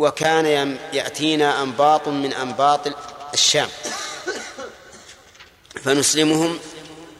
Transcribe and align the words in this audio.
وكان 0.00 0.78
يأتينا 0.92 1.62
أنباط 1.62 2.08
من 2.08 2.32
أنباط 2.32 2.80
الشام. 3.34 3.68
فنسلمهم 5.82 6.58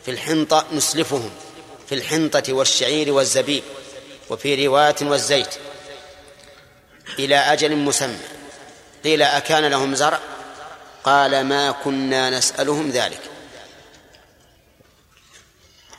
في 0.04 0.10
الحنطة 0.10 0.66
نسلفهم 0.72 1.30
في 1.88 1.94
الحنطة 1.94 2.52
والشعير 2.52 3.12
والزبيب 3.12 3.62
وفي 4.30 4.66
رواية 4.66 4.94
والزيت 5.02 5.54
إلى 7.18 7.36
أجل 7.36 7.76
مسمى. 7.76 8.18
قيل 9.04 9.22
أكان 9.22 9.64
لهم 9.64 9.94
زرع؟ 9.94 10.20
قال 11.04 11.44
ما 11.44 11.70
كنا 11.70 12.30
نسألهم 12.30 12.90
ذلك. 12.90 13.20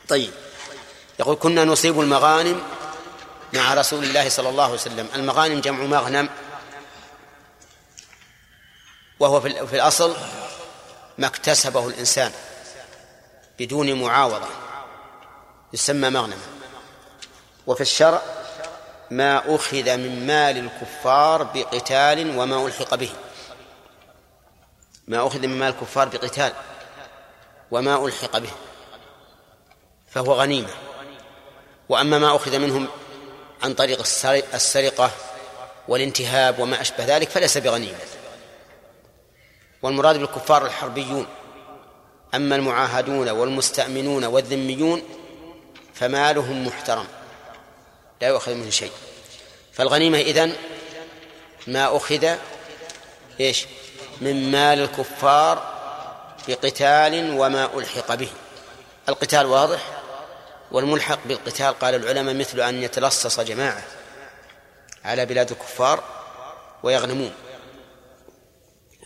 طيب. 0.08 0.30
يقول 1.20 1.36
كنا 1.36 1.64
نصيب 1.64 2.00
المغانم 2.00 2.62
مع 3.52 3.74
رسول 3.74 4.04
الله 4.04 4.28
صلى 4.28 4.48
الله 4.48 4.64
عليه 4.64 4.74
وسلم. 4.74 5.08
المغانم 5.14 5.60
جمع 5.60 5.84
مغنم 5.84 6.28
وهو 9.22 9.40
في 9.40 9.76
الأصل 9.76 10.16
ما 11.18 11.26
اكتسبه 11.26 11.88
الإنسان 11.88 12.32
بدون 13.58 14.02
معاوضة 14.02 14.46
يسمى 15.72 16.10
مغنما. 16.10 16.42
وفي 17.66 17.80
الشرع 17.80 18.22
ما 19.10 19.54
أخذ 19.54 19.96
من 19.96 20.26
مال 20.26 20.58
الكفار 20.58 21.42
بقتال 21.42 22.38
وما 22.38 22.66
ألحق 22.66 22.94
به. 22.94 23.10
ما 25.08 25.26
أخذ 25.26 25.38
من 25.38 25.58
مال 25.58 25.68
الكفار 25.68 26.08
بقتال 26.08 26.52
وما 27.70 28.06
ألحق 28.06 28.38
به. 28.38 28.50
فهو 30.10 30.32
غنيمة. 30.32 30.74
وأما 31.88 32.18
ما 32.18 32.36
أخذ 32.36 32.58
منهم 32.58 32.88
عن 33.62 33.74
طريق 33.74 33.98
السرقة 34.54 35.10
والانتهاب 35.88 36.58
وما 36.58 36.80
أشبه 36.80 37.04
ذلك 37.04 37.28
فليس 37.28 37.58
بغنيمة. 37.58 37.98
والمراد 39.82 40.16
بالكفار 40.16 40.66
الحربيون. 40.66 41.26
أما 42.34 42.56
المعاهدون 42.56 43.28
والمستأمنون 43.28 44.24
والذميون 44.24 45.02
فمالهم 45.94 46.66
محترم 46.66 47.06
لا 48.20 48.28
يؤخذ 48.28 48.54
منه 48.54 48.70
شيء. 48.70 48.92
فالغنيمة 49.72 50.18
إذن 50.18 50.56
ما 51.66 51.96
أخذ 51.96 52.36
إيش؟ 53.40 53.66
من 54.20 54.50
مال 54.50 54.78
الكفار 54.78 55.72
بقتال 56.48 57.38
وما 57.38 57.78
ألحق 57.78 58.14
به. 58.14 58.28
القتال 59.08 59.46
واضح؟ 59.46 59.80
والملحق 60.72 61.18
بالقتال 61.24 61.78
قال 61.78 61.94
العلماء 61.94 62.34
مثل 62.34 62.60
أن 62.60 62.82
يتلصص 62.82 63.40
جماعة 63.40 63.82
على 65.04 65.26
بلاد 65.26 65.50
الكفار 65.50 66.02
ويغنمون. 66.82 67.32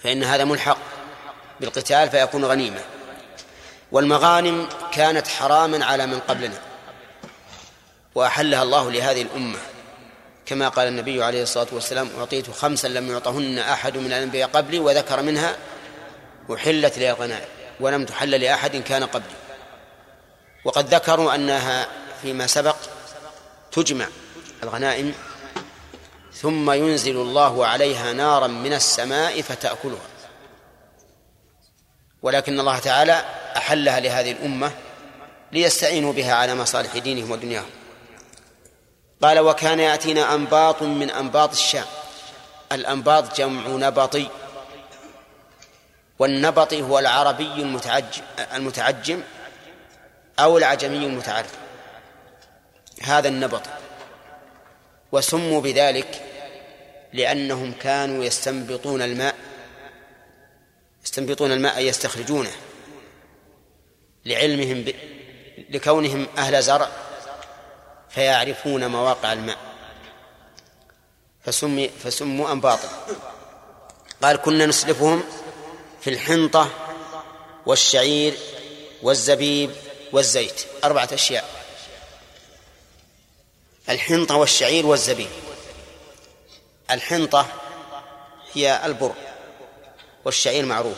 فإن 0.07 0.25
هذا 0.25 0.45
ملحق 0.45 0.79
بالقتال 1.61 2.11
فيكون 2.11 2.45
غنيمة. 2.45 2.81
والمغانم 3.93 4.69
كانت 4.93 5.29
حراما 5.29 5.85
على 5.85 6.07
من 6.07 6.21
قبلنا 6.21 6.59
وأحلها 8.15 8.63
الله 8.63 8.91
لهذه 8.91 9.23
الأمة. 9.23 9.59
كما 10.47 10.69
قال 10.69 10.89
النبي 10.89 11.25
عليه 11.25 11.43
الصلاة 11.43 11.67
والسلام 11.73 12.11
أعطيت 12.19 12.51
خمسا 12.51 12.87
لم 12.89 13.11
يعطهن 13.11 13.59
أحد 13.59 13.97
من 13.97 14.07
الأنبياء 14.07 14.49
قبلي 14.49 14.79
وذكر 14.79 15.23
منها 15.23 15.57
أحلت 16.55 16.99
لي 16.99 17.11
الغنائم 17.11 17.49
ولم 17.81 18.05
تحل 18.05 18.31
لأحد 18.31 18.77
كان 18.77 19.05
قبلي. 19.05 19.37
وقد 20.65 20.95
ذكروا 20.95 21.35
أنها 21.35 21.89
فيما 22.23 22.47
سبق 22.47 22.77
تجمع 23.73 24.07
الغنائم 24.63 25.15
ثم 26.41 26.71
ينزل 26.71 27.17
الله 27.17 27.67
عليها 27.67 28.13
نارا 28.13 28.47
من 28.47 28.73
السماء 28.73 29.43
فتأكلها. 29.43 30.07
ولكن 32.23 32.61
الله 32.61 32.79
تعالى 32.79 33.25
أحلها 33.57 34.01
لهذه 34.01 34.33
الأمة 34.33 34.73
ليستعينوا 35.53 36.13
بها 36.13 36.35
على 36.35 36.55
مصالح 36.55 36.99
دينهم 36.99 37.31
ودنياهم. 37.31 37.71
قال 39.23 39.39
وكان 39.39 39.81
يأتينا 39.81 40.35
أنباط 40.35 40.83
من 40.83 41.11
أنباط 41.11 41.51
الشام. 41.51 41.87
الأنباط 42.73 43.37
جمع 43.37 43.67
نبطي 43.67 44.29
والنبط 46.19 46.75
هو 46.75 46.99
العربي 46.99 47.53
المتعجم, 47.53 48.23
المتعجم 48.55 49.21
أو 50.39 50.59
العجمي 50.59 51.07
المتعرف. 51.07 51.53
هذا 53.03 53.29
النبط. 53.29 53.63
وسموا 55.13 55.61
بذلك 55.61 56.26
لأنهم 57.13 57.73
كانوا 57.73 58.25
يستنبطون 58.25 59.03
الماء 59.03 59.35
يستنبطون 61.05 61.53
الماء 61.53 61.81
يستخرجونه 61.81 62.51
لعلمهم 64.25 64.83
ب... 64.83 64.95
لكونهم 65.71 66.27
أهل 66.39 66.63
زرع 66.63 66.89
فيعرفون 68.11 68.87
مواقع 68.87 69.33
الماء. 69.33 69.59
فسمي 71.45 71.89
فسموا 71.89 72.53
أنباطا 72.53 72.89
قال 74.23 74.37
كنا 74.37 74.67
نسلفهم 74.67 75.23
في 76.01 76.11
الحنطة 76.11 76.71
والشعير 77.67 78.35
والزبيب 79.03 79.71
والزيت. 80.13 80.67
أربعة 80.85 81.09
أشياء. 81.13 81.45
الحنطة 83.89 84.37
والشعير 84.37 84.87
والزبيب. 84.87 85.31
الحنطة 86.91 87.47
هي 88.55 88.81
البر 88.85 89.15
والشعير 90.25 90.65
معروف 90.65 90.97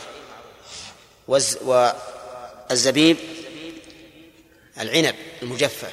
والزبيب 1.29 3.17
العنب 4.81 5.15
المجفف 5.43 5.93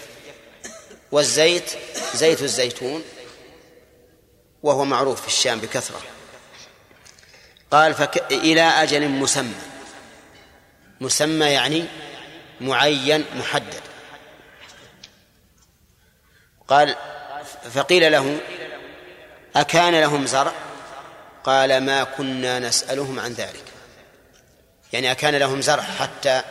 والزيت 1.12 1.72
زيت 2.14 2.42
الزيتون 2.42 3.04
وهو 4.64 4.86
معروف 4.86 5.22
في 5.22 5.28
الشام 5.28 5.60
بكثرة. 5.60 6.02
قال 7.72 7.94
فك... 7.94 8.32
إلى 8.32 8.62
أجل 8.62 9.08
مسمى. 9.10 9.62
مسمى 11.02 11.46
يعني 11.46 11.86
معين 12.62 13.26
محدد. 13.36 13.82
قال 16.68 16.96
فقيل 17.74 18.12
له 18.12 18.40
أكان 19.56 20.02
لهم 20.02 20.26
زرع؟ 20.26 20.54
قال 21.44 21.86
ما 21.86 22.04
كنا 22.04 22.60
نسألهم 22.60 23.20
عن 23.20 23.34
ذلك. 23.34 23.64
يعني 24.94 25.12
أكان 25.12 25.36
لهم 25.36 25.62
زرع 25.62 25.84
حتى 25.84 26.42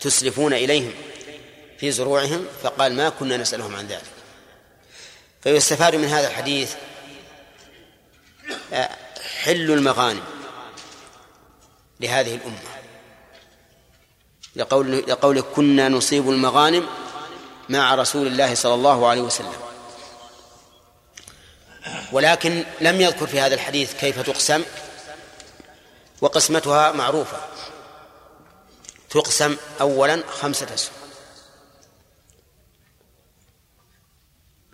تسلفون 0.00 0.52
إليهم 0.52 0.92
في 1.78 1.90
زروعهم 1.90 2.46
فقال 2.62 2.96
ما 2.96 3.08
كنا 3.08 3.36
نسألهم 3.36 3.76
عن 3.76 3.86
ذلك. 3.86 4.02
فيستفاد 5.42 5.94
من 5.94 6.08
هذا 6.08 6.28
الحديث 6.28 6.74
آه، 8.72 8.88
حل 9.42 9.70
المغانم 9.70 10.24
لهذه 12.00 12.34
الأمة. 12.34 12.58
لقول 14.56 14.96
لقول 14.96 15.40
كنا 15.40 15.88
نصيب 15.88 16.30
المغانم 16.30 16.86
مع 17.68 17.94
رسول 17.94 18.26
الله 18.26 18.54
صلى 18.54 18.74
الله 18.74 19.08
عليه 19.08 19.20
وسلم. 19.20 19.67
ولكن 22.12 22.64
لم 22.80 23.00
يذكر 23.00 23.26
في 23.26 23.40
هذا 23.40 23.54
الحديث 23.54 23.94
كيف 23.94 24.20
تقسم 24.20 24.64
وقسمتها 26.20 26.92
معروفة. 26.92 27.38
تقسم 29.10 29.56
أولا 29.80 30.22
خمسة 30.40 30.74
أسهم 30.74 30.94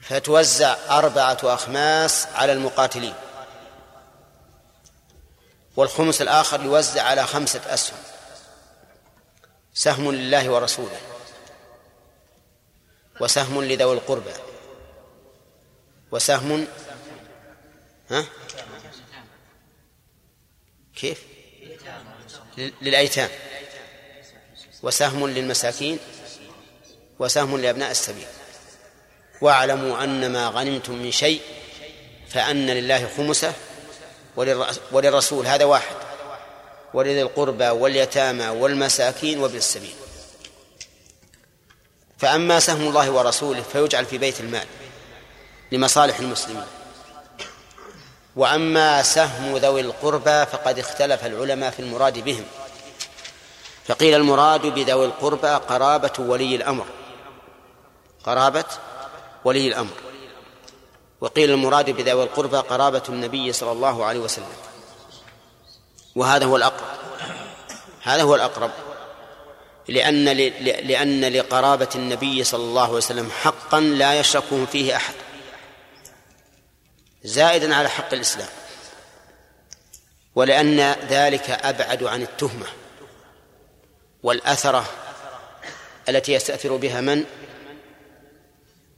فتوزع 0.02 0.76
أربعة 0.90 1.38
أخماس 1.42 2.26
على 2.34 2.52
المقاتلين. 2.52 3.14
والخمس 5.76 6.22
الآخر 6.22 6.62
يوزع 6.62 7.02
على 7.02 7.26
خمسة 7.26 7.60
أسهم 7.66 7.98
سهم 9.74 10.12
لله 10.12 10.50
ورسوله. 10.50 11.00
وسهم 13.20 13.64
لذوي 13.64 13.94
القربى. 13.94 14.32
وسهم 16.12 16.66
ها؟ 18.10 18.24
كيف؟ 20.96 21.22
للأيتام. 22.82 23.30
وسهم 24.82 25.26
للمساكين. 25.26 25.98
وسهم 27.18 27.60
لأبناء 27.60 27.90
السبيل. 27.90 28.26
واعلموا 29.40 30.04
أن 30.04 30.32
ما 30.32 30.48
غنمتم 30.48 30.94
من 30.94 31.12
شيء 31.12 31.42
فأن 32.28 32.66
لله 32.66 33.08
خمسة 33.16 33.52
وللرسول 34.92 35.46
هذا 35.46 35.64
واحد. 35.64 35.96
ولذي 36.94 37.22
القربى 37.22 37.68
واليتامى 37.68 38.48
والمساكين 38.48 39.38
وابن 39.38 39.56
السبيل. 39.56 39.94
فأما 42.18 42.60
سهم 42.60 42.88
الله 42.88 43.10
ورسوله 43.10 43.62
فيجعل 43.62 44.06
في 44.06 44.18
بيت 44.18 44.40
المال 44.40 44.66
لمصالح 45.72 46.18
المسلمين. 46.18 46.66
وأما 48.36 49.02
سهم 49.02 49.56
ذوي 49.56 49.80
القربى 49.80 50.46
فقد 50.46 50.78
اختلف 50.78 51.26
العلماء 51.26 51.70
في 51.70 51.80
المراد 51.80 52.18
بهم. 52.18 52.44
فقيل 53.84 54.14
المراد 54.14 54.66
بذوي 54.66 55.06
القربى 55.06 55.48
قرابة 55.48 56.12
ولي 56.18 56.56
الأمر. 56.56 56.86
قرابة 58.24 58.64
ولي 59.44 59.68
الأمر. 59.68 59.92
وقيل 61.20 61.50
المراد 61.50 61.90
بذوي 61.90 62.22
القربى 62.22 62.56
قرابة 62.56 63.02
النبي 63.08 63.52
صلى 63.52 63.72
الله 63.72 64.04
عليه 64.04 64.20
وسلم. 64.20 64.52
وهذا 66.16 66.46
هو 66.46 66.56
الأقرب. 66.56 66.88
هذا 68.02 68.22
هو 68.22 68.34
الأقرب. 68.34 68.70
لأن 69.88 70.24
لأن 70.24 71.24
لقرابة 71.24 71.88
النبي 71.94 72.44
صلى 72.44 72.62
الله 72.62 72.82
عليه 72.82 72.92
وسلم 72.92 73.30
حقا 73.30 73.80
لا 73.80 74.20
يشركه 74.20 74.64
فيه 74.64 74.96
أحد. 74.96 75.14
زائدا 77.24 77.74
على 77.74 77.88
حق 77.88 78.14
الإسلام. 78.14 78.48
ولأن 80.34 80.80
ذلك 81.08 81.50
أبعد 81.50 82.02
عن 82.02 82.22
التهمة 82.22 82.66
والأثرة 84.22 84.86
التي 86.08 86.32
يستأثر 86.32 86.76
بها 86.76 87.00
من؟ 87.00 87.24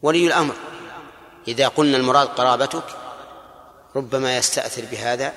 ولي 0.03 0.27
الأمر. 0.27 0.55
إذا 1.49 1.69
قلنا 1.69 1.97
المراد 1.97 2.29
قرابتك 2.29 2.85
ربما 3.97 4.37
يستأثر 4.37 4.85
بهذا 4.85 5.33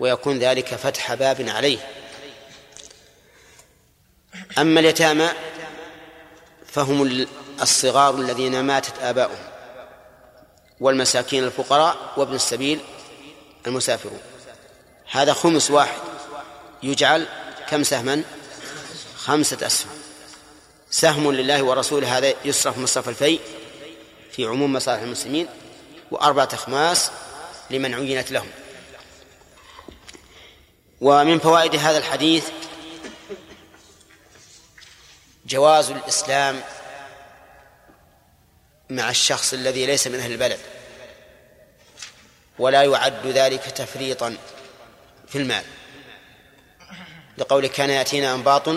ويكون 0.00 0.38
ذلك 0.38 0.74
فتح 0.74 1.14
باب 1.14 1.48
عليه. 1.48 1.78
أما 4.58 4.80
اليتامى 4.80 5.28
فهم 6.66 7.26
الصغار 7.62 8.14
الذين 8.14 8.60
ماتت 8.60 8.98
آباؤهم. 9.02 9.57
والمساكين 10.80 11.44
الفقراء 11.44 12.12
وابن 12.16 12.34
السبيل 12.34 12.80
المسافرون. 13.66 14.20
هذا 15.10 15.32
خمس 15.32 15.70
واحد. 15.70 16.00
يجعل 16.82 17.26
كم 17.68 17.82
سهما؟ 17.82 18.22
خمسة 19.16 19.66
أسهم. 19.66 19.90
سهم 20.90 21.32
لله 21.32 21.62
ورسوله 21.62 22.18
هذا 22.18 22.34
يصرف 22.44 22.78
مصرف 22.78 23.08
الفيء 23.08 23.40
في 24.32 24.44
عموم 24.44 24.72
مصالح 24.72 25.02
المسلمين 25.02 25.48
وأربعة 26.10 26.48
أخماس 26.52 27.10
لمن 27.70 27.94
عينت 27.94 28.30
لهم. 28.30 28.48
ومن 31.00 31.38
فوائد 31.38 31.76
هذا 31.76 31.98
الحديث 31.98 32.44
جواز 35.46 35.90
الإسلام 35.90 36.62
مع 38.90 39.10
الشخص 39.10 39.52
الذي 39.52 39.86
ليس 39.86 40.06
من 40.06 40.18
أهل 40.18 40.32
البلد. 40.32 40.58
ولا 42.58 42.82
يعد 42.82 43.26
ذلك 43.26 43.62
تفريطا 43.64 44.36
في 45.28 45.38
المال. 45.38 45.64
لقول 47.38 47.66
كان 47.66 47.90
يأتينا 47.90 48.34
أنباط 48.34 48.68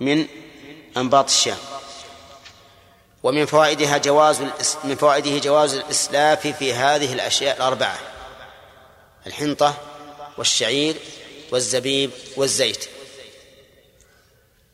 من 0.00 0.26
أنباط 0.96 1.24
الشام. 1.24 1.58
ومن 3.22 3.46
فوائدها 3.46 3.98
جواز 3.98 4.40
من 4.84 4.96
فوائده 4.96 5.38
جواز 5.38 5.74
الإسلاف 5.74 6.46
في 6.46 6.74
هذه 6.74 7.12
الأشياء 7.12 7.56
الأربعة 7.56 7.98
الحنطة 9.26 9.74
والشعير 10.38 10.96
والزبيب 11.50 12.10
والزيت. 12.36 12.88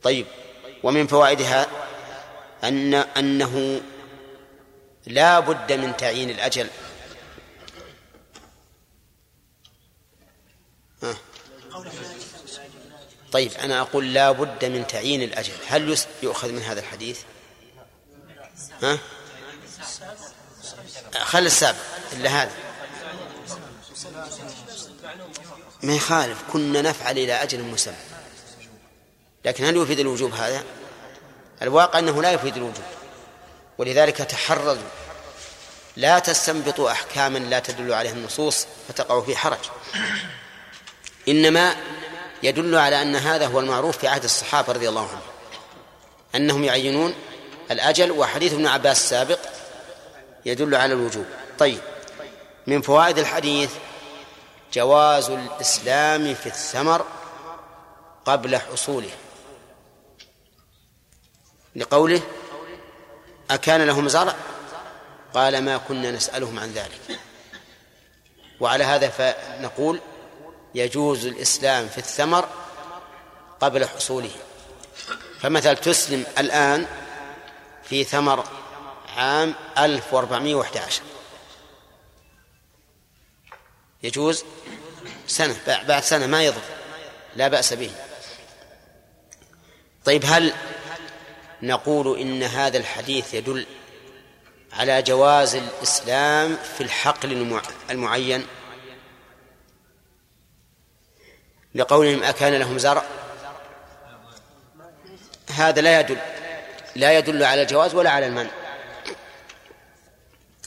طيب 0.03 0.27
ومن 0.83 1.07
فوائدها 1.07 1.67
أن 2.65 2.95
أنه 2.95 3.81
لا 5.07 5.41
بد 5.41 5.73
من 5.73 5.97
تعيين 5.97 6.31
الأجل. 6.31 6.69
طيب 13.33 13.53
أنا 13.53 13.81
أقول 13.81 14.15
لا 14.15 14.31
بد 14.33 14.65
من 14.65 14.87
تعيين 14.87 15.23
الأجل. 15.23 15.53
هل 15.67 15.99
يؤخذ 16.23 16.53
من 16.53 16.63
هذا 16.63 16.81
الحديث؟ 16.81 17.21
ها؟ 18.83 18.99
خل 21.21 21.47
السابق 21.47 21.79
إلا 22.13 22.43
هذا. 22.43 22.53
ما 25.83 25.95
يخالف 25.95 26.43
كنا 26.53 26.83
نفعل 26.83 27.19
إلى 27.19 27.33
أجل 27.33 27.63
مسمى. 27.63 27.97
لكن 29.45 29.65
هل 29.65 29.77
يفيد 29.77 29.99
الوجوب 29.99 30.33
هذا؟ 30.33 30.65
الواقع 31.63 31.99
أنه 31.99 32.23
لا 32.23 32.31
يفيد 32.31 32.57
الوجوب 32.57 32.85
ولذلك 33.79 34.17
تحرزوا 34.17 34.89
لا 35.97 36.19
تستنبطوا 36.19 36.91
أحكاما 36.91 37.39
لا 37.39 37.59
تدل 37.59 37.93
عليها 37.93 38.13
النصوص 38.13 38.67
فتقعوا 38.89 39.23
في 39.23 39.37
حرج. 39.37 39.59
إنما 41.29 41.77
يدل 42.43 42.75
على 42.77 43.03
أن 43.03 43.17
هذا 43.17 43.47
هو 43.47 43.61
المعروف 43.61 43.99
في 43.99 44.09
عهد 44.09 44.25
الصحابة 44.25 44.73
رضي 44.73 44.89
الله 44.89 45.01
عنهم. 45.09 45.21
أنهم 46.35 46.65
يعينون 46.65 47.15
الأجل 47.71 48.11
وحديث 48.11 48.53
ابن 48.53 48.67
عباس 48.67 49.01
السابق 49.01 49.39
يدل 50.45 50.75
على 50.75 50.95
الوجوب. 50.95 51.27
طيب 51.59 51.81
من 52.67 52.83
فوائد 52.83 53.19
الحديث 53.19 53.71
جواز 54.73 55.31
الإسلام 55.31 56.35
في 56.35 56.47
الثمر 56.47 57.05
قبل 58.25 58.57
حصوله. 58.57 59.11
لقوله 61.77 62.23
أكان 63.51 63.83
لهم 63.83 64.09
زرع؟ 64.09 64.35
قال 65.35 65.65
ما 65.65 65.77
كنا 65.77 66.11
نسألهم 66.11 66.59
عن 66.59 66.73
ذلك. 66.73 67.21
وعلى 68.61 68.85
هذا 68.85 69.09
فنقول 69.09 70.01
يجوز 70.75 71.27
الإسلام 71.27 71.89
في 71.89 71.99
الثمر 71.99 72.49
قبل 73.61 73.89
حصوله. 73.89 74.31
فمثلا 75.41 75.75
تسلم 75.75 76.25
الآن 76.39 76.87
في 77.85 78.05
ثمر 78.05 78.45
عام 79.17 79.55
1411 79.79 81.03
يجوز 84.03 84.45
سنة 85.27 85.57
بعد 85.67 86.03
سنة 86.03 86.27
ما 86.27 86.45
يضر 86.45 86.61
لا 87.37 87.49
بأس 87.49 87.73
به. 87.73 87.91
طيب 90.05 90.25
هل 90.27 90.53
نقول 91.63 92.21
إن 92.21 92.43
هذا 92.43 92.79
الحديث 92.79 93.35
يدل 93.35 93.67
على 94.73 95.03
جواز 95.03 95.55
الإسلام 95.55 96.57
في 96.57 96.81
الحقل 96.83 97.61
المعين. 97.91 98.47
لقولهم 101.75 102.23
أكان 102.23 102.55
لهم 102.55 102.79
زرع. 102.79 103.05
هذا 105.51 105.81
لا 105.81 106.01
يدل 106.01 106.19
لا 106.97 107.19
يدل 107.19 107.43
على 107.43 107.63
الجواز 107.63 107.95
ولا 107.95 108.11
على 108.11 108.27
المنع. 108.27 108.51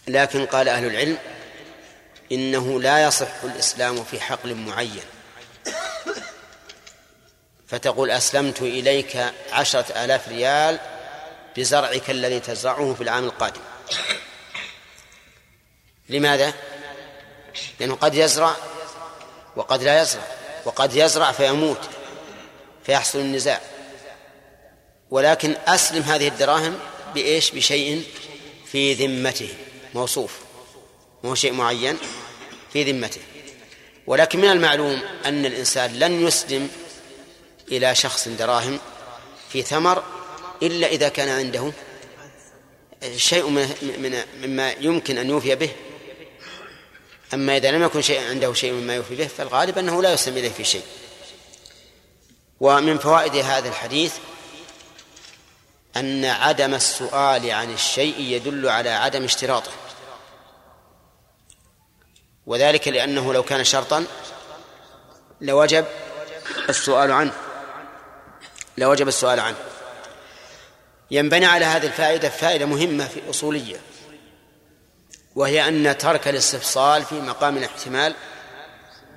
لكن 0.07 0.45
قال 0.45 0.69
أهل 0.69 0.85
العلم 0.85 1.17
إنه 2.31 2.81
لا 2.81 3.03
يصح 3.03 3.43
الإسلام 3.43 4.03
في 4.03 4.19
حقل 4.19 4.55
معين. 4.55 5.18
فتقول 7.69 8.11
أسلمت 8.11 8.61
إليك 8.61 9.25
عشرة 9.51 10.03
آلاف 10.03 10.27
ريال 10.27 10.79
بزرعك 11.57 12.09
الذي 12.09 12.39
تزرعه 12.39 12.93
في 12.93 13.03
العام 13.03 13.23
القادم. 13.25 13.61
لماذا؟ 16.09 16.53
لأنه 17.79 17.95
قد 17.95 18.15
يزرع 18.15 18.55
وقد 19.55 19.83
لا 19.83 20.01
يزرع 20.01 20.23
وقد 20.65 20.95
يزرع 20.95 21.31
فيموت 21.31 21.89
فيحصل 22.85 23.19
النزاع. 23.19 23.61
ولكن 25.11 25.55
أسلم 25.67 26.01
هذه 26.03 26.27
الدراهم 26.27 26.79
بإيش؟ 27.13 27.51
بشيء 27.51 28.03
في 28.71 28.93
ذمته 28.93 29.49
موصوف. 29.93 30.39
مو 31.23 31.35
شيء 31.35 31.53
معين 31.53 31.97
في 32.73 32.83
ذمته. 32.83 33.21
ولكن 34.07 34.39
من 34.39 34.49
المعلوم 34.51 35.01
أن 35.25 35.45
الإنسان 35.45 35.99
لن 35.99 36.27
يسلم 36.27 36.69
إلى 37.71 37.95
شخص 37.95 38.27
دراهم 38.27 38.79
في 39.49 39.61
ثمر 39.61 40.03
إلا 40.63 40.87
إذا 40.87 41.09
كان 41.09 41.29
عنده 41.29 41.71
شيء 43.15 43.49
من 43.49 44.23
مما 44.41 44.71
يمكن 44.71 45.17
أن 45.17 45.29
يوفي 45.29 45.55
به. 45.55 45.71
أما 47.33 47.57
إذا 47.57 47.71
لم 47.71 47.83
يكن 47.83 48.01
شيء 48.01 48.29
عنده 48.29 48.53
شيء 48.53 48.71
مما 48.71 48.95
يوفي 48.95 49.15
به 49.15 49.27
فالغالب 49.27 49.77
أنه 49.77 50.01
لا 50.01 50.13
يسلم 50.13 50.37
إليه 50.37 50.49
في 50.49 50.63
شيء. 50.63 50.83
ومن 52.59 52.97
فوائد 52.97 53.35
هذا 53.35 53.69
الحديث 53.69 54.13
أن 55.95 56.25
عدم 56.25 56.73
السؤال 56.73 57.51
عن 57.51 57.73
الشيء 57.73 58.19
يدل 58.19 58.69
على 58.69 58.89
عدم 58.89 59.23
اشتراطه. 59.23 59.71
وذلك 62.45 62.87
لأنه 62.87 63.33
لو 63.33 63.43
كان 63.43 63.63
شرطا 63.63 64.05
لوجب 65.41 65.85
السؤال 66.69 67.11
عنه. 67.11 67.33
لوجب 68.79 69.07
السؤال 69.07 69.39
عنه. 69.39 69.57
ينبني 71.11 71.45
على 71.45 71.65
هذه 71.65 71.85
الفائدة 71.85 72.29
فائدة 72.29 72.65
مهمة 72.65 73.07
في 73.07 73.29
أصولية 73.29 73.77
وهي 75.35 75.67
أن 75.67 75.97
ترك 75.97 76.27
الاستفصال 76.27 77.03
في 77.03 77.15
مقام 77.15 77.57
الاحتمال 77.57 78.15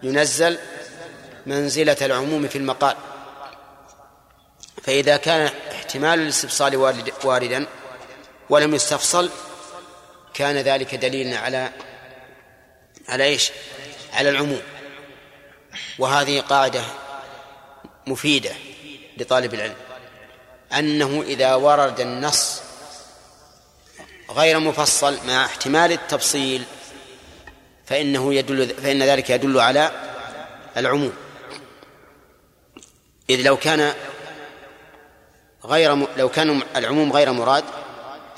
ينزل 0.02 0.58
منزلة 1.46 1.96
العموم 2.02 2.48
في 2.48 2.58
المقال. 2.58 2.96
فإذا 4.82 5.16
كان 5.16 5.50
احتمال 5.72 6.18
الاستفصال 6.18 6.76
واردا 7.24 7.66
ولم 8.50 8.74
يستفصل 8.74 9.30
كان 10.34 10.56
ذلك 10.56 10.94
دليلا 10.94 11.38
على 11.38 11.72
على 13.08 13.24
إيش؟ 13.24 13.52
على 14.12 14.30
العموم. 14.30 14.62
وهذه 15.98 16.40
قاعدة 16.40 16.82
مفيدة. 18.06 18.50
لطالب 19.16 19.54
العلم 19.54 19.74
أنه 20.78 21.22
إذا 21.22 21.54
ورد 21.54 22.00
النص 22.00 22.60
غير 24.30 24.58
مفصل 24.58 25.18
مع 25.26 25.44
احتمال 25.44 25.92
التفصيل 25.92 26.64
فإنه 27.86 28.34
يدل 28.34 28.68
فإن 28.68 29.02
ذلك 29.02 29.30
يدل 29.30 29.60
على 29.60 29.90
العموم. 30.76 31.12
إذ 33.30 33.42
لو 33.42 33.56
كان 33.56 33.94
غير 35.64 36.06
لو 36.16 36.28
كان 36.28 36.62
العموم 36.76 37.12
غير 37.12 37.32
مراد 37.32 37.64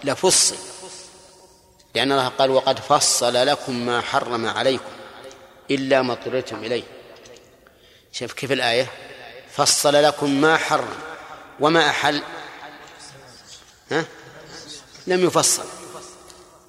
لفصل 0.05 0.57
لأن 1.95 2.13
الله 2.13 2.29
قال 2.29 2.51
وقد 2.51 2.79
فصل 2.79 3.47
لكم 3.47 3.87
ما 3.87 4.01
حرم 4.01 4.47
عليكم 4.47 4.93
إلا 5.71 6.03
ما 6.03 6.13
اضطررتم 6.13 6.65
إليه. 6.65 6.83
شوف 8.13 8.33
كيف 8.33 8.53
الآية؟ 8.53 8.87
فصل 9.57 9.93
لكم 9.93 10.41
ما 10.41 10.57
حرم 10.57 10.95
وما 11.61 11.91
أحل. 11.91 12.23
ها؟ 13.91 14.05
لم 15.07 15.25
يفصل. 15.25 15.65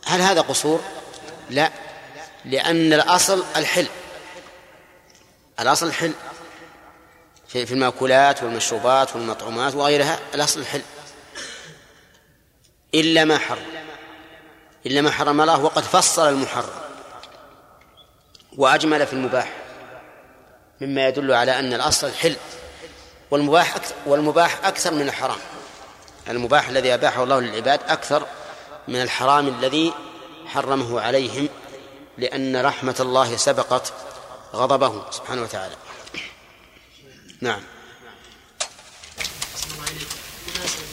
هل 0.06 0.22
هذا 0.22 0.42
قصور؟ 0.42 0.82
لا. 1.50 1.72
لأن 2.46 2.94
الأصل 2.94 3.44
الحل. 3.56 3.88
الأصل 5.60 5.88
الحل 5.88 6.13
في 7.48 7.72
المأكولات 7.72 8.44
والمشروبات 8.44 9.15
والمطعومات 9.15 9.75
وغيرها 9.75 10.20
الأصل 10.34 10.60
الحل 10.60 10.82
إلا 12.94 13.25
ما 13.25 13.38
حرم 13.38 13.65
إلا 14.86 15.01
ما 15.01 15.12
حرم 15.12 15.42
الله 15.42 15.60
وقد 15.60 15.84
فصل 15.84 16.30
المحرم. 16.30 16.82
وأجمل 18.58 19.08
في 19.08 19.13
المباح. 19.13 19.54
مما 20.82 21.08
يدل 21.08 21.32
على 21.32 21.60
أن 21.60 21.74
الأصل 21.74 22.08
الحل 22.08 22.36
والمباح 23.32 23.75
أكثر 23.75 23.96
والمباح 24.05 24.65
أكثر 24.65 24.94
من 24.94 25.01
الحرام. 25.01 25.39
المباح 26.29 26.67
الذي 26.67 26.94
أباحه 26.94 27.24
الله 27.24 27.39
للعباد 27.39 27.79
أكثر 27.88 28.27
من 28.88 29.01
الحرام 29.01 29.48
الذي 29.48 29.94
حرمه 30.46 31.01
عليهم 31.01 31.50
لأن 32.17 32.62
رحمة 32.62 32.96
الله 33.00 33.38
سبقت 33.38 33.94
غضبه 34.53 35.12
سبحانه 35.12 35.41
وتعالى. 35.41 35.75
نعم. 37.41 37.62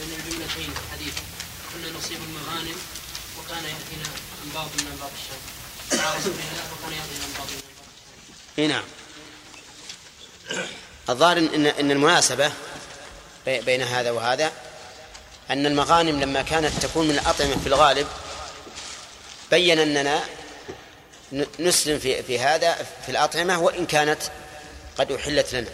بين 0.03 0.19
الجملتين 0.19 0.73
كنا 1.73 1.97
نصيب 1.97 2.17
المغانم 2.17 2.77
وكان 3.39 3.63
يأتينا 3.63 4.09
أنباط 4.45 4.67
من 4.79 4.87
أنباط 4.91 5.11
الشام 5.19 5.41
وكان 5.91 6.93
يأتينا 6.93 7.25
أنباط 7.25 7.49
من 7.49 7.61
أنباط 7.63 7.63
اي 8.59 8.67
نعم. 8.67 8.83
الظاهر 11.09 11.37
ان 11.37 11.65
ان 11.65 11.91
المناسبة 11.91 12.51
بين 13.45 13.81
هذا 13.81 14.11
وهذا 14.11 14.51
أن 15.49 15.65
المغانم 15.65 16.19
لما 16.19 16.41
كانت 16.41 16.85
تكون 16.85 17.07
من 17.07 17.13
الأطعمة 17.13 17.57
في 17.57 17.67
الغالب 17.67 18.07
بين 19.51 19.79
أننا 19.79 20.23
نسلم 21.59 21.99
في 21.99 22.23
في 22.23 22.39
هذا 22.39 22.73
في 23.05 23.09
الأطعمة 23.09 23.59
وإن 23.59 23.85
كانت 23.85 24.21
قد 24.97 25.11
أحلت 25.11 25.53
لنا. 25.53 25.69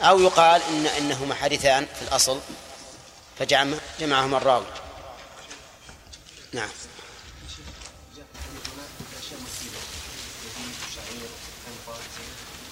أو 0.00 0.20
يقال 0.20 0.62
ان 0.62 0.86
إنهما 0.86 1.34
حديثان 1.34 1.86
في 1.86 2.02
الأصل 2.02 2.40
فجمعهما 3.38 4.36
الراوي. 4.36 4.66
نعم. 6.52 6.68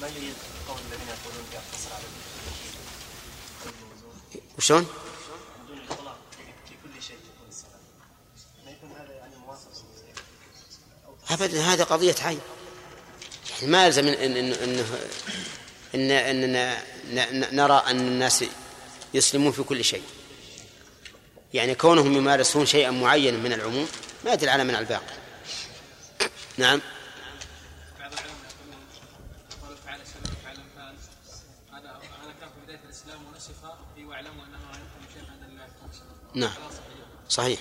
ما 0.05 0.11
الذين 0.11 1.09
يقولون 1.09 1.47
على 1.93 2.05
وشلون؟ 4.59 4.87
بدون 5.65 5.79
الاطلاق 5.79 6.17
في 6.69 6.75
كل 6.85 7.03
شيء 7.03 7.17
ما 8.65 8.71
يكون 8.71 8.91
هذا 8.91 9.13
يعني 9.15 9.37
موافق 9.37 9.71
ابدا 11.31 11.61
هذا 11.61 11.85
قضيه 11.85 12.15
عين 12.23 12.41
يعني 13.61 13.73
ما 13.73 13.87
يلزم 13.87 14.07
ان 14.09 14.37
ان 14.37 14.53
ان 14.53 14.85
ان 15.95 16.11
اننا 16.11 16.83
نرى 17.53 17.83
أن 17.87 18.01
الناس 18.01 18.45
يسلمون 19.15 19.53
في 19.53 19.63
كل 19.63 19.85
شيء. 19.85 20.03
يعني 21.55 21.75
كونهم 21.75 22.13
يمارسون 22.13 22.67
شيئا 22.67 22.91
معينا 22.91 23.39
من 23.39 23.53
العموم 23.53 23.89
ما 24.25 24.33
يدل 24.33 24.49
على 24.49 24.65
من 24.65 24.75
الباقي. 24.75 25.15
نعم. 26.59 26.81
نعم. 36.35 36.55
صحيح. 37.29 37.61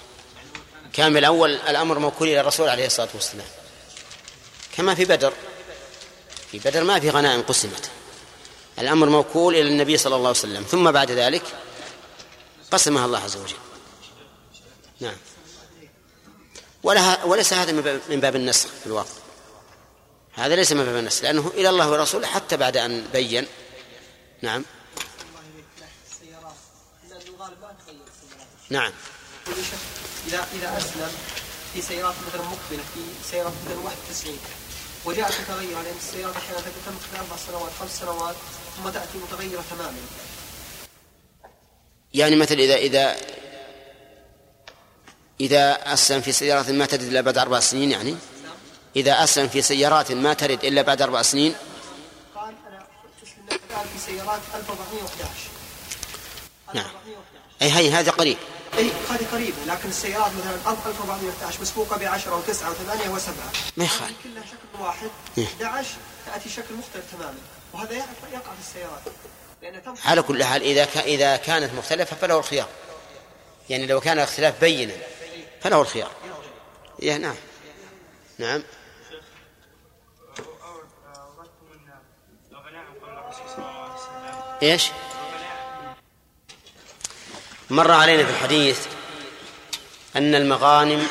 كان 0.94 1.14
بالأول 1.14 1.56
الأمر 1.56 2.00
موكول 2.00 2.28
إلى 2.28 2.40
الرسول 2.40 2.70
عليه 2.70 2.86
الصلاة 2.86 3.10
والسلام. 3.14 3.48
كما 4.78 4.96
في 4.96 5.06
بدر. 5.06 5.34
في 6.52 6.60
بدر 6.60 6.84
ما 6.84 7.00
في 7.00 7.10
غنائم 7.10 7.42
قسمت. 7.42 7.90
الأمر 8.80 9.10
موكول 9.10 9.56
إلى 9.56 9.68
النبي 9.70 9.98
صلى 9.98 10.16
الله 10.16 10.28
عليه 10.28 10.40
وسلم. 10.40 10.64
ثم 10.64 10.92
بعد 10.92 11.12
ذلك 11.12 11.44
قسمها 12.72 13.06
الله 13.06 13.20
عز 13.20 13.36
وجل. 13.36 13.56
نعم. 15.00 15.18
ولا 16.84 17.24
وليس 17.24 17.54
هذا 17.54 17.72
من 18.10 18.20
باب 18.20 18.36
النسخ 18.36 18.70
في 18.70 18.88
الواقع. 18.88 19.10
هذا 20.34 20.56
ليس 20.56 20.72
من 20.72 20.86
باب 20.86 20.96
النسخ. 20.96 21.24
لأنه 21.24 21.52
إلى 21.54 21.70
الله 21.70 21.92
ورسوله 21.92 22.28
حتى 22.28 22.58
بعد 22.58 22.78
أن 22.78 23.06
بين. 23.14 23.48
نعم. 24.42 24.66
نعم. 28.74 28.92
إذا 30.28 30.48
إذا 30.54 30.78
أسلم 30.78 31.12
في 31.74 31.82
سيارات 31.82 32.16
مثلا 32.28 32.42
مقبلة 32.42 32.84
في 32.94 33.30
سيارات 33.32 33.54
مثلا 33.66 33.80
91 33.80 34.38
وجاءت 35.06 35.34
متغيرة 35.42 35.82
لأن 35.82 35.96
السيارات 35.98 36.36
أحيانا 36.36 36.62
تتم 36.62 36.96
في 36.98 37.20
أربع 37.20 37.36
سنوات 37.48 37.72
خمس 37.80 38.00
سنوات 38.00 38.36
ثم 38.78 38.90
تأتي 38.90 39.18
متغيرة 39.18 39.64
تماما. 39.70 39.98
يعني 42.14 42.36
مثل 42.36 42.56
إذا 42.56 42.76
إذا 42.76 43.16
إذا 45.42 45.94
أسلم 45.94 46.22
في 46.22 46.32
سيارات 46.32 46.70
ما 46.70 46.86
ترد 46.86 47.02
إلا 47.02 47.22
بعد 47.22 47.38
أربع 47.38 47.60
سنين 47.60 47.92
يعني؟ 47.92 48.16
إذا 48.96 49.24
أسلم 49.24 49.48
في 49.48 49.62
سيارات 49.62 50.12
ما 50.12 50.34
ترد 50.34 50.66
إلا 50.66 50.82
بعد 50.82 51.02
أربع 51.02 51.22
سنين؟ 51.22 51.56
قال 52.36 52.56
أنا 52.68 52.86
أسلم 53.24 53.60
في 53.94 54.00
سيارات 54.12 54.42
1411 54.56 55.54
نعم. 56.74 56.92
أي 57.62 57.72
هي 57.72 57.92
هذا 57.92 58.12
قريب. 58.12 58.38
اي 58.78 58.92
هذه 59.10 59.28
قريبة 59.32 59.58
لكن 59.68 59.90
السيارات 59.90 60.32
مثلا 60.32 60.72
1411 60.72 61.62
مسبوقة 61.62 61.98
ب 61.98 62.04
10 62.04 62.42
و9 62.42 62.54
و8 62.54 63.08
و7 63.08 63.30
ما 63.78 63.86
يخالف. 63.86 64.14
كلها 64.24 64.44
شكل 64.46 64.84
واحد 64.84 65.10
11 65.38 65.88
تأتي 66.26 66.50
شكل 66.50 66.74
مختلف 66.76 67.04
تماما. 67.12 67.38
وهذا 67.74 67.96
يقع 68.34 68.52
في 68.54 68.60
السيارات 68.62 69.02
على 70.06 70.22
كل 70.22 70.44
حال 70.44 70.62
إذا 70.62 70.84
إذا 70.84 71.36
كانت 71.36 71.74
مختلفة 71.74 72.16
فله 72.16 72.40
الخيار. 72.40 72.68
يعني 73.70 73.86
لو 73.86 74.02
كان 74.02 74.18
الاختلاف 74.18 74.62
بينا 74.62 74.94
فله 75.62 75.82
الخيار. 75.82 76.12
يا 77.00 77.18
نعم. 77.18 77.36
نعم. 78.38 78.64
إيش؟ 84.64 84.92
مر 87.70 87.92
علينا 87.92 88.26
في 88.26 88.30
الحديث 88.30 88.88
أن 90.16 90.36
المغانم 90.36 91.08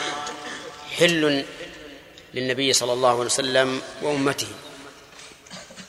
حل 0.99 1.45
للنبي 2.35 2.73
صلى 2.73 2.93
الله 2.93 3.11
عليه 3.11 3.21
وسلم 3.21 3.83
وأمته. 4.03 4.49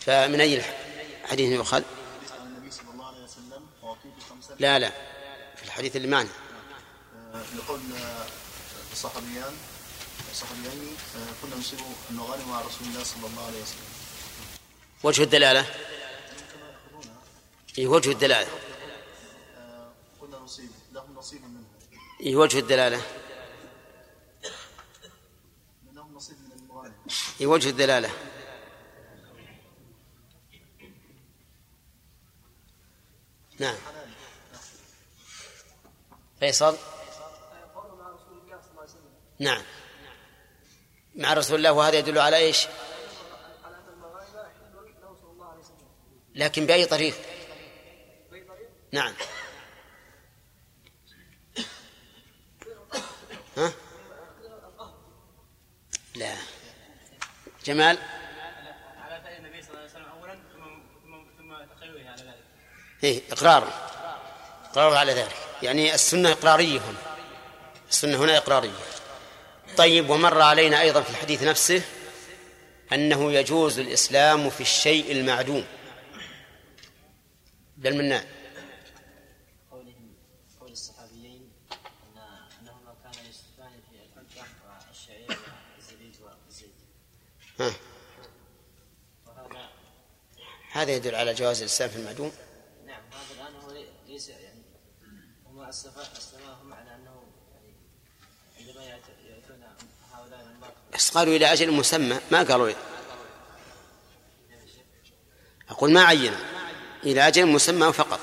فمن 0.06 0.42
أي 0.42 0.64
حديث 1.26 1.52
يؤخذ؟ 1.52 1.82
لا 4.60 4.80
لا 4.80 4.92
في 5.56 5.64
الحديث 5.64 5.96
اللي 5.96 6.08
معنا. 6.08 6.30
لقول 7.58 7.80
الصحابيان 8.92 9.54
الصحابيين 10.32 10.96
كنا 11.42 11.56
نصيب 11.56 11.80
المغانم 12.12 12.50
مع 12.50 12.60
رسول 12.60 12.88
الله 12.88 13.04
صلى 13.04 13.28
الله 13.28 13.46
عليه 13.46 13.62
وسلم. 13.62 13.90
وجه 15.04 15.24
الدلالة؟ 15.24 15.66
إيه 17.78 17.88
وجه 17.88 18.12
الدلالة. 18.12 18.48
نصيب 20.54 20.70
لهم 20.92 21.16
نصيب 21.16 21.42
منه. 21.42 21.64
إيه 22.22 22.36
وجه 22.36 22.60
الدلالة. 22.60 23.02
في 27.38 27.46
وجه 27.46 27.70
الدلالة. 27.70 28.10
نعم. 33.60 33.76
فيصل؟ 36.40 36.78
نعم. 39.40 39.64
مع 41.16 41.34
رسول 41.34 41.58
الله 41.58 41.72
وهذا 41.72 41.98
يدل 41.98 42.20
على 42.20 42.38
إيش؟ 42.38 42.68
لكن 46.36 46.66
بأي 46.66 46.86
طريق؟ 46.86 47.16
نعم. 48.92 49.14
ها؟ 53.58 53.72
لا. 56.16 56.36
جمال؟ 57.66 57.98
على 58.98 59.22
فعل 59.24 59.34
النبي 59.38 59.62
صلى 59.62 59.70
الله 59.72 59.80
عليه 59.82 59.90
وسلم 59.92 60.06
اولا 60.06 60.40
ثم 61.38 61.76
تخيله 61.76 62.10
على 62.10 62.22
ذلك 62.22 62.44
إيه 63.04 63.22
إقراره 63.32 63.74
إقراره 64.66 64.98
على 64.98 65.14
ذلك. 65.14 65.36
يعني 65.64 65.94
السنة 65.94 66.32
إقرارية 66.32 66.80
هنا. 66.80 66.98
السنة 67.90 68.18
هنا 68.18 68.38
إقرارية. 68.38 68.72
طيب 69.78 70.10
ومر 70.10 70.42
علينا 70.42 70.82
أيضا 70.82 71.02
في 71.02 71.10
الحديث 71.10 71.44
نفسه 71.44 71.82
أنه 72.94 73.32
يجوز 73.32 73.80
الإسلام 73.80 74.50
في 74.50 74.62
الشيء 74.62 75.12
المعدوم. 75.12 75.66
قولهم 79.72 80.14
قول 80.62 80.72
الصحابيين 80.72 81.50
ان 81.82 82.18
انهما 82.62 82.96
كانا 83.04 83.30
يصرفان 83.30 83.72
في 83.90 83.96
الحنطه 84.36 84.88
والشعير 84.88 85.38
والزبيب 85.76 86.14
والزيت 86.22 86.74
ها. 87.60 87.74
وهذا 89.28 89.70
هذا 90.74 90.92
يدل 90.92 91.16
على 91.16 91.34
جواز 91.34 91.60
الإسلام 91.62 91.90
في 91.90 91.96
المعدوم. 91.96 92.32
نعم 92.86 93.02
هذا 93.12 93.42
الآن 93.42 93.62
هو 93.62 93.72
ليس 94.08 94.30
يعني 94.30 94.64
هم 95.52 96.74
على 96.74 96.96
أنه 96.96 97.24
يعني 97.54 97.74
عندما 98.60 98.82
يأت- 98.84 99.26
يأتون 99.30 99.64
هؤلاء 100.14 100.46
بس 100.94 101.10
قالوا 101.12 101.36
إلى 101.36 101.54
أجل 101.54 101.72
مسمى 101.72 102.20
ما 102.32 102.44
قالوا 102.44 102.72
أقول 105.70 105.92
ما 105.94 106.04
عينوا. 106.04 106.38
إلى 107.04 107.28
أجل 107.28 107.46
مسمى 107.46 107.94
فقط. 107.94 108.20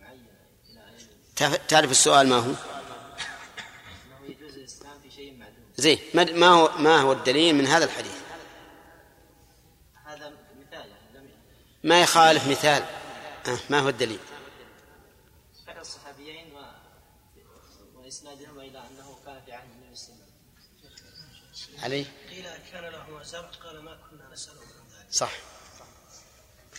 يعني 0.00 1.58
تعرف- 1.68 1.90
السؤال 1.90 2.28
ما 2.28 2.36
هو؟ 2.36 2.52
زين 5.76 5.98
ما 6.14 6.46
هو 6.48 6.78
ما 6.78 7.00
هو 7.00 7.12
الدليل 7.12 7.54
من 7.54 7.66
هذا 7.66 7.84
الحديث 7.84 8.12
هذا 10.06 10.28
مثال 10.60 10.88
يعني 10.90 11.18
لم 11.18 11.28
ما 11.84 12.02
يخالف 12.02 12.48
مثال. 12.48 12.84
آه، 13.46 13.58
ما 13.70 13.78
هو 13.78 13.88
الدليل؟ 13.88 14.18
الصحابيين 15.80 16.52
و... 16.52 16.58
واسنادهما 17.94 18.62
إلى 18.62 18.78
أنه 18.78 19.18
كان 19.26 19.40
في 19.46 19.52
عهد 19.52 19.70
النبي 19.70 19.96
صلى 19.96 20.14
الله 20.14 21.84
عليه 21.84 22.04
قيل 22.30 22.46
كان 22.72 22.84
له 22.84 23.22
زرع 23.22 23.50
قال 23.64 23.84
ما 23.84 23.98
كنا 24.10 24.32
نسأله 24.32 24.60
عن 24.60 25.00
ذلك. 25.00 25.12
صح. 25.12 25.32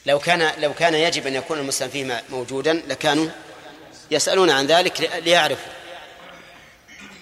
لو 0.06 0.20
كان 0.20 0.62
لو 0.62 0.74
كان 0.74 0.94
يجب 0.94 1.28
أن 1.28 1.34
يكون 1.34 1.60
المسلم 1.60 1.90
فيه 1.90 2.24
موجودا 2.30 2.74
لكانوا 2.74 3.30
يسألون 4.12 4.50
عن 4.50 4.68
ذلك 4.68 5.02
ليعرفوا. 5.02 5.74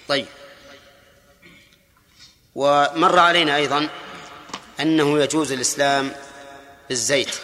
طيب. 0.08 0.26
ومر 2.54 3.18
علينا 3.18 3.56
أيضا 3.56 3.88
أنه 4.80 5.20
يجوز 5.20 5.52
الإسلام 5.52 6.12
بالزيت 6.88 7.34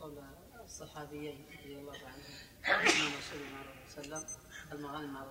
قول 0.00 0.18
الصحابيين 0.64 1.46
رضي 1.60 1.74
الله 1.76 1.92
عنهم 1.92 2.24
ان 2.66 3.12
رسول 3.18 3.40
الله 3.40 3.64
صلى 3.96 4.04
الله 4.04 4.16
عليه 4.16 4.26
وسلم 4.26 4.38
المغانم 4.72 5.12
مع 5.14 5.24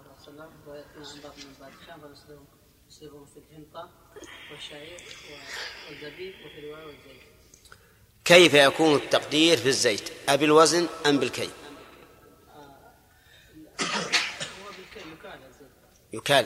كيف 8.25 8.53
يكون 8.53 8.95
التقدير 8.95 9.58
في 9.58 9.67
الزيت؟ 9.67 10.10
أبي 10.30 10.45
الوزن 10.45 10.88
أم 11.06 11.19
بالكي؟ 11.19 11.49
يكال. 16.13 16.45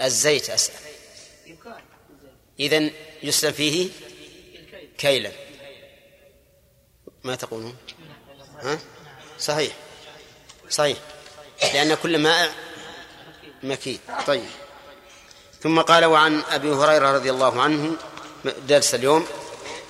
الزيت 0.00 0.50
أسأل. 0.50 0.74
إذن 2.60 2.90
يسلم 3.22 3.52
فيه 3.52 3.90
كيلا. 4.98 5.32
ما 7.24 7.34
تقولون؟ 7.34 7.76
ها؟ 8.62 8.78
صحيح. 9.38 9.87
صحيح. 10.70 10.98
لأن 11.74 11.94
كل 11.94 12.18
مائع 12.18 12.50
مكيد. 13.62 14.00
طيب. 14.26 14.48
ثم 15.62 15.80
قال 15.80 16.04
وعن 16.04 16.42
أبي 16.50 16.72
هريرة 16.72 17.12
رضي 17.12 17.30
الله 17.30 17.62
عنه 17.62 17.96
درس 18.68 18.94
اليوم. 18.94 19.26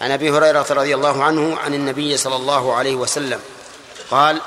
عن 0.00 0.10
أبي 0.10 0.30
هريرة 0.30 0.66
رضي 0.70 0.94
الله 0.94 1.24
عنه 1.24 1.58
عن 1.58 1.74
النبي 1.74 2.16
صلى 2.16 2.36
الله 2.36 2.74
عليه 2.74 2.94
وسلم. 2.94 3.40
قال 4.10 4.40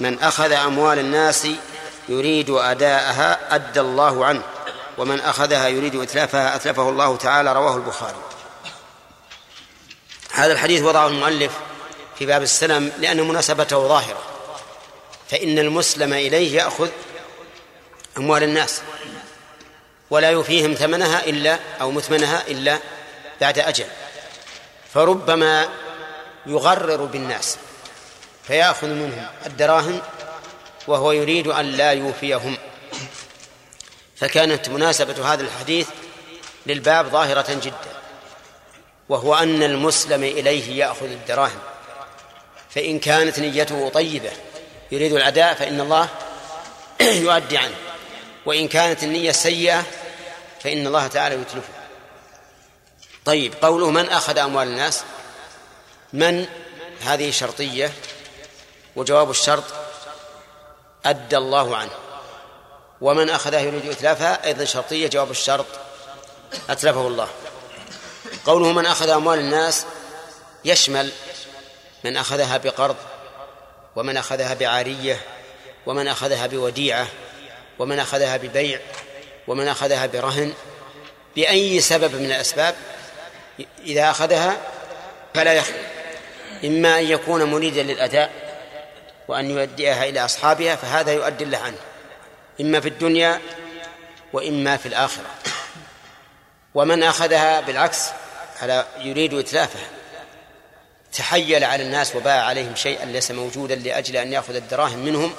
من 0.00 0.18
أخذ 0.18 0.52
أموال 0.52 0.98
الناس 0.98 1.48
يريد 2.08 2.50
أداءها 2.50 3.54
أدى 3.54 3.80
الله 3.80 4.26
عنه 4.26 4.42
ومن 4.98 5.20
أخذها 5.20 5.68
يريد 5.68 5.96
إتلافها 5.96 6.56
أتلفه 6.56 6.88
الله 6.88 7.16
تعالى 7.16 7.52
رواه 7.52 7.76
البخاري. 7.76 8.16
هذا 10.30 10.52
الحديث 10.52 10.82
وضعه 10.82 11.06
المؤلف 11.06 11.52
في 12.18 12.26
باب 12.26 12.42
السلم 12.42 12.92
لأن 12.98 13.28
مناسبته 13.28 13.88
ظاهرة. 13.88 14.22
فإن 15.28 15.58
المسلم 15.58 16.12
إليه 16.12 16.56
يأخذ 16.56 16.88
أموال 18.18 18.42
الناس 18.42 18.82
ولا 20.10 20.30
يوفيهم 20.30 20.74
ثمنها 20.74 21.26
إلا 21.26 21.58
أو 21.80 21.90
مثمنها 21.90 22.42
إلا 22.48 22.78
بعد 23.40 23.58
أجل. 23.58 23.86
فربما 24.94 25.68
يغرر 26.46 27.04
بالناس 27.04 27.56
فيأخذ 28.46 28.86
منهم 28.86 29.26
الدراهم 29.46 30.00
وهو 30.86 31.12
يريد 31.12 31.46
أن 31.46 31.64
لا 31.64 31.92
يوفيهم. 31.92 32.56
فكانت 34.16 34.68
مناسبة 34.68 35.32
هذا 35.32 35.42
الحديث 35.42 35.88
للباب 36.66 37.08
ظاهرة 37.08 37.54
جدا 37.54 37.98
وهو 39.08 39.34
أن 39.34 39.62
المسلم 39.62 40.24
إليه 40.24 40.78
يأخذ 40.78 41.06
الدراهم 41.06 41.58
فإن 42.70 42.98
كانت 42.98 43.38
نيته 43.38 43.88
طيبة 43.88 44.30
يريد 44.92 45.12
الأداء 45.12 45.54
فإن 45.54 45.80
الله 45.80 46.08
يؤدي 47.00 47.58
عنه. 47.58 47.74
وإن 48.46 48.68
كانت 48.68 49.02
النية 49.02 49.32
سيئة 49.32 49.84
فإن 50.60 50.86
الله 50.86 51.06
تعالى 51.06 51.34
يتلفه. 51.34 51.72
طيب 53.24 53.54
قوله 53.62 53.90
من 53.90 54.08
أخذ 54.08 54.38
أموال 54.38 54.68
الناس؟ 54.68 55.02
من؟ 56.12 56.46
هذه 57.00 57.30
شرطية. 57.30 57.92
وجواب 58.96 59.30
الشرط 59.30 59.64
أدى 61.04 61.36
الله 61.36 61.76
عنه. 61.76 61.90
ومن 63.00 63.30
أخذها 63.30 63.60
يريد 63.60 63.86
إتلافها 63.90 64.46
أيضا 64.46 64.64
شرطية 64.64 65.08
جواب 65.08 65.30
الشرط 65.30 65.66
أتلفه 66.70 67.06
الله. 67.06 67.28
قوله 68.46 68.72
من 68.72 68.86
أخذ 68.86 69.08
أموال 69.08 69.38
الناس 69.38 69.84
يشمل 70.64 71.12
من 72.04 72.16
أخذها 72.16 72.56
بقرض 72.56 72.96
ومن 73.96 74.16
أخذها 74.16 74.54
بعارية 74.54 75.20
ومن 75.86 76.08
أخذها 76.08 76.46
بوديعة 76.46 77.06
ومن 77.78 77.98
أخذها 77.98 78.36
ببيع 78.36 78.80
ومن 79.48 79.68
أخذها 79.68 80.06
برهن 80.06 80.52
بأي 81.36 81.80
سبب 81.80 82.14
من 82.14 82.26
الأسباب 82.26 82.74
إذا 83.84 84.10
أخذها 84.10 84.56
فلا 85.34 85.52
يخلو 85.52 85.76
إما 86.64 86.98
أن 86.98 87.04
يكون 87.04 87.44
مريدا 87.44 87.82
للأداء 87.82 88.30
وأن 89.28 89.50
يؤديها 89.50 90.04
إلى 90.04 90.24
أصحابها 90.24 90.76
فهذا 90.76 91.12
يؤدي 91.12 91.44
الله 91.44 91.58
عنه 91.58 91.76
إما 92.60 92.80
في 92.80 92.88
الدنيا 92.88 93.40
وإما 94.32 94.76
في 94.76 94.86
الآخرة. 94.86 95.26
ومن 96.74 97.02
أخذها 97.02 97.60
بالعكس 97.60 98.08
على 98.62 98.86
يريد 99.00 99.34
إتلافها. 99.34 99.88
تحيل 101.12 101.64
على 101.64 101.82
الناس 101.82 102.16
وباع 102.16 102.44
عليهم 102.44 102.74
شيئا 102.74 103.04
ليس 103.04 103.30
موجودا 103.30 103.74
لأجل 103.74 104.16
أن 104.16 104.32
يأخذ 104.32 104.54
الدراهم 104.54 104.98
منهم 104.98 105.32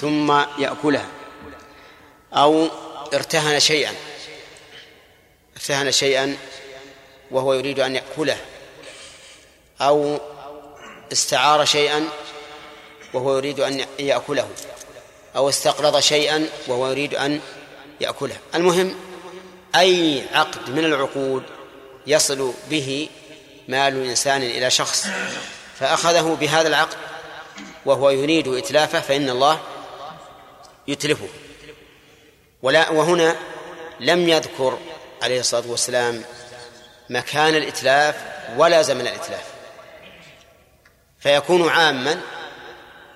ثم 0.00 0.32
يأكلها. 0.58 1.06
أو 2.32 2.68
ارتهن 3.14 3.60
شيئا. 3.60 3.94
ارتهن 5.56 5.92
شيئا 5.92 6.36
وهو 7.30 7.54
يريد 7.54 7.80
أن 7.80 7.94
يأكله. 7.96 8.36
أو 9.80 10.20
استعار 11.12 11.64
شيئا 11.64 12.08
وهو 13.14 13.36
يريد 13.36 13.60
أن 13.60 13.86
يأكله. 13.98 14.48
أو 15.36 15.48
استقرض 15.48 16.00
شيئا 16.00 16.48
وهو 16.68 16.90
يريد 16.90 17.14
أن 17.14 17.40
يأكله. 18.00 18.36
المهم 18.54 18.94
أي 19.76 20.22
عقد 20.32 20.70
من 20.70 20.84
العقود 20.84 21.42
يصل 22.06 22.54
به 22.70 23.08
مال 23.68 24.04
إنسان 24.04 24.42
إلى 24.42 24.70
شخص 24.70 25.06
فأخذه 25.80 26.36
بهذا 26.40 26.68
العقد 26.68 26.96
وهو 27.84 28.10
يريد 28.10 28.48
إتلافه 28.48 29.00
فإن 29.00 29.30
الله 29.30 29.60
يتلفه. 30.88 31.28
ولا 32.62 32.90
وهنا 32.90 33.36
لم 34.00 34.28
يذكر 34.28 34.78
عليه 35.22 35.40
الصلاة 35.40 35.64
والسلام 35.66 36.22
مكان 37.10 37.54
الإتلاف 37.54 38.16
ولا 38.56 38.82
زمن 38.82 39.00
الإتلاف. 39.00 39.44
فيكون 41.20 41.68
عاما 41.68 42.20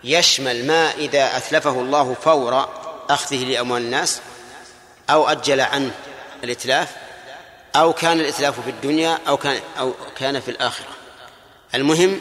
يشمل 0.04 0.66
ما 0.66 0.90
إذا 0.90 1.36
أتلفه 1.36 1.80
الله 1.80 2.14
فور 2.14 2.68
أخذه 3.10 3.44
لأموال 3.44 3.82
الناس 3.82 4.20
أو 5.10 5.28
أجل 5.28 5.60
عنه 5.60 5.90
الإتلاف 6.44 7.05
أو 7.76 7.92
كان 7.92 8.20
الإتلاف 8.20 8.60
في 8.60 8.70
الدنيا 8.70 9.18
أو 9.28 9.36
كان 9.36 9.60
أو 9.78 9.94
كان 10.16 10.40
في 10.40 10.50
الآخرة. 10.50 10.88
المهم 11.74 12.20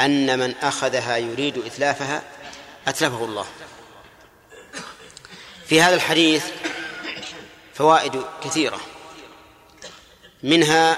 أن 0.00 0.38
من 0.38 0.54
أخذها 0.62 1.16
يريد 1.16 1.58
إتلافها 1.66 2.22
أتلفه 2.88 3.24
الله. 3.24 3.46
في 5.66 5.82
هذا 5.82 5.94
الحديث 5.94 6.44
فوائد 7.74 8.22
كثيرة. 8.44 8.80
منها 10.42 10.96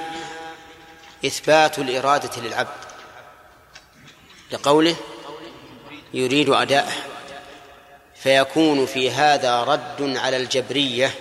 إثبات 1.27 1.79
الإرادة 1.79 2.43
للعبد 2.43 2.85
لقوله 4.53 4.97
يريد 6.14 6.49
أداءه. 6.49 6.93
فيكون 8.23 8.87
في 8.87 9.11
هذا 9.11 9.62
رد 9.62 10.16
على 10.16 10.37
الجبرية 10.37 11.14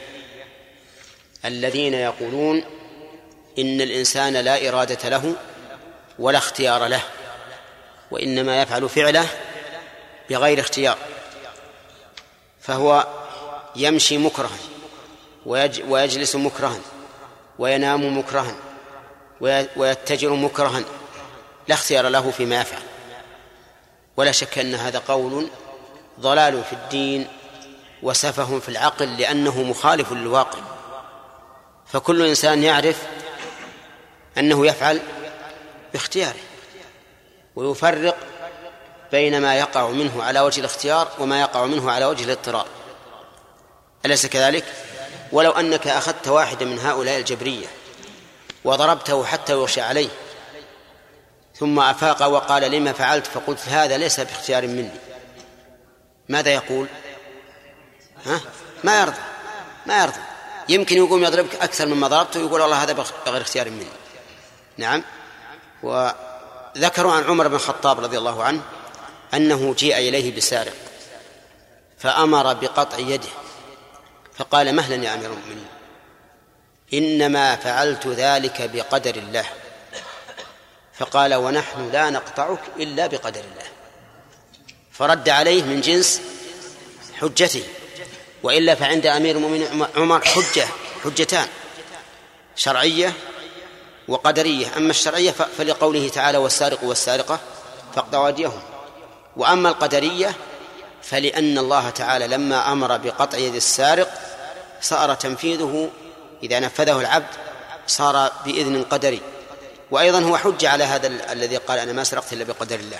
الذين 1.45 1.93
يقولون 1.93 2.63
إن 3.60 3.82
الإنسان 3.82 4.34
لا 4.34 4.69
إرادة 4.69 5.10
له 5.10 5.36
ولا 6.19 6.38
اختيار 6.38 6.88
له 6.88 7.02
وإنما 8.12 8.62
يفعل 8.62 8.89
فعله 8.89 9.28
بغير 10.30 10.60
اختيار 10.60 10.97
فهو 12.62 13.08
يمشي 13.75 14.17
مكرها 14.17 14.58
ويجلس 15.88 16.36
مكرها 16.36 16.80
وينام 17.60 18.17
مكرها 18.17 18.56
ويتجر 19.75 20.34
مكرها 20.34 20.84
لا 21.67 21.75
اختيار 21.75 22.08
له 22.08 22.32
فيما 22.32 22.62
يفعل. 22.62 22.82
ولا 24.17 24.32
شك 24.32 24.60
أن 24.60 24.75
هذا 24.75 24.99
قول 25.08 25.47
ضلال 26.19 26.63
في 26.63 26.73
الدين 26.73 27.28
وسفه 28.04 28.60
في 28.60 28.69
العقل 28.69 29.17
لأنه 29.17 29.63
مخالف 29.63 30.12
للواقع. 30.12 30.60
فكل 31.91 32.28
إنسان 32.28 32.63
يعرف 32.63 32.97
أنه 34.38 34.67
يفعل 34.67 35.02
باختياره 35.93 36.39
ويفرق 37.56 38.17
بين 39.12 39.41
ما 39.41 39.56
يقع 39.56 39.89
منه 39.89 40.23
على 40.23 40.39
وجه 40.39 40.60
الاختيار 40.60 41.12
وما 41.19 41.41
يقع 41.41 41.65
منه 41.65 41.91
على 41.91 42.06
وجه 42.06 42.23
الاضطرار. 42.23 42.67
أليس 44.06 44.25
كذلك؟ 44.25 44.65
ولو 45.32 45.52
أنك 45.52 45.88
أخذت 45.88 46.28
واحدا 46.28 46.65
من 46.65 46.80
هؤلاء 46.80 47.17
الجبرية 47.17 47.67
وضربته 48.63 49.25
حتى 49.25 49.54
يغشى 49.54 49.82
عليه 49.82 50.10
ثم 51.56 51.80
أفاق 51.80 52.28
وقال 52.28 52.71
لما 52.71 52.93
فعلت؟ 52.93 53.28
فقلت 53.28 53.69
هذا 53.69 53.97
ليس 53.97 54.19
باختيار 54.19 54.67
مني. 54.67 54.91
ماذا 56.30 56.54
يقول؟ 56.54 56.88
ها؟ 58.25 58.41
ما 58.84 59.02
يرضى. 59.02 59.21
ما 59.86 60.02
يرضى. 60.02 60.29
يمكن 60.69 60.97
يقوم 60.97 61.23
يضربك 61.23 61.55
أكثر 61.55 61.86
مما 61.86 62.08
ضربته 62.08 62.39
ويقول 62.39 62.62
الله 62.62 62.84
هذا 62.84 62.93
بغير 62.93 63.41
اختيار 63.41 63.69
مني. 63.69 63.86
نعم. 64.77 65.03
وذكروا 65.84 67.13
عن 67.13 67.23
عمر 67.23 67.47
بن 67.47 67.55
الخطاب 67.55 67.99
رضي 67.99 68.17
الله 68.17 68.43
عنه 68.43 68.62
أنه 69.34 69.73
جيء 69.73 69.97
إليه 69.97 70.36
بسارق 70.36 70.73
فأمر 71.97 72.53
بقطع 72.53 72.97
يده 72.97 73.29
فقال 74.38 74.75
مهلا 74.75 74.95
يا 74.95 75.13
أمير 75.13 75.34
المؤمنين 75.34 75.67
إنما 76.93 77.55
فعلت 77.55 78.08
ذلك 78.08 78.69
بقدر 78.73 79.15
الله. 79.15 79.45
فقال 80.93 81.36
ونحن 81.36 81.89
لا 81.91 82.10
نقطعك 82.10 82.62
إلا 82.77 83.08
بقدر 83.08 83.39
الله. 83.39 83.67
فرد 84.91 85.29
عليه 85.29 85.63
من 85.63 85.82
جنس 85.82 86.21
حجته. 87.21 87.63
وإلا 88.43 88.75
فعند 88.75 89.06
أمير 89.06 89.36
المؤمنين 89.36 89.86
عمر 89.95 90.25
حجة 90.25 90.67
حجتان 91.04 91.47
شرعية 92.56 93.13
وقدرية. 94.08 94.67
أما 94.78 94.89
الشرعية 94.89 95.32
فلقوله 95.32 96.10
تعالى 96.10 96.38
والسارق 96.38 96.84
والسارقة 96.84 97.39
فاقطعوا 97.95 98.28
أيديهم. 98.28 98.62
وأما 99.38 99.69
القدرية 99.69 100.36
فلأن 101.04 101.58
الله 101.58 101.89
تعالى 101.89 102.28
لما 102.28 102.71
أمر 102.71 102.97
بقطع 102.97 103.38
يد 103.38 103.56
السارق 103.56 104.13
صار 104.82 105.13
تنفيذه 105.13 105.89
إذا 106.43 106.60
نفذه 106.60 106.99
العبد 106.99 107.36
صار 107.88 108.32
بإذن 108.45 108.84
قدري. 108.84 109.21
وأيضا 109.91 110.19
هو 110.19 110.38
حجة 110.38 110.69
على 110.69 110.84
هذا 110.84 111.08
الذي 111.32 111.58
قال 111.58 111.80
أنا 111.80 111.93
ما 111.93 112.04
سرقت 112.04 112.34
إلا 112.34 112.43
بقدر 112.43 112.80
الله. 112.80 112.99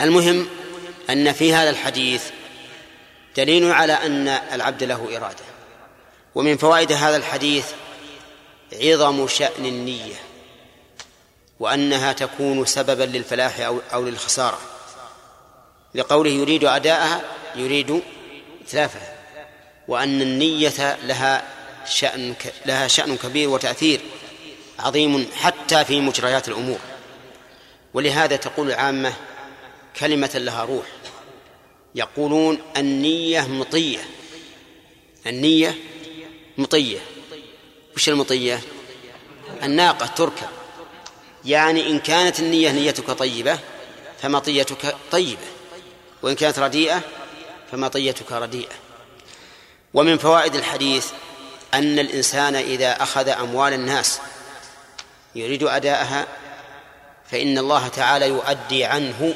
المهم 0.00 0.48
أن 1.10 1.32
في 1.32 1.54
هذا 1.54 1.70
الحديث 1.70 2.22
دليل 3.36 3.72
على 3.72 3.92
أن 3.92 4.28
العبد 4.28 4.84
له 4.84 5.16
إرادة. 5.16 5.44
ومن 6.34 6.56
فوائد 6.56 6.92
هذا 6.92 7.16
الحديث 7.16 7.66
عظم 8.72 9.28
شأن 9.28 9.66
النية 9.66 10.14
وأنها 11.60 12.12
تكون 12.12 12.66
سببا 12.66 13.02
للفلاح 13.04 13.60
أو 13.60 13.78
أو 13.92 14.04
للخسارة. 14.04 14.58
لقوله 15.94 16.30
يريد 16.30 16.64
أداءها 16.64 17.20
يريد 17.56 18.02
إتلافها. 18.64 19.14
وأن 19.88 20.22
النية 20.22 20.98
لها 21.02 21.42
شأن 21.86 22.34
لها 22.66 22.88
شأن 22.88 23.16
كبير 23.16 23.48
وتأثير 23.48 24.00
عظيم 24.78 25.30
حتى 25.36 25.84
في 25.84 26.00
مجريات 26.00 26.48
الأمور. 26.48 26.78
ولهذا 27.94 28.36
تقول 28.36 28.70
العامة 28.70 29.12
كلمة 30.00 30.30
لها 30.34 30.64
روح. 30.64 30.86
يقولون 31.94 32.58
النية 32.76 33.40
مطية. 33.48 33.98
النية 35.26 35.74
مطية. 36.58 36.98
وش 37.96 38.08
المطية؟ 38.08 38.60
الناقة 39.62 40.06
تركب 40.06 40.48
يعني 41.44 41.90
إن 41.90 41.98
كانت 41.98 42.40
النية 42.40 42.70
نيتك 42.70 43.10
طيبة 43.10 43.58
فمطيتك 44.22 44.96
طيبة. 45.10 45.46
وإن 46.22 46.34
كانت 46.34 46.58
رديئة 46.58 47.02
فمطيتك 47.72 48.32
رديئة. 48.32 48.74
ومن 49.94 50.18
فوائد 50.18 50.54
الحديث 50.54 51.06
أن 51.74 51.98
الإنسان 51.98 52.56
إذا 52.56 53.02
أخذ 53.02 53.28
أموال 53.28 53.72
الناس 53.72 54.20
يريد 55.34 55.62
أداءها 55.62 56.26
فإن 57.30 57.58
الله 57.58 57.88
تعالى 57.88 58.28
يؤدي 58.28 58.84
عنه 58.84 59.34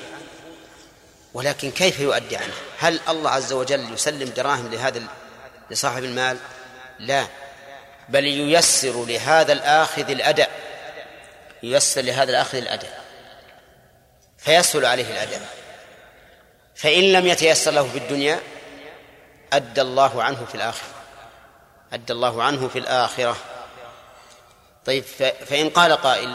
ولكن 1.35 1.71
كيف 1.71 2.01
يؤدي 2.01 2.37
عنه؟ 2.37 2.55
هل 2.79 3.01
الله 3.09 3.31
عز 3.31 3.53
وجل 3.53 3.93
يسلم 3.93 4.29
دراهم 4.29 4.73
لهذا 4.73 5.03
لصاحب 5.71 6.05
المال؟ 6.05 6.39
لا. 6.99 7.27
بل 8.09 8.25
ييسر 8.25 9.05
لهذا 9.05 9.53
الآخذ 9.53 10.11
الأداء. 10.11 10.51
ييسر 11.63 12.01
لهذا 12.01 12.31
الآخذ 12.31 12.59
الأداء. 12.59 13.05
فيسهل 14.39 14.87
عليه 14.87 15.11
الأداء. 15.11 15.49
فإن 16.75 17.13
لم 17.13 17.27
يتيسر 17.27 17.71
له 17.71 17.89
في 17.89 17.99
الدنيا 17.99 18.41
أدى 19.53 19.81
الله 19.81 20.23
عنه 20.23 20.45
في 20.45 20.55
الآخرة. 20.55 20.89
أدى 21.93 22.13
الله 22.13 22.43
عنه 22.43 22.69
في 22.69 22.79
الآخرة. 22.79 23.37
طيب 24.85 25.05
فإن 25.47 25.71
قال 25.71 25.93
قائل 25.93 26.35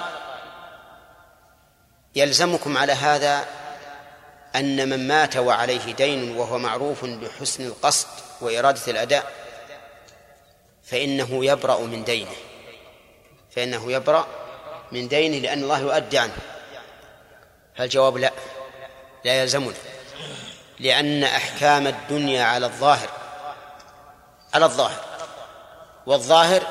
يلزمكم 2.15 2.77
على 2.77 2.93
هذا 2.93 3.45
أن 4.55 4.89
من 4.89 5.07
مات 5.07 5.37
وعليه 5.37 5.93
دين 5.93 6.37
وهو 6.37 6.57
معروف 6.57 7.05
بحسن 7.05 7.65
القصد 7.65 8.07
وإرادة 8.41 8.81
الأداء 8.87 9.31
فإنه 10.83 11.45
يبرأ 11.45 11.79
من 11.79 12.03
دينه. 12.03 12.35
فإنه 13.55 13.91
يبرأ 13.91 14.27
من 14.91 15.07
دينه 15.07 15.37
لأن 15.37 15.63
الله 15.63 15.79
يؤدي 15.79 16.17
عنه. 16.17 16.37
فالجواب 17.77 18.17
لا؟ 18.17 18.31
لا 19.25 19.41
يلزمنا. 19.41 19.73
لأن 20.79 21.23
أحكام 21.23 21.87
الدنيا 21.87 22.43
على 22.43 22.65
الظاهر 22.65 23.09
على 24.53 24.65
الظاهر. 24.65 25.05
والظاهر 26.05 26.63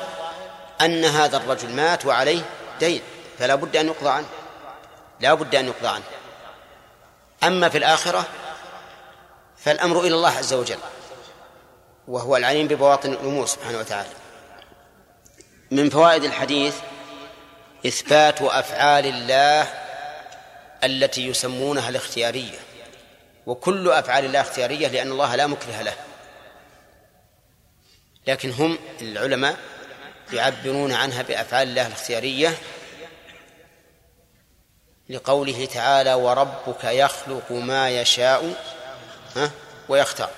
أن 0.81 1.05
هذا 1.05 1.37
الرجل 1.37 1.69
مات 1.69 2.05
وعليه 2.05 2.41
دين 2.79 3.01
فلا 3.39 3.55
بد 3.55 3.77
أن 3.77 3.87
يقضى 3.87 4.09
عنه. 4.09 4.27
لا 5.19 5.33
بد 5.33 5.55
أن 5.55 5.67
يقضى 5.67 5.87
عنه. 5.87 6.03
أما 7.43 7.69
في 7.69 7.77
الآخرة 7.77 8.25
فالأمر 9.57 9.99
إلى 9.99 10.15
الله 10.15 10.37
عز 10.37 10.53
وجل 10.53 10.79
وهو 12.07 12.37
العليم 12.37 12.67
ببواطن 12.67 13.11
الأمور 13.11 13.45
سبحانه 13.45 13.77
وتعالى. 13.77 14.09
من 15.71 15.89
فوائد 15.89 16.23
الحديث 16.23 16.75
إثبات 17.87 18.41
أفعال 18.41 19.05
الله 19.05 19.67
التي 20.83 21.27
يسمونها 21.27 21.89
الاختيارية 21.89 22.59
وكل 23.45 23.91
أفعال 23.91 24.25
الله 24.25 24.41
اختيارية 24.41 24.87
لأن 24.87 25.11
الله 25.11 25.35
لا 25.35 25.47
مكره 25.47 25.81
له. 25.81 25.93
لكن 28.27 28.51
هم 28.51 28.77
العلماء 29.01 29.57
يعبرون 30.33 30.91
عنها 30.91 31.21
بأفعال 31.21 31.67
الله 31.67 31.87
الاختيارية 31.87 32.57
لقوله 35.09 35.65
تعالى 35.65 36.13
وربك 36.13 36.83
يخلق 36.83 37.51
ما 37.51 37.89
يشاء 37.89 38.53
ويختار. 39.89 40.29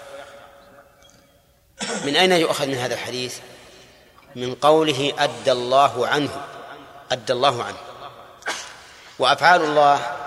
من 2.03 2.15
أين 2.15 2.31
يؤخذ 2.31 2.67
من 2.67 2.75
هذا 2.77 2.93
الحديث؟ 2.93 3.37
من 4.35 4.55
قوله 4.55 5.13
أدى 5.17 5.51
الله 5.51 6.07
عنه 6.07 6.45
أدى 7.11 7.33
الله 7.33 7.63
عنه. 7.63 7.77
وأفعال 9.19 9.61
الله 9.61 10.17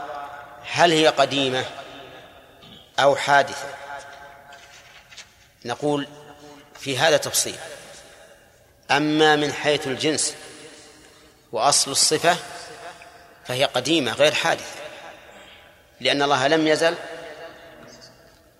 هل 0.70 0.92
هي 0.92 1.08
قديمة 1.08 1.64
أو 2.98 3.16
حادثة؟ 3.16 3.68
نقول 5.64 6.08
في 6.80 6.98
هذا 6.98 7.16
تفصيل. 7.16 7.56
أما 8.90 9.36
من 9.36 9.52
حيث 9.52 9.86
الجنس 9.86 10.34
وأصل 11.52 11.90
الصفة 11.90 12.36
فهي 13.46 13.64
قديمة 13.64 14.12
غير 14.12 14.34
حادثة. 14.34 14.80
لأن 16.00 16.22
الله 16.22 16.46
لم 16.46 16.66
يزل 16.66 16.94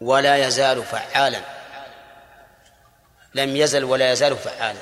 ولا 0.01 0.47
يزال 0.47 0.83
فعالا. 0.83 1.41
لم 3.35 3.57
يزل 3.57 3.85
ولا 3.85 4.13
يزال 4.13 4.37
فعالا. 4.37 4.81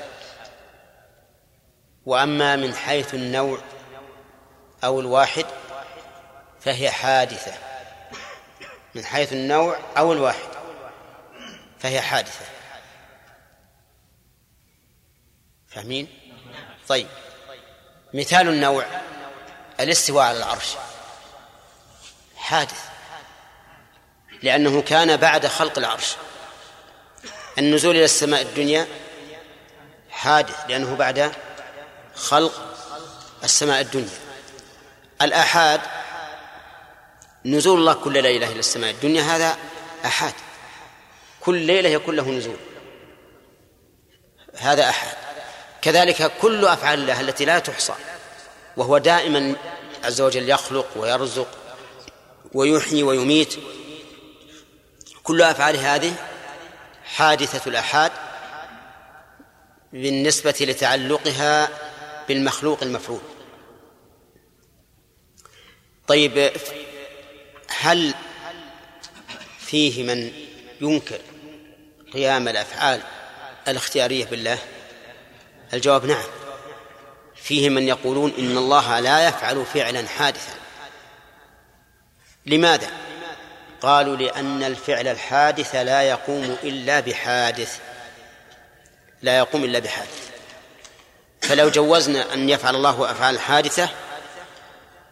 وأما 2.05 2.55
من 2.55 2.75
حيث 2.75 3.13
النوع 3.13 3.59
أو 4.83 4.99
الواحد 4.99 5.45
فهي 6.61 6.91
حادثة. 6.91 7.53
من 8.95 9.05
حيث 9.05 9.33
النوع 9.33 9.77
أو 9.97 10.13
الواحد 10.13 10.49
فهي 11.79 12.01
حادثة. 12.01 12.45
فاهمين؟ 15.67 16.07
طيب. 16.87 17.07
مثال 18.13 18.47
النوع. 18.47 18.85
الاستواء 19.79 20.25
على 20.25 20.37
العرش. 20.37 20.75
حادث. 22.35 22.83
لأنه 24.43 24.81
كان 24.81 25.17
بعد 25.17 25.47
خلق 25.47 25.77
العرش. 25.77 26.15
النزول 27.57 27.95
إلى 27.95 28.05
السماء 28.05 28.41
الدنيا 28.41 28.87
حادث 30.09 30.55
لأنه 30.67 30.95
بعد 30.95 31.31
خلق 32.15 32.75
السماء 33.43 33.81
الدنيا. 33.81 34.19
الآحاد 35.21 35.81
نزول 37.45 37.79
الله 37.79 37.93
كل 37.93 38.23
ليلة 38.23 38.47
إلى 38.47 38.59
السماء 38.59 38.91
الدنيا 38.91 39.21
هذا 39.21 39.57
أحاد. 40.05 40.33
كل 41.41 41.57
ليلة 41.57 41.89
يكون 41.89 42.15
له 42.15 42.29
نزول. 42.29 42.57
هذا 44.57 44.89
أحد 44.89 45.17
كذلك 45.81 46.31
كل 46.41 46.65
أفعال 46.65 46.99
الله 46.99 47.21
التي 47.21 47.45
لا 47.45 47.59
تحصى. 47.59 47.93
وهو 48.77 48.97
دائما 48.97 49.55
عز 50.03 50.21
وجل 50.21 50.49
يخلق 50.49 50.87
ويرزق 50.95 51.47
ويحيي 52.53 53.03
ويميت. 53.03 53.55
كل 55.23 55.41
أفعال 55.41 55.77
هذه 55.77 56.13
حادثة 57.03 57.69
الآحاد 57.69 58.11
بالنسبة 59.93 60.55
لتعلقها 60.61 61.69
بالمخلوق 62.27 62.83
المفعول. 62.83 63.21
طيب 66.07 66.51
هل 67.79 68.13
فيه 69.59 70.03
من 70.03 70.31
ينكر 70.81 71.19
قيام 72.13 72.47
الأفعال 72.47 73.01
الاختيارية 73.67 74.25
بالله؟ 74.25 74.59
الجواب 75.73 76.05
نعم. 76.05 76.42
فيه 77.43 77.69
من 77.69 77.87
يقولون 77.87 78.33
إن 78.37 78.57
الله 78.57 78.99
لا 78.99 79.27
يفعل 79.27 79.65
فعلا 79.65 80.07
حادثا. 80.07 80.53
لماذا؟ 82.45 82.87
قالوا 83.81 84.15
لأن 84.15 84.63
الفعل 84.63 85.07
الحادث 85.07 85.75
لا 85.75 86.01
يقوم 86.01 86.57
إلا 86.63 86.99
بحادث. 86.99 87.79
لا 89.21 89.37
يقوم 89.37 89.63
إلا 89.63 89.79
بحادث. 89.79 90.29
فلو 91.41 91.69
جوزنا 91.69 92.33
أن 92.33 92.49
يفعل 92.49 92.75
الله 92.75 93.11
أفعال 93.11 93.39
حادثة 93.39 93.89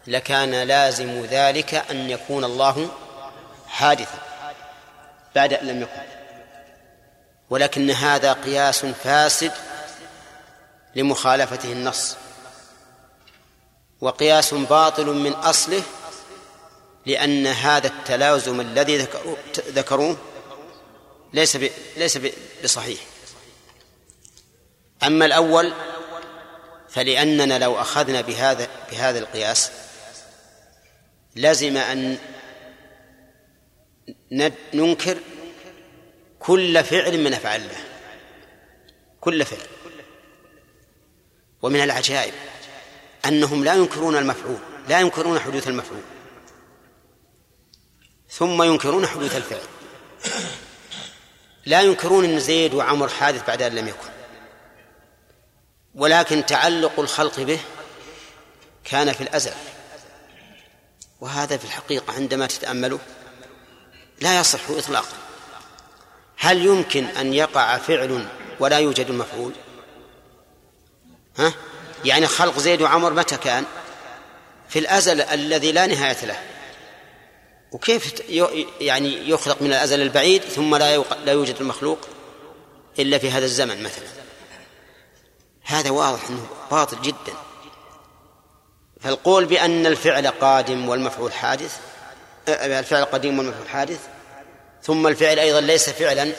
لكان 0.08 0.64
لازم 0.64 1.26
ذلك 1.26 1.74
أن 1.74 2.10
يكون 2.10 2.44
الله 2.44 2.90
حادثا 3.68 4.20
بعد 5.36 5.54
أن 5.54 5.68
لم 5.68 5.82
يكن. 5.82 6.02
ولكن 7.50 7.92
هذا 7.92 8.34
قياس 8.34 8.86
فاسد 8.86 9.52
لمخالفته 10.96 11.72
النص. 11.72 12.16
وقياس 14.02 14.54
باطل 14.54 15.06
من 15.06 15.32
أصله 15.32 15.84
لأن 17.06 17.48
هذا 17.48 17.88
التلازم 17.88 18.62
الذي 18.62 19.08
ذكروه 19.68 20.18
ليس 21.34 21.58
ليس 21.98 22.20
بصحيح. 22.64 23.00
أما 25.04 25.26
الأول 25.26 25.74
فلأننا 26.90 27.60
لو 27.60 27.82
أخذنا 27.82 28.22
بهذا 28.22 28.68
بهذا 28.92 29.20
القياس 29.20 29.72
لزم 31.36 31.78
أن 31.78 32.18
ننكر 34.74 35.18
كل 36.40 36.84
فعل 36.84 37.24
من 37.24 37.34
أفعال 37.34 37.62
الله 37.62 37.84
كل 39.22 39.46
فعل. 39.46 39.68
ومن 41.62 41.84
العجائب 41.84 42.34
أنهم 43.26 43.64
لا 43.64 43.74
ينكرون 43.74 44.18
المفعول 44.18 44.58
لا 44.90 45.00
ينكرون 45.00 45.40
حدوث 45.40 45.68
المفعول. 45.68 46.02
ثم 48.30 48.64
ينكرون 48.64 49.08
حدوث 49.08 49.36
الفعل. 49.36 49.62
لا 51.66 51.82
ينكرون 51.82 52.26
أن 52.26 52.40
زيد 52.40 52.74
وعمر 52.74 53.10
حادث 53.10 53.48
بعد 53.48 53.62
أن 53.62 53.76
لم 53.76 53.88
يكن. 53.88 54.10
ولكن 55.96 56.46
تعلق 56.46 57.00
الخلق 57.00 57.40
به 57.40 57.60
كان 58.84 59.14
في 59.14 59.22
الأزل. 59.22 59.54
وهذا 61.22 61.58
في 61.58 61.66
الحقيقة 61.66 62.14
عندما 62.14 62.48
تتأمله 62.48 63.00
لا 64.22 64.40
يصح 64.40 64.70
إطلاقا. 64.70 65.18
هل 66.38 66.66
يمكن 66.66 67.06
أن 67.06 67.34
يقع 67.34 67.78
فعل 67.78 68.28
ولا 68.60 68.78
يوجد 68.78 69.10
المفعول 69.10 69.54
ها؟ 71.38 71.54
يعني 72.06 72.28
خلق 72.28 72.60
زيد 72.60 72.82
وعمر 72.82 73.14
متى 73.14 73.38
كان؟ 73.38 73.66
في 74.70 74.80
الأزل 74.80 75.22
الذي 75.22 75.72
لا 75.72 75.86
نهاية 75.86 76.26
له. 76.26 76.40
وكيف 77.72 78.30
يعني 78.82 79.30
يخلق 79.30 79.62
من 79.62 79.68
الأزل 79.68 80.02
البعيد 80.02 80.42
ثم 80.42 80.76
لا 80.76 80.98
لا 80.98 81.32
يوجد 81.32 81.56
المخلوق 81.62 82.00
إلا 83.00 83.18
في 83.18 83.32
هذا 83.32 83.46
الزمن 83.46 83.84
مثلا. 83.84 84.08
هذا 85.64 85.90
واضح 85.90 86.30
أنه 86.30 86.48
باطل 86.72 87.02
جدا. 87.02 87.34
فالقول 89.02 89.46
بأن 89.46 89.86
الفعل 89.86 90.28
قادم 90.28 90.90
والمفعول 90.90 91.34
حادث 91.34 91.78
الفعل 92.48 93.06
قديم 93.06 93.40
والمفعول 93.40 93.70
حادث 93.70 94.00
ثم 94.84 95.08
الفعل 95.08 95.40
أيضا 95.40 95.62
ليس 95.62 95.90
فعلا 95.90 96.32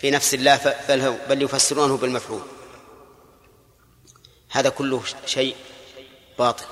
في 0.00 0.10
نفس 0.10 0.34
الله 0.34 0.74
بل, 0.88 1.16
بل 1.28 1.42
يفسرونه 1.42 1.96
بالمفعول. 1.96 2.42
هذا 4.50 4.68
كله 4.68 5.02
شيء 5.26 5.56
باطل 6.38 6.64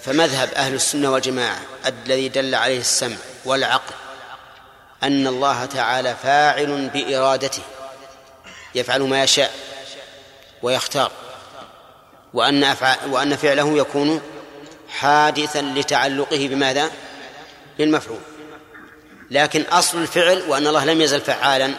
فمذهب 0.00 0.48
أهل 0.48 0.74
السنة 0.74 1.12
والجماعة 1.12 1.60
الذي 1.86 2.28
دل 2.28 2.54
عليه 2.54 2.80
السمع 2.80 3.16
والعقل 3.44 3.94
أن 5.02 5.26
الله 5.26 5.64
تعالى 5.64 6.16
فاعل 6.22 6.88
بإرادته 6.88 7.62
يفعل 8.74 9.02
ما 9.02 9.22
يشاء 9.22 9.54
ويختار 10.62 11.12
وأن 12.34 12.64
أفعال 12.64 13.12
وأن 13.12 13.36
فعله 13.36 13.78
يكون 13.78 14.22
حادثا 14.88 15.62
لتعلقه 15.62 16.48
بماذا؟ 16.48 16.90
بالمفعول 17.78 18.20
لكن 19.30 19.62
أصل 19.62 19.98
الفعل 19.98 20.42
وأن 20.48 20.66
الله 20.66 20.84
لم 20.84 21.00
يزل 21.00 21.20
فعالا 21.20 21.74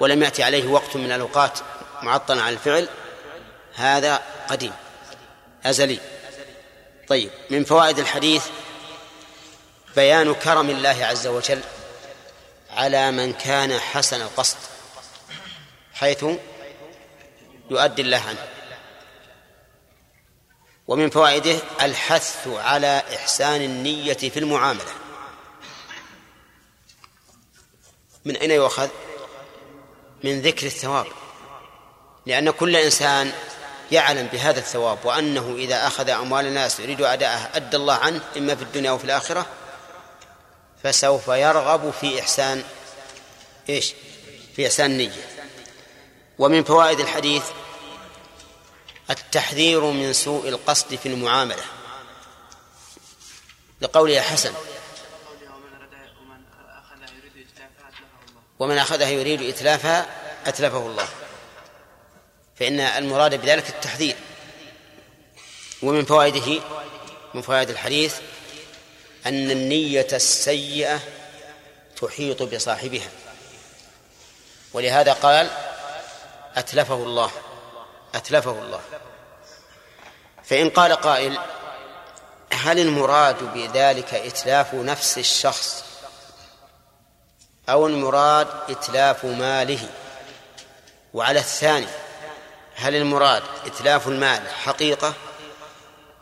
ولم 0.00 0.22
يأتي 0.22 0.42
عليه 0.42 0.68
وقت 0.68 0.96
من 0.96 1.12
الأوقات 1.12 1.58
معطلا 2.02 2.42
عن 2.42 2.52
الفعل 2.52 2.88
هذا 3.76 4.22
قديم 4.48 4.72
أزلي. 5.64 6.00
طيب 7.08 7.30
من 7.50 7.64
فوائد 7.64 7.98
الحديث 7.98 8.46
بيان 9.96 10.34
كرم 10.34 10.70
الله 10.70 11.04
عز 11.04 11.26
وجل 11.26 11.60
على 12.70 13.10
من 13.10 13.32
كان 13.32 13.78
حسن 13.78 14.22
القصد 14.22 14.56
حيث 15.92 16.24
يؤدي 17.70 18.02
الله 18.02 18.22
عنه. 18.28 18.48
ومن 20.88 21.10
فوائده 21.10 21.58
الحث 21.82 22.48
على 22.48 23.02
إحسان 23.14 23.62
النية 23.62 24.14
في 24.14 24.38
المعاملة. 24.38 24.92
من 28.24 28.36
أين 28.36 28.50
يؤخذ؟ 28.50 28.88
من 30.24 30.40
ذكر 30.40 30.66
الثواب. 30.66 31.06
لأن 32.26 32.50
كل 32.50 32.76
إنسان 32.76 33.32
يعلم 33.92 34.26
بهذا 34.26 34.58
الثواب 34.58 34.98
وأنه 35.04 35.54
إذا 35.58 35.86
أخذ 35.86 36.10
أموال 36.10 36.46
الناس 36.46 36.80
يريد 36.80 37.02
أداءها 37.02 37.50
أدى 37.56 37.76
الله 37.76 37.94
عنه 37.94 38.20
إما 38.36 38.54
في 38.54 38.62
الدنيا 38.62 38.90
وفي 38.90 39.04
الآخرة 39.04 39.46
فسوف 40.82 41.28
يرغب 41.28 41.90
في 42.00 42.20
إحسان 42.20 42.64
إيش؟ 43.68 43.94
في 44.56 44.66
إحسان 44.66 44.90
النية 44.90 45.28
ومن 46.38 46.64
فوائد 46.64 47.00
الحديث 47.00 47.44
التحذير 49.10 49.80
من 49.80 50.12
سوء 50.12 50.48
القصد 50.48 50.94
في 50.94 51.08
المعاملة. 51.08 51.62
لقوله 53.80 54.20
حسن 54.20 54.52
ومن 58.58 58.78
أخذها 58.78 59.08
يريد 59.08 59.42
إتلافها 59.42 60.06
أتلفه 60.46 60.86
الله. 60.86 61.08
فإن 62.58 62.80
المراد 62.80 63.34
بذلك 63.34 63.68
التحذير. 63.68 64.16
ومن 65.82 66.04
فوائده 66.04 66.62
من 67.34 67.42
فوائد 67.42 67.70
الحديث 67.70 68.16
أن 69.26 69.50
النية 69.50 70.08
السيئة 70.12 71.00
تحيط 72.02 72.42
بصاحبها. 72.42 73.08
ولهذا 74.72 75.12
قال 75.12 75.50
أتلفه 76.54 76.94
الله 76.94 77.30
أتلفه 78.14 78.50
الله. 78.50 78.80
فإن 80.44 80.70
قال 80.70 80.92
قائل 80.92 81.38
هل 82.52 82.78
المراد 82.78 83.42
بذلك 83.54 84.14
إتلاف 84.14 84.74
نفس 84.74 85.18
الشخص 85.18 85.84
أو 87.68 87.86
المراد 87.86 88.48
إتلاف 88.68 89.24
ماله؟ 89.24 89.88
وعلى 91.14 91.38
الثاني 91.38 91.86
هل 92.76 92.96
المراد 92.96 93.42
إتلاف 93.66 94.08
المال 94.08 94.48
حقيقة 94.48 95.14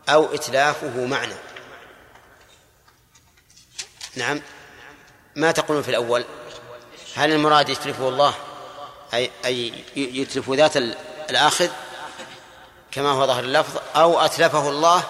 أو 0.08 0.34
إتلافه 0.34 1.06
معنى؟ 1.06 1.34
نعم. 4.16 4.42
ما 5.36 5.52
تقولون 5.52 5.82
في 5.82 5.88
الأول؟ 5.88 6.24
هل 7.16 7.32
المراد 7.32 7.68
يتلفه 7.68 8.08
الله؟ 8.08 8.34
أي, 9.14 9.30
أي 9.44 9.72
يتلف 9.96 10.50
ذات 10.50 10.76
الآخذ 11.30 11.68
كما 12.92 13.10
هو 13.10 13.26
ظاهر 13.26 13.44
اللفظ 13.44 13.80
أو 13.96 14.20
أتلفه 14.20 14.68
الله 14.68 15.04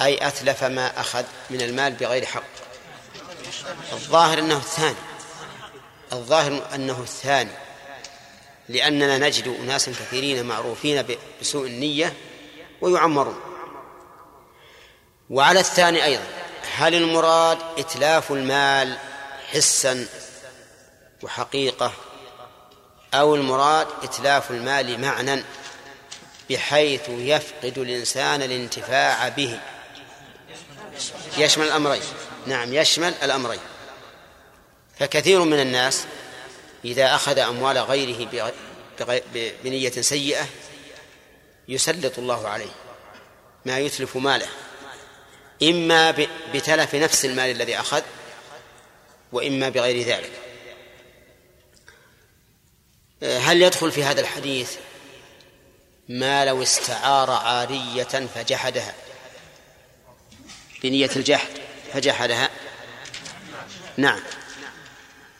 أي 0.00 0.26
أتلف 0.26 0.64
ما 0.64 1.00
أخذ 1.00 1.24
من 1.50 1.60
المال 1.60 1.92
بغير 1.92 2.26
حق. 2.26 2.42
الظاهر 3.92 4.38
أنه 4.38 4.56
الثاني. 4.56 4.96
الظاهر 6.12 6.62
أنه 6.74 7.00
الثاني. 7.00 7.50
لأننا 8.70 9.18
نجد 9.18 9.48
أناسا 9.48 9.92
كثيرين 9.92 10.46
معروفين 10.46 11.04
بسوء 11.40 11.66
النية 11.66 12.14
ويعمرون 12.80 13.40
وعلى 15.30 15.60
الثاني 15.60 16.04
أيضا 16.04 16.24
هل 16.74 16.94
المراد 16.94 17.58
إتلاف 17.78 18.32
المال 18.32 18.96
حسا 19.52 20.06
وحقيقة 21.22 21.92
أو 23.14 23.34
المراد 23.34 23.86
إتلاف 24.02 24.50
المال 24.50 25.00
معنى 25.00 25.42
بحيث 26.50 27.08
يفقد 27.08 27.78
الإنسان 27.78 28.42
الانتفاع 28.42 29.28
به؟ 29.28 29.60
يشمل 31.38 31.66
الأمرين. 31.66 32.02
نعم 32.46 32.74
يشمل 32.74 33.14
الأمرين. 33.22 33.60
فكثير 34.98 35.44
من 35.44 35.60
الناس 35.60 36.04
إذا 36.84 37.14
أخذ 37.14 37.38
أموال 37.38 37.78
غيره 37.78 38.52
بنية 39.64 39.90
سيئة 39.90 40.46
يسلط 41.68 42.18
الله 42.18 42.48
عليه 42.48 42.70
ما 43.66 43.78
يتلف 43.78 44.16
ماله 44.16 44.46
إما 45.62 46.10
بتلف 46.54 46.94
نفس 46.94 47.24
المال 47.24 47.50
الذي 47.50 47.80
أخذ 47.80 48.02
وإما 49.32 49.68
بغير 49.68 50.06
ذلك. 50.06 50.32
هل 53.22 53.62
يدخل 53.62 53.92
في 53.92 54.04
هذا 54.04 54.20
الحديث 54.20 54.76
ما 56.08 56.44
لو 56.44 56.62
استعار 56.62 57.30
عارية 57.30 58.04
فجحدها؟ 58.04 58.94
بنية 60.82 61.10
الجحد 61.16 61.50
فجحدها؟ 61.92 62.50
نعم. 63.96 64.20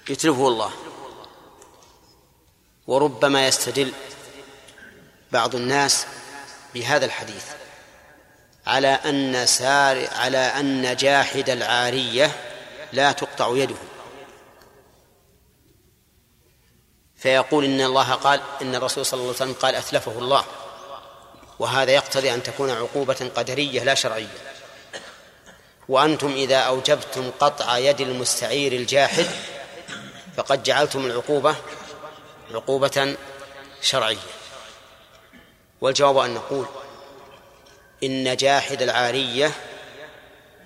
يتلفه 0.08 0.48
الله. 0.48 0.89
وربما 2.90 3.46
يستدل 3.46 3.92
بعض 5.32 5.54
الناس 5.54 6.06
بهذا 6.74 7.04
الحديث 7.04 7.44
على 8.66 8.88
أن 8.88 9.46
سار 9.46 10.08
على 10.12 10.38
أن 10.38 10.96
جاحد 10.96 11.50
العارية 11.50 12.32
لا 12.92 13.12
تقطع 13.12 13.56
يده. 13.56 13.76
فيقول 17.16 17.64
إن 17.64 17.80
الله 17.80 18.14
قال 18.14 18.40
إن 18.62 18.74
الرسول 18.74 19.06
صلى 19.06 19.20
الله 19.20 19.34
عليه 19.34 19.36
وسلم 19.36 19.54
قال 19.54 19.74
أتلفه 19.74 20.18
الله. 20.18 20.44
وهذا 21.58 21.90
يقتضي 21.90 22.34
أن 22.34 22.42
تكون 22.42 22.70
عقوبة 22.70 23.30
قدرية 23.36 23.84
لا 23.84 23.94
شرعية. 23.94 24.38
وأنتم 25.88 26.32
إذا 26.32 26.58
أوجبتم 26.58 27.30
قطع 27.40 27.78
يد 27.78 28.00
المستعير 28.00 28.72
الجاحد 28.72 29.26
فقد 30.36 30.62
جعلتم 30.62 31.06
العقوبة 31.06 31.56
عقوبة 32.54 33.16
شرعية. 33.82 34.18
والجواب 35.80 36.18
أن 36.18 36.34
نقول 36.34 36.66
إن 38.02 38.36
جاحد 38.36 38.82
العارية 38.82 39.52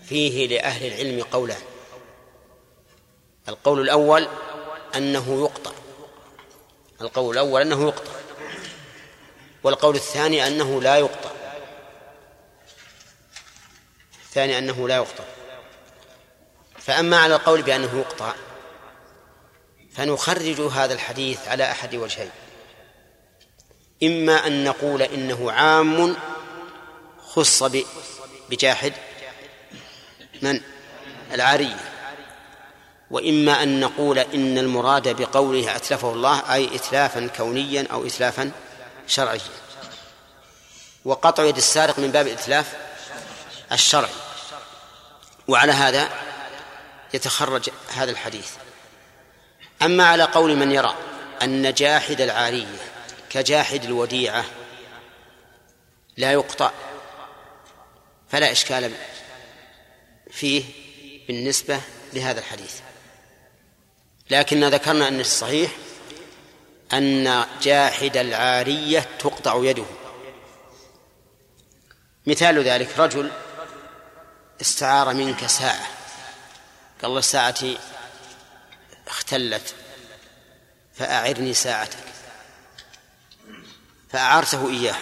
فيه 0.05 0.47
لأهل 0.49 0.87
العلم 0.87 1.23
قولان. 1.23 1.63
القول 3.49 3.81
الأول 3.81 4.29
أنه 4.97 5.41
يقطع. 5.41 5.73
القول 7.01 7.35
الأول 7.35 7.61
أنه 7.61 7.83
يقطع. 7.83 8.13
والقول 9.63 9.95
الثاني 9.97 10.47
أنه 10.47 10.83
لا 10.83 10.97
يقطع. 10.97 11.31
الثاني 14.25 14.59
أنه 14.59 14.89
لا 14.89 14.97
يقطع. 14.97 15.25
فأما 16.79 17.17
على 17.17 17.35
القول 17.35 17.63
بأنه 17.63 17.99
يقطع 17.99 18.35
فنخرج 19.97 20.61
هذا 20.61 20.95
الحديث 20.95 21.49
على 21.49 21.71
أحد 21.71 21.95
وجهين. 21.95 22.31
إما 24.03 24.47
أن 24.47 24.65
نقول 24.65 25.03
إنه 25.03 25.53
عام 25.53 26.17
خص 27.27 27.63
بجاحد 28.51 28.93
من؟ 30.43 30.61
العارية 31.33 31.91
وإما 33.11 33.63
أن 33.63 33.81
نقول 33.81 34.19
إن 34.19 34.59
المراد 34.59 35.09
بقوله 35.23 35.77
أتلفه 35.77 36.13
الله 36.13 36.55
أي 36.55 36.77
إتلافا 36.77 37.27
كونيا 37.27 37.87
أو 37.93 38.07
إتلافا 38.07 38.51
شرعيا. 39.07 39.41
وقطع 41.05 41.45
يد 41.45 41.57
السارق 41.57 41.99
من 41.99 42.11
باب 42.11 42.27
الإتلاف 42.27 42.77
الشرعي. 43.73 44.13
وعلى 45.49 45.73
هذا 45.73 46.09
يتخرج 47.15 47.71
هذا 47.95 48.11
الحديث. 48.11 48.51
أما 49.85 50.05
على 50.05 50.23
قول 50.23 50.57
من 50.57 50.73
يرى 50.73 50.95
أن 51.43 51.73
جاحد 51.73 52.21
العارية 52.21 52.79
كجاحد 53.31 53.85
الوديعة 53.85 54.45
لا 56.17 56.33
يقطع 56.33 56.71
فلا 58.29 58.53
إشكال 58.53 58.93
فيه 60.31 60.65
بالنسبة 61.29 61.81
لهذا 62.13 62.41
الحديث. 62.41 62.81
لكن 64.31 64.65
ذكرنا 64.65 65.09
أن 65.09 65.21
الصحيح 65.21 65.71
أن 66.93 67.45
جاحد 67.63 68.17
العارية 68.17 69.09
تقطع 69.19 69.65
يده. 69.65 69.85
مثال 72.27 72.63
ذلك 72.63 72.99
رجل 72.99 73.31
استعار 74.61 75.15
منك 75.15 75.47
ساعة 75.47 75.87
قال 77.03 77.11
الله 77.11 77.21
ساعتي 77.21 77.79
اختلت 79.07 79.75
فأعرني 80.95 81.55
ساعتك. 81.55 81.99
فأعرته 84.11 84.71
إياه. 84.71 84.97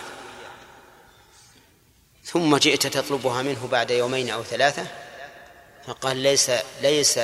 ثم 2.25 2.57
جئت 2.57 2.87
تطلبها 2.87 3.43
منه 3.43 3.67
بعد 3.67 3.91
يومين 3.91 4.31
أو 4.31 4.43
ثلاثة 4.45 4.87
فقال 5.87 6.17
ليس 6.17 6.51
ليس 6.81 7.19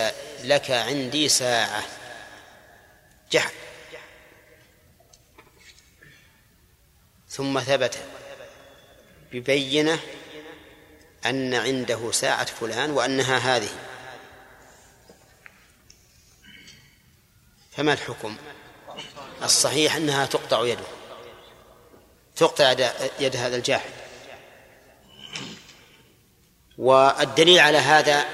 لك 0.45 0.70
عندي 0.70 1.29
ساعة. 1.29 1.83
جحد 3.33 3.53
ثم 7.29 7.61
ثبت 7.61 7.99
ببينة 9.33 10.01
أن 11.26 11.55
عنده 11.55 12.12
ساعة 12.12 12.45
فلان 12.45 12.91
وأنها 12.91 13.37
هذه. 13.39 13.88
فما 17.79 17.93
الحكم؟ 17.93 18.37
الصحيح 19.43 19.97
أنها 19.97 20.26
تقطع 20.26 20.66
يده. 20.66 20.85
تقطع 22.37 22.70
يد 23.20 23.37
هذا 23.37 23.57
الجاحد. 23.57 23.91
والدليل 26.79 27.59
على 27.59 27.79
هذا 27.79 28.24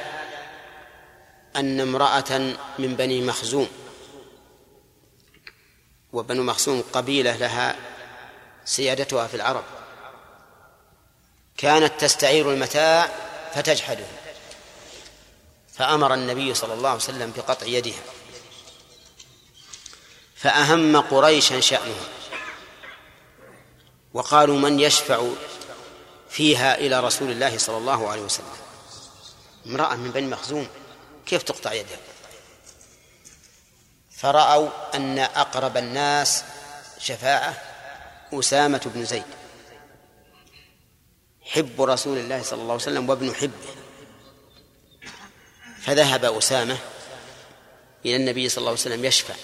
أن 1.56 1.80
امرأة 1.80 2.38
من 2.78 2.96
بني 2.96 3.22
مخزوم 3.22 3.68
وبنو 6.12 6.42
مخزوم 6.42 6.84
قبيلة 6.92 7.36
لها 7.36 7.76
سيادتها 8.64 9.26
في 9.26 9.34
العرب 9.34 9.64
كانت 11.56 12.00
تستعير 12.00 12.50
المتاع 12.50 13.08
فتجحده. 13.54 14.06
فأمر 15.72 16.14
النبي 16.14 16.54
صلى 16.54 16.74
الله 16.74 16.88
عليه 16.88 16.98
وسلم 16.98 17.32
بقطع 17.36 17.66
يدها. 17.66 18.02
فأهم 20.44 20.96
قريشا 20.96 21.60
شأنها 21.60 22.08
وقالوا 24.14 24.58
من 24.58 24.80
يشفع 24.80 25.26
فيها 26.30 26.78
إلى 26.78 27.00
رسول 27.00 27.30
الله 27.30 27.58
صلى 27.58 27.76
الله 27.76 28.08
عليه 28.08 28.22
وسلم؟ 28.22 28.56
امرأة 29.66 29.96
من 29.96 30.10
بني 30.10 30.26
مخزوم. 30.26 30.68
كيف 31.26 31.42
تقطع 31.42 31.72
يدها؟ 31.72 31.98
فرأوا 34.10 34.68
أن 34.94 35.18
أقرب 35.18 35.76
الناس 35.76 36.44
شفاعة 36.98 37.62
أسامة 38.32 38.80
بن 38.94 39.04
زيد. 39.04 39.24
حب 41.42 41.82
رسول 41.82 42.18
الله 42.18 42.42
صلى 42.42 42.62
الله 42.62 42.72
عليه 42.72 42.82
وسلم 42.82 43.10
وابن 43.10 43.34
حبه. 43.34 43.74
فذهب 45.82 46.24
أسامة 46.24 46.78
إلى 48.06 48.16
النبي 48.16 48.48
صلى 48.48 48.58
الله 48.58 48.70
عليه 48.70 48.80
وسلم 48.80 49.04
يشفع. 49.04 49.34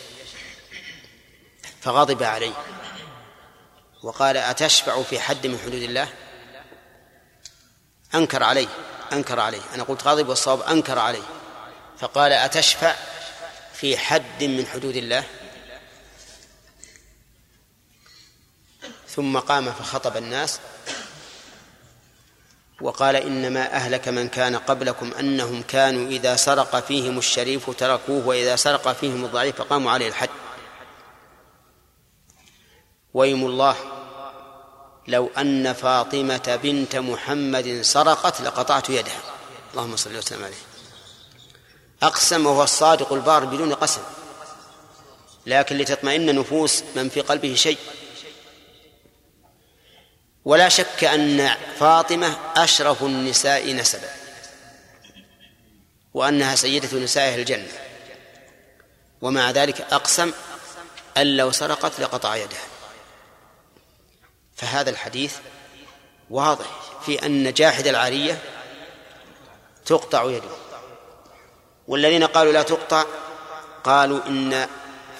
فغضب 1.80 2.22
عليه. 2.22 2.52
وقال 4.02 4.36
أتشفع 4.36 5.02
في 5.02 5.20
حد 5.20 5.46
من 5.46 5.58
حدود 5.58 5.82
الله؟ 5.82 6.08
أنكر 8.14 8.42
عليه 8.42 8.68
أنكر 9.12 9.40
عليه. 9.40 9.60
أنا 9.74 9.82
قلت 9.82 10.02
غضب 10.02 10.28
والصواب 10.28 10.62
أنكر 10.62 10.98
عليه. 10.98 11.22
فقال 11.98 12.32
أتشفع 12.32 12.94
في 13.74 13.98
حد 13.98 14.44
من 14.44 14.66
حدود 14.66 14.96
الله؟ 14.96 15.24
ثم 19.08 19.38
قام 19.38 19.72
فخطب 19.72 20.16
الناس. 20.16 20.60
وقال 22.80 23.16
إنما 23.16 23.72
أهلك 23.72 24.08
من 24.08 24.28
كان 24.28 24.56
قبلكم 24.56 25.12
أنهم 25.18 25.62
كانوا 25.62 26.08
إذا 26.08 26.36
سرق 26.36 26.80
فيهم 26.80 27.18
الشريف 27.18 27.70
تركوه 27.70 28.26
وإذا 28.26 28.56
سرق 28.56 28.92
فيهم 28.92 29.24
الضعيف 29.24 29.56
فقاموا 29.56 29.90
عليه 29.90 30.08
الحد. 30.08 30.28
ويم 33.14 33.46
الله. 33.46 33.76
لو 35.08 35.30
أن 35.38 35.72
فاطمة 35.72 36.58
بنت 36.62 36.96
محمد 36.96 37.80
سرقت 37.82 38.40
لقطعت 38.40 38.90
يدها. 38.90 39.20
اللهم 39.72 39.96
صل 39.96 40.16
وسلم 40.16 40.44
عليه. 40.44 40.54
أقسم 42.02 42.46
وهو 42.46 42.62
الصادق 42.62 43.12
البار 43.12 43.44
بدون 43.44 43.74
قسم. 43.74 44.00
لكن 45.46 45.78
لتطمئن 45.78 46.34
نفوس 46.34 46.82
من 46.96 47.08
في 47.08 47.20
قلبه 47.20 47.54
شيء. 47.54 47.78
ولا 50.44 50.68
شك 50.68 51.04
أن 51.04 51.50
فاطمة 51.78 52.36
أشرف 52.56 53.02
النساء 53.02 53.74
نسبا. 53.74 54.10
وأنها 56.14 56.54
سيدة 56.54 56.98
نساء 56.98 57.34
الجنة. 57.34 57.72
ومع 59.20 59.50
ذلك 59.50 59.80
أقسم 59.80 60.32
أن 61.16 61.36
لو 61.36 61.50
سرقت 61.50 62.00
لقطع 62.00 62.36
يدها. 62.36 62.69
فهذا 64.60 64.90
الحديث 64.90 65.36
واضح 66.30 66.66
في 67.06 67.26
أن 67.26 67.52
جاحد 67.52 67.86
العارية 67.86 68.38
تقطع 69.86 70.24
يده. 70.24 70.48
والذين 71.88 72.24
قالوا 72.24 72.52
لا 72.52 72.62
تقطع 72.62 73.04
قالوا 73.84 74.26
إن 74.26 74.68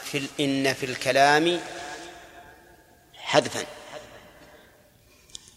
في 0.05 0.29
إن 0.41 0.75
في 0.75 0.87
الكلام 0.87 1.61
حذفا. 3.15 3.65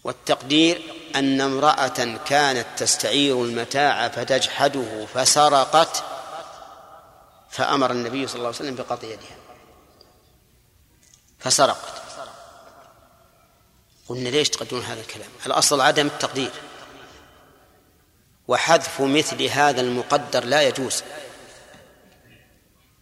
والتقدير 0.04 0.82
أن 1.16 1.40
امرأة 1.40 2.18
كانت 2.26 2.66
تستعير 2.76 3.44
المتاع 3.44 4.08
فتجحده 4.08 5.06
فسرقت 5.14 6.04
فأمر 7.50 7.90
النبي 7.90 8.26
صلى 8.26 8.36
الله 8.36 8.46
عليه 8.46 8.56
وسلم 8.56 8.74
بقطع 8.74 9.08
يدها. 9.08 9.36
فسرقت. 11.38 12.03
قلنا 14.08 14.28
ليش 14.28 14.48
تقدرون 14.48 14.82
هذا 14.82 15.00
الكلام؟ 15.00 15.28
الأصل 15.46 15.80
عدم 15.80 16.06
التقدير. 16.06 16.50
وحذف 18.48 19.00
مثل 19.00 19.42
هذا 19.42 19.80
المقدر 19.80 20.44
لا 20.44 20.62
يجوز. 20.62 21.02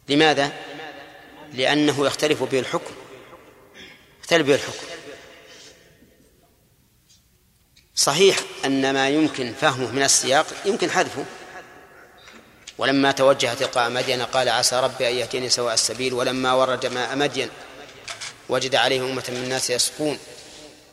لماذا؟ 0.09 0.53
لأنه 1.53 2.07
يختلف 2.07 2.43
به 2.43 2.59
الحكم. 2.59 2.95
يختلف 4.21 4.47
به 4.47 4.55
الحكم. 4.55 4.87
صحيح 7.95 8.39
أن 8.65 8.95
ما 8.95 9.09
يمكن 9.09 9.55
فهمه 9.61 9.91
من 9.91 10.03
السياق 10.03 10.47
يمكن 10.65 10.91
حذفه. 10.91 11.25
ولما 12.79 13.13
توجه 13.13 13.55
تلقاء 13.55 13.91
مدين 13.91 14.23
قال 14.23 14.49
عسى 14.49 14.81
ربي 14.81 15.09
أن 15.09 15.15
يأتيني 15.15 15.49
سواء 15.49 15.75
السبيل 15.75 16.15
ولما 16.15 16.53
ورد 16.53 16.87
ماء 16.87 17.17
مدين 17.17 17.51
وجد 18.49 18.75
عليه 18.75 19.01
أمة 19.01 19.25
من 19.29 19.37
الناس 19.37 19.71
يسقون. 19.71 20.19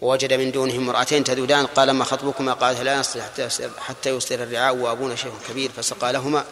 ووجد 0.01 0.33
من 0.33 0.51
دونهم 0.51 0.89
امرأتين 0.89 1.23
تذودان 1.23 1.65
قال 1.65 1.91
ما 1.91 2.03
خطبكما؟ 2.03 2.53
قالت 2.53 2.79
لا 2.79 2.99
نصلح 2.99 3.25
حتى 3.25 3.49
حتى 3.79 4.09
يصدر 4.09 4.43
الرعاء 4.43 4.75
وأبونا 4.75 5.15
شيخ 5.15 5.33
كبير. 5.49 5.71
فسقى 5.71 6.13
لهما. 6.13 6.45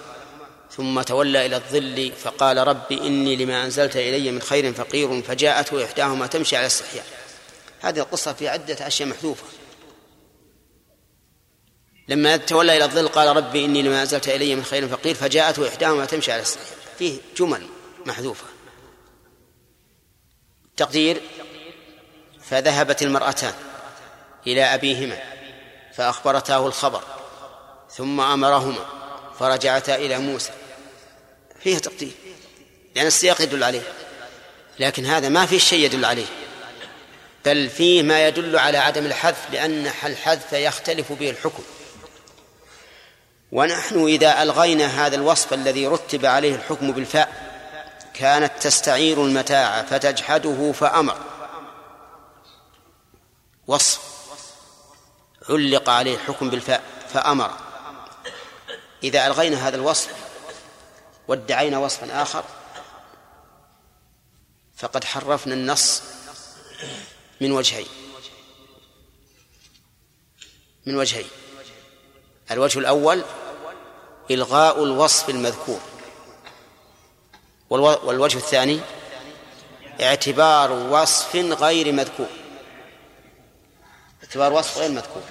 ثم 0.78 1.02
تولى 1.02 1.46
إلى 1.46 1.56
الظل 1.56 2.12
فقال 2.12 2.58
رب 2.58 2.92
إني 2.92 3.36
لما 3.36 3.66
أنزلت 3.66 3.96
إلي 3.96 4.32
من 4.32 4.42
خير 4.42 4.74
فقير 4.74 5.22
فجاءته 5.22 5.86
إحداهما 5.86 6.28
تمشي 6.28 6.56
على 6.56 6.66
استحياء 6.66 7.06
هذه 7.80 8.00
القصة 8.00 8.34
في 8.34 8.48
عدة 8.48 8.88
أشياء 8.88 9.10
محذوفة. 9.10 9.44
لما 12.08 12.38
تولى 12.38 12.78
إلى 12.78 12.86
الظل 12.86 13.08
قال 13.08 13.38
ربي 13.38 13.66
إني 13.66 13.82
لما 13.82 14.02
أنزلت 14.02 14.30
إلي 14.30 14.56
من 14.56 14.64
خير 14.64 14.88
فقير 14.88 15.16
فجاءته 15.16 15.68
إحداهما 15.68 16.06
تمشي 16.06 16.32
على 16.32 16.42
استحياء 16.42 16.78
فيه 17.00 17.18
جمل 17.38 17.68
محذوفة. 18.06 18.46
تقدير 20.78 21.22
فذهبت 22.50 23.02
المرأتان 23.02 23.54
إلى 24.48 24.64
أبيهما 24.64 25.18
فأخبرتاه 25.94 26.68
الخبر 26.68 27.02
ثم 27.92 28.22
أمرهما 28.22 28.86
فرجعتا 29.40 29.96
إلى 29.96 30.18
موسى. 30.18 30.52
فيها 31.60 31.80
تقدير 31.80 32.12
لأن 32.96 33.08
السياق 33.08 33.42
يدل 33.42 33.64
عليه 33.64 33.82
لكن 34.80 35.06
هذا 35.06 35.30
ما 35.30 35.46
في 35.46 35.60
شيء 35.60 35.86
يدل 35.86 36.06
عليه. 36.06 36.26
بل 37.46 37.70
فيه 37.70 38.04
ما 38.04 38.28
يدل 38.28 38.60
على 38.60 38.78
عدم 38.78 39.06
الحذف 39.06 39.52
لأن 39.52 39.92
الحذف 40.04 40.54
يختلف 40.54 41.12
به 41.12 41.30
الحكم. 41.30 41.64
ونحن 43.52 44.06
إذا 44.06 44.44
ألغينا 44.44 45.06
هذا 45.06 45.16
الوصف 45.16 45.54
الذي 45.54 45.88
رتب 45.88 46.26
عليه 46.26 46.56
الحكم 46.56 46.92
بالفاء 46.92 47.48
كانت 48.14 48.52
تستعير 48.62 49.24
المتاع 49.24 49.84
فتجحده 49.84 50.72
فأمر. 50.72 51.18
وصف 53.68 54.02
علق 55.50 55.90
عليه 55.90 56.16
الحكم 56.16 56.50
بالفاء 56.50 56.84
فأمر. 57.14 57.52
إذا 59.04 59.28
ألغينا 59.28 59.68
هذا 59.68 59.76
الوصف 59.76 60.16
وادعينا 61.28 61.78
وصفا 61.78 62.22
آخر 62.22 62.44
فقد 64.78 65.04
حرفنا 65.04 65.54
النص 65.54 66.02
من 67.42 67.52
وجهين. 67.52 67.88
من 70.86 70.96
وجهين. 70.96 71.28
الوجه 72.52 72.80
الأول 72.80 73.24
إلغاء 74.32 74.84
الوصف 74.84 75.30
المذكور 75.30 75.80
والوجه 77.70 78.38
الثاني 78.38 78.80
اعتبار 80.02 80.72
وصف 80.72 81.36
غير 81.36 81.92
مذكور. 81.92 82.30
اعتبار 84.28 84.54
وصف 84.54 84.78
غير 84.78 84.92
مذكور. 84.92 85.24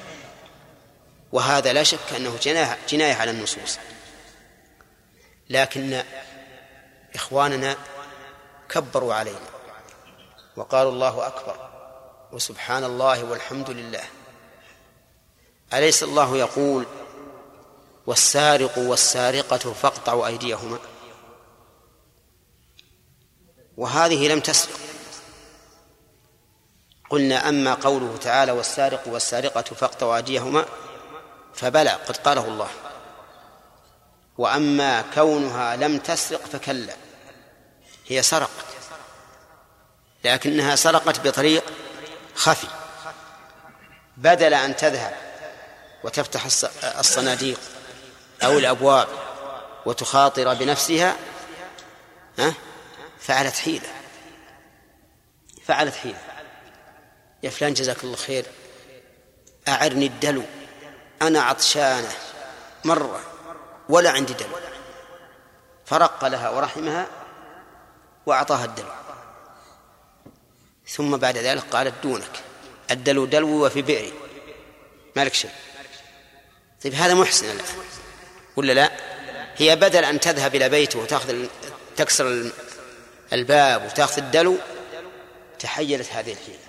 وهذا 1.33 1.73
لا 1.73 1.83
شك 1.83 2.13
أنه 2.17 2.37
جناية, 2.89 3.15
على 3.15 3.31
النصوص. 3.31 3.79
لكن 5.51 6.03
إخواننا 7.15 7.77
كبروا 8.69 9.15
علينا 9.15 9.49
وقالوا 10.57 10.93
الله 10.93 11.27
أكبر 11.27 11.71
وسبحان 12.33 12.85
الله 12.85 13.25
والحمد 13.25 13.71
لله. 13.71 14.05
أليس 15.75 16.03
الله 16.03 16.37
يقول 16.37 16.87
والسارق 18.07 18.79
والسارقة 18.79 19.73
فاقطعوا 19.73 20.27
أيديهما؟ 20.27 20.79
وهذه 23.77 24.29
لم 24.29 24.41
تسرق 24.41 24.79
قلنا 27.11 27.49
أما 27.49 27.75
قوله 27.75 28.17
تعالى 28.23 28.53
والسارق 28.53 29.03
والسارقة 29.07 29.63
فاقطعوا 29.63 30.17
أيديهما 30.17 30.65
فبلى 31.55 31.91
قد 31.91 32.17
قاله 32.17 32.45
الله. 32.45 32.69
وأما 34.39 35.05
كونها 35.15 35.77
لم 35.77 35.99
تسرق 35.99 36.41
فكلا 36.41 36.97
هي 38.07 38.23
سرقت 38.23 38.67
لكنها 40.25 40.77
سرقت 40.77 41.27
بطريق 41.27 41.65
خفي 42.35 42.67
بدل 44.17 44.55
أن 44.55 44.77
تذهب 44.77 45.17
وتفتح 46.05 46.45
الصناديق 46.99 47.61
أو 48.43 48.59
الأبواب 48.59 49.09
وتخاطر 49.87 50.55
بنفسها 50.55 51.17
ها؟ 52.39 52.55
فعلت 53.21 53.57
حيلة 53.57 53.89
فعلت 55.67 55.95
حيلة. 55.95 56.26
يا 57.43 57.51
فلان 57.51 57.75
جزاك 57.75 58.05
الله 58.05 58.17
خير. 58.17 58.47
أعرني 59.69 60.07
الدلو. 60.07 60.43
أنا 61.23 61.43
عطشانة. 61.43 62.13
مرة. 62.85 63.21
ولا 63.89 64.11
عندي 64.11 64.35
دلو. 64.35 64.57
فرق 65.87 66.25
لها 66.25 66.51
ورحمها 66.51 67.07
وأعطاها 68.27 68.65
الدلو. 68.65 68.93
ثم 70.89 71.17
بعد 71.17 71.39
ذلك 71.39 71.63
قالت 71.71 71.95
دونك. 72.03 72.43
الدلو 72.91 73.27
دلو 73.27 73.67
وفي 73.67 73.83
بئري. 73.83 74.13
مالك 75.17 75.35
شيء؟ 75.35 75.51
طيب 76.85 76.95
هذا 76.95 77.15
محسن 77.15 77.47
الآن. 77.51 77.65
ولا 78.57 78.73
لا؟ 78.73 78.93
هي 79.57 79.77
بدل 79.77 80.05
أن 80.05 80.21
تذهب 80.21 80.55
إلى 80.55 80.69
بيته 80.69 80.99
وتأخذ 80.99 81.47
تكسر 81.97 82.51
الباب 83.33 83.85
وتأخذ 83.85 84.19
الدلو 84.19 84.57
تحيلت 85.59 86.13
هذه 86.13 86.33
الحيلة. 86.33 86.66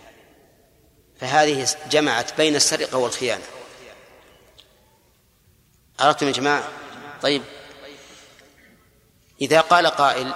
فهذه 1.19 1.67
جمعت 1.89 2.37
بين 2.37 2.55
السرقة 2.55 2.97
والخيانة. 2.97 3.43
عرفتم 5.99 6.27
يا 6.27 6.31
جماعة؟ 6.31 6.67
طيب. 7.21 7.41
إذا 9.41 9.61
قال 9.61 9.87
قائل 9.87 10.33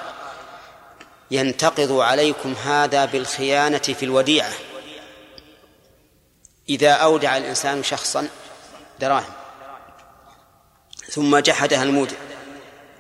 ينتقض 1.32 1.92
عليكم 1.92 2.54
هذا 2.54 3.06
بالخيانة 3.06 3.78
في 3.78 4.04
الوديعة. 4.04 4.54
إذا 6.70 6.92
أودع 6.92 7.38
الإنسان 7.38 7.84
شخصا 7.84 8.28
دراهم. 9.00 9.34
ثم 11.10 11.38
جحدها 11.38 11.84
المودع 11.84 12.18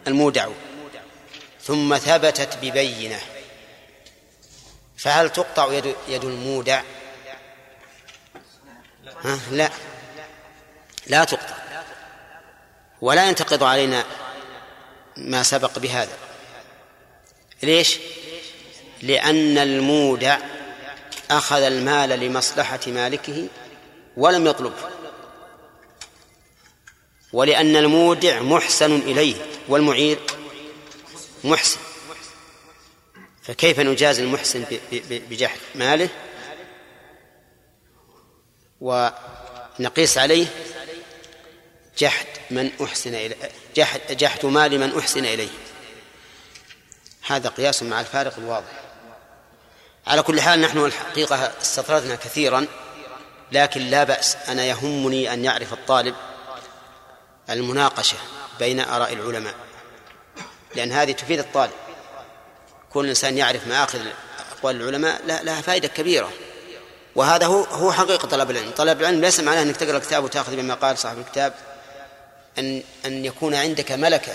المودع. 0.07 0.47
ثم 1.61 1.97
ثبتت 1.97 2.57
ببينة. 2.61 3.19
فهل 4.97 5.29
تقطع 5.29 5.73
يد, 5.73 5.95
يد 6.07 6.23
المودع؟ 6.23 6.81
ها؟ 9.23 9.39
لا. 9.51 9.69
لا 11.07 11.23
تقطع. 11.23 11.55
ولا 13.01 13.29
ينتقض 13.29 13.63
علينا 13.63 14.05
ما 15.17 15.43
سبق 15.43 15.79
بهذا. 15.79 16.17
ليش؟ 17.63 17.99
لأن 19.01 19.57
المودع 19.57 20.37
أخذ 21.31 21.61
المال 21.61 22.09
لمصلحة 22.09 22.79
مالكه 22.87 23.47
ولم 24.17 24.47
يطلبه 24.47 24.89
ولأن 27.33 27.75
المودع 27.75 28.41
محسن 28.41 28.95
إليه 28.95 29.35
والمعير 29.67 30.19
محسن. 31.43 31.79
فكيف 33.43 33.79
نجاز 33.79 34.19
المحسن 34.19 34.65
بجحد 35.09 35.59
ماله؟ 35.75 36.09
ونقيس 38.81 40.17
عليه 40.17 40.47
جحد 41.97 42.25
من 42.51 42.71
أحسن 42.83 43.15
إليه 43.15 43.35
جحد, 43.75 44.01
جحد 44.09 44.45
مال 44.45 44.79
من 44.79 44.97
أحسن 44.97 45.25
إليه. 45.25 45.49
هذا 47.27 47.49
قياس 47.49 47.83
مع 47.83 47.99
الفارق 47.99 48.37
الواضح. 48.37 48.81
على 50.07 50.21
كل 50.21 50.41
حال 50.41 50.61
نحن 50.61 50.77
الحقيقة 50.77 51.51
استطردنا 51.61 52.15
كثيرا 52.15 52.65
لكن 53.51 53.81
لا 53.81 54.03
بأس 54.03 54.35
أنا 54.47 54.65
يهمني 54.65 55.33
أن 55.33 55.45
يعرف 55.45 55.73
الطالب 55.73 56.15
المناقشة 57.49 58.17
بين 58.59 58.79
آراء 58.79 59.13
العلماء 59.13 59.53
لأن 60.75 60.91
هذه 60.91 61.11
تفيد 61.11 61.39
الطالب. 61.39 61.71
كل 62.93 63.09
إنسان 63.09 63.37
يعرف 63.37 63.67
مآخذ 63.67 63.99
أقوال 64.57 64.81
العلماء 64.81 65.21
لها 65.25 65.61
فائدة 65.61 65.87
كبيرة. 65.87 66.31
وهذا 67.15 67.45
هو 67.45 67.63
هو 67.63 67.91
حقيقة 67.91 68.27
طلب 68.27 68.51
العلم، 68.51 68.71
طلب 68.71 69.01
العلم 69.01 69.21
ليس 69.21 69.39
معناه 69.39 69.61
أنك 69.61 69.77
تقرأ 69.77 69.97
الكتاب 69.97 70.23
وتأخذ 70.23 70.55
بما 70.55 70.73
قال 70.73 70.97
صاحب 70.97 71.19
الكتاب 71.19 71.53
أن 72.57 72.83
أن 73.05 73.25
يكون 73.25 73.55
عندك 73.55 73.91
ملكة 73.91 74.33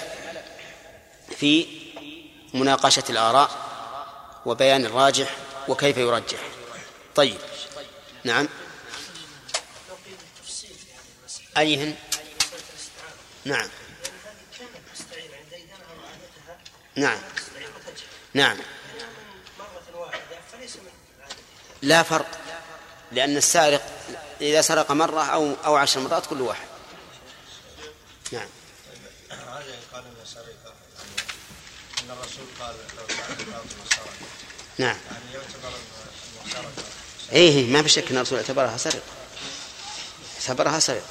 في 1.38 1.66
مناقشة 2.54 3.04
الآراء 3.10 3.50
وبيان 4.46 4.86
الراجح 4.86 5.36
وكيف 5.68 5.96
يرجح. 5.96 6.38
طيب. 7.14 7.38
نعم. 8.24 8.48
أيهن؟ 11.58 11.94
نعم. 13.44 13.68
نعم. 16.96 17.18
نعم. 18.34 18.56
لا 21.82 22.02
فرق. 22.02 22.45
لأن 23.16 23.36
السارق 23.36 23.82
إذا 24.40 24.60
سرق 24.60 24.92
مرة 24.92 25.22
أو 25.24 25.54
أو 25.64 25.76
عشر 25.76 26.00
مرات 26.00 26.26
كل 26.26 26.40
واحد. 26.40 26.66
نعم. 28.32 28.48
هذا 29.30 29.64
سرقه 30.24 30.72
ان 32.02 32.10
الرسول 32.10 32.44
قال 32.60 32.74
لو 32.96 33.04
نعم. 34.78 34.96
يعني 35.10 35.24
يعتبر 35.34 35.76
المسرقه 36.44 36.72
إيه 37.32 37.66
ما 37.70 37.82
في 37.82 37.88
شك 37.88 38.10
أن 38.10 38.16
الرسول 38.16 38.38
اعتبرها 38.38 38.76
سرقة. 38.76 39.00
اعتبرها 40.40 40.78
سرقة. 40.78 41.02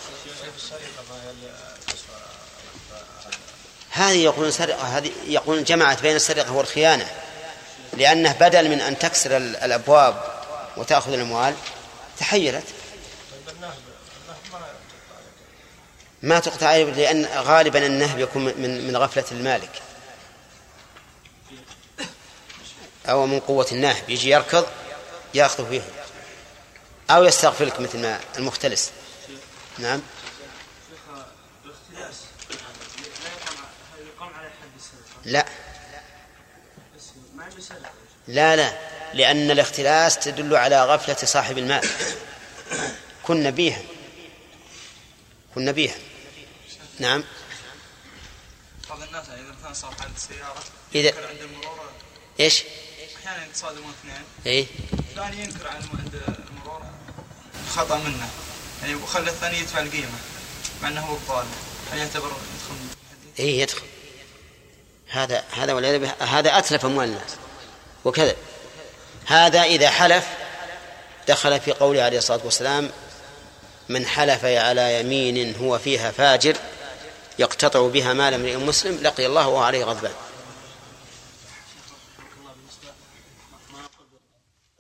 هذه 3.92 4.24
يقولون 4.24 4.52
سرقة 4.52 4.98
هذه 4.98 5.12
يقولون 5.28 5.64
جمعت 5.64 6.02
بين 6.02 6.16
السرقة 6.16 6.52
والخيانة 6.54 7.12
لأنه 7.94 8.32
بدل 8.32 8.70
من 8.70 8.82
أن 8.82 9.00
تكسر 9.00 9.38
ال- 9.38 9.56
الأبواب 9.56 10.24
وتأخذ 10.78 11.14
الأموال 11.14 11.56
تحيلت 12.20 12.64
ما 16.24 16.40
تقطع 16.40 16.76
لأن 16.76 17.26
غالبا 17.26 17.86
النهب 17.86 18.20
يكون 18.20 18.44
من 18.44 18.88
من 18.88 18.98
غفلة 18.98 19.26
المالك. 19.32 19.82
أو 23.06 23.26
من 23.26 23.40
قوة 23.40 23.68
النهب. 23.72 24.10
يجي 24.10 24.30
يركض 24.30 24.66
يأخذ 25.34 25.70
فيه 25.70 25.82
أو 27.10 27.24
يستغفر 27.24 27.66
لك 27.66 27.80
مثل 27.80 28.02
ما 28.02 28.20
المختلس. 28.38 28.92
نعم. 29.78 30.02
لا. 35.26 35.46
لا 38.28 38.56
لا. 38.56 38.85
لأن 39.16 39.52
الاختلاس 39.52 40.20
تدل 40.20 40.56
على 40.56 40.86
غفلة 40.86 41.16
صاحب 41.16 41.58
المال. 41.58 41.90
كن 43.24 43.44
نبيها. 43.44 43.82
كن 45.56 45.66
نبيها. 45.66 45.96
نعم. 47.00 47.24
بعض 48.90 49.02
الناس 49.02 49.30
إذا 49.30 49.56
مثلا 49.60 49.74
صار 49.74 49.96
حادث 50.00 50.28
سياره 50.28 50.64
إذا 50.96 51.28
عند 51.28 51.42
المرور 51.42 51.90
إيش؟ 52.40 52.64
أحيانا 53.16 53.46
يتصادمون 53.46 53.94
اثنين. 54.02 54.24
إيه. 54.46 54.66
الثاني 54.94 55.44
ينكر 55.44 55.68
عن 55.68 55.76
عند 55.76 56.22
المرور 56.50 56.82
خطأ 57.70 57.98
منه. 57.98 58.30
يعني 58.82 58.96
وخلى 58.96 59.30
الثاني 59.30 59.60
يدفع 59.60 59.80
القيمة. 59.80 60.20
مع 60.82 60.88
إنه 60.88 61.02
هو 61.02 61.14
الظالم. 61.14 61.52
هل 61.92 61.98
يعتبر 61.98 62.28
يدخل؟ 62.28 62.76
إيه 63.40 63.62
يدخل. 63.62 63.86
هذا 65.10 65.44
هذا 65.52 65.74
والعياذ 65.74 66.06
هذا 66.20 66.58
أتلف 66.58 66.86
أموال 66.86 67.10
الناس 67.10 67.36
وكذا. 68.06 68.36
هذا 69.26 69.64
إذا 69.64 69.90
حلف 69.90 70.26
دخل 71.28 71.60
في 71.60 71.72
قوله 71.72 72.02
عليه 72.02 72.18
الصلاة 72.18 72.42
والسلام 72.44 72.92
من 73.90 74.06
حلف 74.06 74.46
على 74.46 75.00
يمين 75.00 75.56
هو 75.56 75.80
فيها 75.80 76.12
فاجر 76.12 76.58
يقتطع 77.40 77.88
بها 77.88 78.14
مال 78.14 78.34
امرئ 78.34 78.56
مسلم 78.56 79.00
لقي 79.02 79.26
الله 79.26 79.64
عليه 79.64 79.86
غضبان 79.86 80.14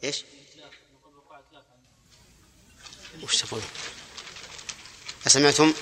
إيش؟ 0.03 0.23
وش 3.23 3.41
تقول؟ 3.41 3.61
أسمعتم؟ 5.27 5.73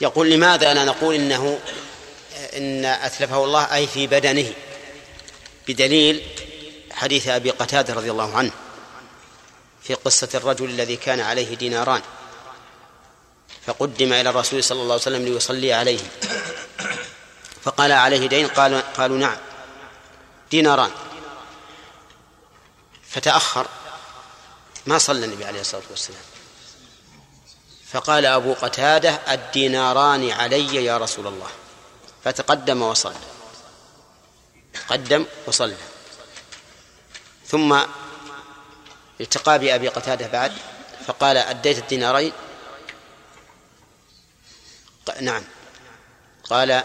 يقول 0.00 0.30
لماذا 0.30 0.74
لا 0.74 0.84
نقول 0.84 1.14
إنه 1.14 1.60
إن 2.56 2.84
أتلفه 2.84 3.44
الله 3.44 3.74
أي 3.74 3.86
في 3.86 4.06
بدنه 4.06 4.52
بدليل 5.68 6.22
حديث 7.00 7.28
أبي 7.28 7.50
قتادة 7.50 7.94
رضي 7.94 8.10
الله 8.10 8.36
عنه 8.36 8.52
في 9.82 9.94
قصة 9.94 10.28
الرجل 10.34 10.64
الذي 10.64 10.96
كان 10.96 11.20
عليه 11.20 11.54
ديناران 11.56 12.02
فقدم 13.66 14.12
إلى 14.12 14.30
الرسول 14.30 14.64
صلى 14.64 14.82
الله 14.82 14.92
عليه 14.92 15.02
وسلم 15.02 15.24
ليصلي 15.24 15.72
عليه 15.72 16.00
فقال 17.62 17.92
عليه 17.92 18.28
دين 18.28 18.48
قال 18.48 18.82
قالوا 18.94 19.18
نعم 19.18 19.36
ديناران. 20.50 20.90
فتأخر 23.08 23.66
ما 24.86 24.98
صلى 24.98 25.24
النبي 25.24 25.44
عليه 25.44 25.60
الصلاة 25.60 25.82
والسلام. 25.90 26.22
فقال 27.92 28.26
أبو 28.26 28.54
قتادة 28.54 29.10
الديناران 29.10 30.30
علي 30.30 30.84
يا 30.84 30.98
رسول 30.98 31.26
الله. 31.26 31.50
فتقدم 32.24 32.82
وصلى. 32.82 33.14
قدم 34.88 35.26
وصلى. 35.46 35.76
ثم 37.50 37.80
التقى 39.20 39.58
بأبي 39.58 39.88
قتادة 39.88 40.26
بعد 40.26 40.52
فقال 41.06 41.36
أديت 41.36 41.78
الدينارين؟ 41.78 42.32
نعم. 45.20 45.44
قال 46.44 46.82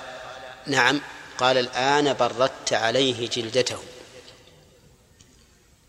نعم. 0.68 1.01
قال 1.38 1.57
الآن 1.57 2.13
بردت 2.13 2.74
عليه 2.74 3.30
جلدته. 3.30 3.84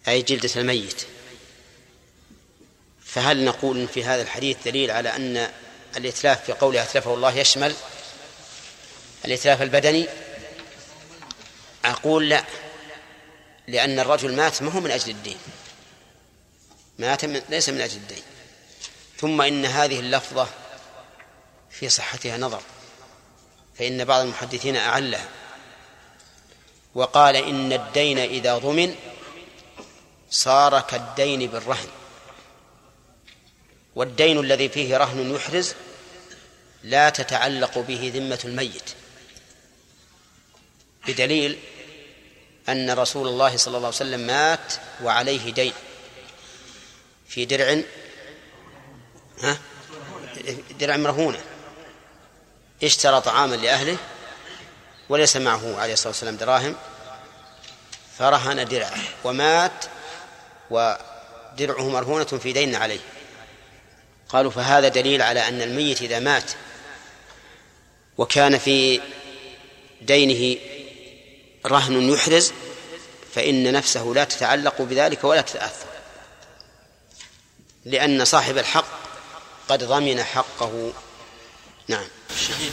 أي 0.08 0.22
جلدة 0.22 0.50
الميت. 0.56 1.06
فهل 3.04 3.44
نقول 3.44 3.88
في 3.88 4.04
هذا 4.04 4.22
الحديث 4.22 4.56
دليل 4.64 4.90
على 4.90 5.16
أن 5.16 5.50
الإتلاف 5.96 6.44
في 6.44 6.52
قوله 6.52 6.82
أتلفه 6.82 7.14
الله 7.14 7.38
يشمل 7.38 7.74
الإتلاف 9.24 9.62
البدني؟ 9.62 10.08
أقول 11.84 12.28
لا. 12.28 12.44
لأن 13.68 13.98
الرجل 13.98 14.36
مات 14.36 14.62
ما 14.62 14.72
هو 14.72 14.80
من 14.80 14.90
أجل 14.90 15.10
الدين. 15.10 15.38
مات 16.98 17.24
من 17.24 17.42
ليس 17.48 17.68
من 17.68 17.80
أجل 17.80 17.96
الدين. 17.96 18.22
ثم 19.16 19.40
إن 19.40 19.64
هذه 19.64 20.00
اللفظة 20.00 20.48
في 21.70 21.88
صحتها 21.88 22.38
نظر. 22.38 22.62
فإن 23.78 24.04
بعض 24.04 24.20
المحدثين 24.24 24.76
أعلها. 24.76 25.28
وقال 26.94 27.36
إن 27.36 27.72
الدين 27.72 28.18
إذا 28.18 28.58
ضمن 28.58 28.94
صار 30.30 30.80
كالدين 30.80 31.50
بالرهن. 31.50 31.88
والدين 33.94 34.40
الذي 34.40 34.68
فيه 34.68 34.96
رهن 34.96 35.34
يحرز 35.34 35.74
لا 36.82 37.10
تتعلق 37.10 37.78
به 37.78 38.12
ذمة 38.14 38.40
الميت. 38.44 38.90
بدليل 41.08 41.58
أن 42.68 42.90
رسول 42.90 43.28
الله 43.28 43.56
صلى 43.56 43.76
الله 43.76 43.86
عليه 43.86 43.96
وسلم 43.96 44.20
مات 44.20 44.72
وعليه 45.02 45.52
دين. 45.52 45.72
في 47.28 47.44
درع 47.44 47.82
ها؟ 49.42 49.58
درع 50.80 50.96
مرهونة. 50.96 51.40
اشترى 52.82 53.20
طعاما 53.20 53.56
لأهله 53.56 53.96
وليس 55.08 55.36
معه 55.36 55.80
عليه 55.80 55.92
الصلاة 55.92 56.08
والسلام 56.08 56.36
دراهم. 56.36 56.76
فرهن 58.18 58.68
درعه 58.68 59.00
ومات 59.24 59.84
ودرعه 60.70 61.88
مرهونة 61.88 62.24
في 62.24 62.52
دين 62.52 62.74
عليه. 62.74 63.00
قالوا 64.28 64.50
فهذا 64.50 64.88
دليل 64.88 65.22
على 65.22 65.48
أن 65.48 65.62
الميت 65.62 66.02
إذا 66.02 66.18
مات 66.18 66.50
وكان 68.18 68.58
في 68.58 69.00
دينه 70.02 70.60
رهن 71.66 72.10
يحرز 72.10 72.52
فإن 73.34 73.72
نفسه 73.72 74.12
لا 74.14 74.24
تتعلق 74.24 74.82
بذلك 74.82 75.24
ولا 75.24 75.40
تتأثر. 75.40 75.86
لأن 77.84 78.24
صاحب 78.24 78.58
الحق 78.58 78.86
قد 79.68 79.84
ضمن 79.84 80.24
حقه. 80.24 80.92
نعم. 81.88 82.06
الشهيد 82.30 82.72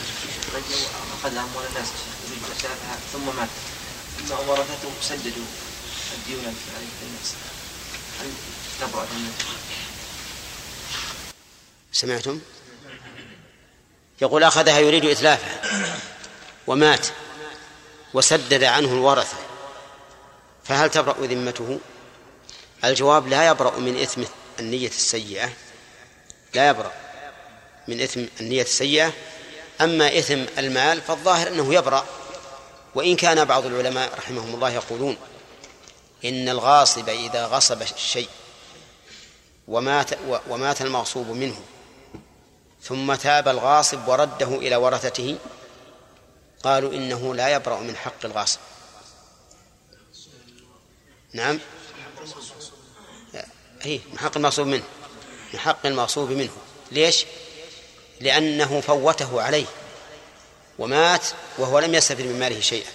أخذ 1.20 1.38
أموال 1.38 1.66
الناس 1.70 1.88
ثم 3.14 3.26
مات. 3.36 3.50
ثم 4.28 4.50
ورثته 4.50 4.92
سددوا 5.02 5.46
الديون 6.14 6.56
الناس 7.04 7.34
هل 8.20 8.32
تبرأ؟ 8.82 9.08
سمعتم؟ 11.92 12.40
يقول 14.22 14.44
أخذها 14.44 14.80
يريد 14.80 15.06
إتلافها. 15.06 15.62
ومات. 16.68 17.08
وسدد 18.14 18.64
عنه 18.64 18.94
الورثة 18.94 19.38
فهل 20.64 20.90
تبرأ 20.90 21.16
ذمته؟ 21.26 21.80
الجواب 22.84 23.28
لا 23.28 23.48
يبرأ 23.48 23.80
من 23.80 24.02
إثم 24.02 24.22
النية 24.60 24.88
السيئة. 24.88 25.50
لا 26.56 26.70
يبرأ 26.70 26.92
من 27.88 28.02
إثم 28.02 28.26
النية 28.42 28.62
السيئة. 28.62 29.14
أما 29.82 30.20
إثم 30.20 30.44
المال 30.58 31.02
فالظاهر 31.02 31.48
أنه 31.48 31.74
يبرأ. 31.74 32.06
وإن 32.96 33.16
كان 33.16 33.46
بعض 33.46 33.66
العلماء 33.66 34.18
رحمهم 34.18 34.56
الله 34.56 34.70
يقولون 34.70 35.18
إن 36.26 36.50
الغاصب 36.50 37.10
إذا 37.10 37.46
غصب 37.46 37.82
الشيء 37.82 38.30
ومات 39.68 40.10
ومات 40.50 40.82
المغصوب 40.82 41.28
منه 41.28 41.60
ثم 42.82 43.16
تاب 43.16 43.48
الغاصب 43.48 44.08
ورده 44.08 44.48
إلى 44.48 44.76
ورثته 44.76 45.38
قالوا 46.64 46.94
إنه 46.94 47.36
لا 47.36 47.56
يبرأ 47.56 47.80
من 47.80 47.96
حق 47.96 48.26
الغاصب. 48.26 48.60
نعم. 51.34 51.60
هي 53.82 54.00
من 54.12 54.20
حق 54.20 54.38
المغصوب 54.38 54.68
منه. 54.68 54.84
من 55.54 55.60
حق 55.60 55.86
المغصوب 55.86 56.30
منه. 56.30 56.58
ليش؟ 56.92 57.26
لأنه 58.22 58.82
فوته 58.82 59.42
عليه 59.42 59.66
ومات 60.80 61.28
وهو 61.58 61.80
لم 61.80 61.96
يستفد 61.96 62.22
من 62.22 62.40
ماله 62.40 62.60
شيئا. 62.60 62.92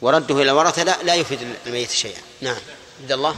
ورده 0.00 0.42
إلى 0.42 0.50
الورثة 0.50 0.82
لا, 0.82 1.02
لا 1.02 1.14
يفيد 1.14 1.56
الميت 1.66 1.90
شيئا. 1.90 2.22
نعم. 2.40 2.60
عبد 3.00 3.12
الله. 3.12 3.36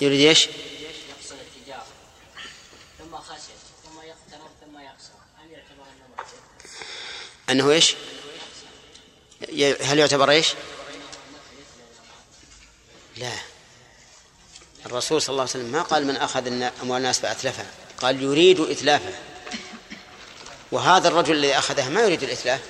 يريد 0.00 0.20
إيش؟ 0.20 0.46
يقصد 0.46 1.36
التجارة 1.40 1.86
ثم 2.98 3.16
خسر 3.16 3.52
ثم 3.84 4.00
يقترض 4.00 4.50
ثم 4.60 4.78
يخسر 4.78 5.14
هل 5.38 5.50
يعتبر 5.50 5.82
أنه 5.82 6.06
محسن؟ 6.18 6.36
أنه 7.50 7.70
إيش؟ 7.70 7.94
ي- 9.48 9.82
هل 9.82 9.98
يعتبر 9.98 10.30
إيش؟ 10.30 10.48
لا. 13.16 13.32
الرسول 14.86 15.22
صلى 15.22 15.28
الله 15.32 15.40
عليه 15.42 15.50
وسلم 15.50 15.72
ما 15.72 15.82
قال 15.82 16.06
من 16.06 16.16
أخذ 16.16 16.46
أموال 16.82 16.98
الناس 16.98 17.20
فأتلفها. 17.20 17.66
قال 17.98 18.22
يريد 18.22 18.60
إتلافها 18.60 19.18
وهذا 20.72 21.08
الرجل 21.08 21.34
الذي 21.34 21.58
أخذها 21.58 21.88
ما 21.88 22.00
يريد 22.02 22.22
الإتلاف. 22.22 22.60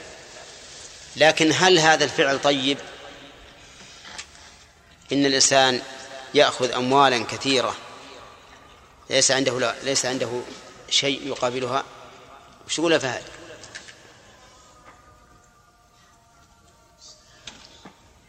لكن 1.16 1.52
هل 1.54 1.78
هذا 1.78 2.04
الفعل 2.04 2.40
طيب؟ 2.42 2.78
إن 5.12 5.26
الإنسان 5.26 5.82
يأخذ 6.34 6.70
أموالا 6.72 7.24
كثيرة. 7.24 7.76
ليس 9.10 9.30
عنده 9.30 9.60
لا 9.60 9.74
ليس 9.82 10.06
عنده 10.06 10.40
شيء 10.90 11.28
يقابلها. 11.28 11.84
وش 12.66 12.78
يقول 12.78 13.00
فهد؟ 13.00 13.22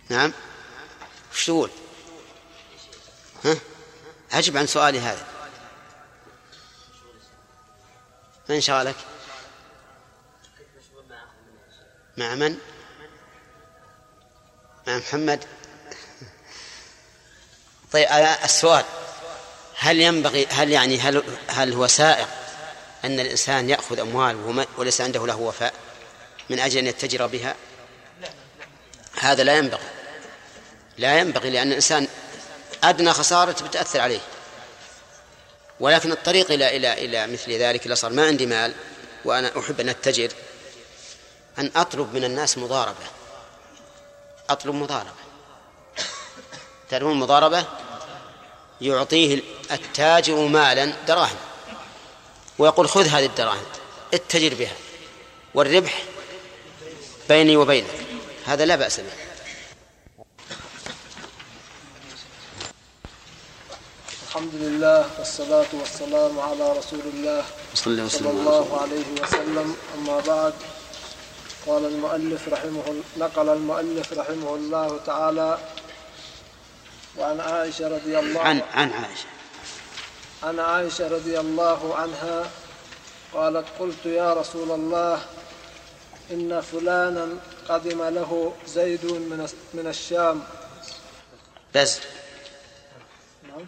نعم 0.10 0.34
وش 1.34 1.46
تقول؟ 1.46 1.72
ها؟ 3.46 3.58
أجب 4.32 4.58
عن 4.58 4.68
سؤالي 4.68 5.00
هذا 5.00 5.28
من 8.50 8.62
شغلك؟ 8.62 8.96
مع 12.18 12.36
من؟ 12.36 12.58
مع 14.88 14.98
محمد 14.98 15.46
طيب 17.92 18.08
السؤال 18.44 18.86
هل 19.78 20.02
ينبغي 20.02 20.46
هل 20.46 20.72
يعني 20.72 21.00
هل 21.00 21.24
هل 21.48 21.74
هو 21.74 21.88
سائق 21.88 22.28
أن 23.06 23.20
الإنسان 23.20 23.70
يأخذ 23.70 24.00
أموال 24.00 24.66
وليس 24.78 25.02
عنده 25.02 25.28
له 25.28 25.36
وفاء 25.36 25.74
من 26.50 26.60
أجل 26.60 26.78
أن 26.78 26.88
يتجر 26.88 27.28
بها 27.28 27.56
هذا 29.20 29.44
لا 29.44 29.58
ينبغي 29.58 29.95
لا 30.98 31.20
ينبغي 31.20 31.50
لأن 31.50 31.68
الإنسان 31.68 32.08
أدنى 32.84 33.14
خسارة 33.14 33.64
بتأثر 33.64 34.00
عليه. 34.02 34.20
ولكن 35.80 36.12
الطريق 36.12 36.52
إلى 36.52 36.76
إلى 36.76 36.94
إلى 36.94 37.28
مثل 37.28 37.52
ذلك 37.52 37.86
إذا 37.86 37.96
صار 37.96 38.14
ما 38.14 38.28
عندي 38.28 38.46
مال 38.46 38.74
وأنا 39.26 39.60
أحب 39.60 39.80
أن 39.80 39.90
أتجر 39.90 40.32
أن 41.60 41.72
أطلب 41.76 42.14
من 42.14 42.24
الناس 42.24 42.58
مضاربة. 42.58 43.06
أطلب 44.50 44.76
مضاربة. 44.76 45.26
تعرفون 46.90 47.12
المضاربة 47.12 47.66
يعطيه 48.82 49.42
التاجر 49.72 50.36
مالا 50.36 50.94
دراهم. 51.08 51.38
ويقول 52.58 52.90
خذ 52.90 53.08
هذه 53.08 53.26
الدراهم 53.26 53.66
اتجر 54.14 54.56
بها. 54.56 54.76
والربح 55.54 56.04
بيني 57.30 57.58
وبينك. 57.58 57.90
هذا 58.46 58.66
لا 58.66 58.76
بأس 58.76 59.00
به. 59.00 59.25
الحمد 64.36 64.56
لله 64.56 65.06
والصلاة 65.20 65.72
والسلام 65.74 66.40
على 66.40 66.72
رسول 66.78 67.00
الله 67.14 67.44
صلى 67.74 68.10
صلى 68.10 68.30
الله 68.30 68.82
عليه 68.82 69.08
وسلم. 69.22 69.76
أما 69.96 70.20
بعد 70.20 70.54
قال 71.68 71.86
المؤلف 71.86 72.50
رحمه 72.50 72.84
نقل 73.18 73.50
المؤلف 73.50 74.14
رحمه 74.14 74.56
الله 74.56 75.00
تعالى 75.06 75.58
وعن 77.18 77.40
عائشة 77.40 77.88
رضي 77.88 78.20
الله 78.20 78.42
عن 78.42 78.62
عن 78.74 78.92
عائشة. 78.92 79.30
عن 80.44 80.60
عائشة 80.60 81.08
رضي 81.08 81.40
الله 81.40 81.96
عنها 81.96 82.50
قالت 83.34 83.66
قلت 83.80 84.06
يا 84.06 84.34
رسول 84.34 84.72
الله 84.72 85.20
إن 86.32 86.62
فلانا 86.62 87.28
قدم 87.70 88.04
له 88.04 88.54
زيد 88.68 89.06
من 89.06 89.48
من 89.74 89.88
الشام. 89.88 90.44
بز 91.76 92.00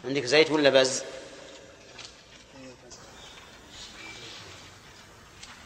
عندك 0.05 0.25
زيت 0.25 0.51
ولا 0.51 0.69
بز؟ 0.69 1.01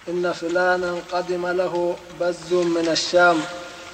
إن 0.08 0.32
فلانا 0.32 1.00
قدم 1.12 1.48
له 1.48 1.96
بز 2.22 2.54
من 2.54 2.88
الشام 2.92 3.42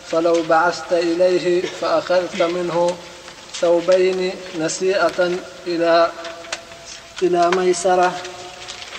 فلو 0.07 0.43
بعثت 0.43 0.93
إليه 0.93 1.61
فأخذت 1.61 2.41
منه 2.41 2.97
ثوبين 3.53 4.33
نسيئة 4.59 5.37
إلى 5.67 6.11
إلى 7.21 7.49
ميسرة 7.49 8.21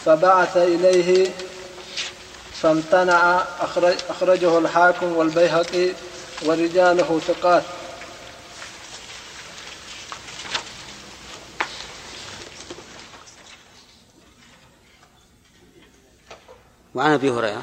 فبعث 0.05 0.57
إليه 0.57 1.31
فامتنع 2.63 3.43
أخرج 3.61 3.95
أخرجه 4.11 4.59
الحاكم 4.59 5.17
والبيهقي 5.17 5.89
ورجاله 6.45 7.21
ثقات. 7.29 7.63
وعن 16.99 17.13
أبي 17.13 17.31
هريرة. 17.31 17.63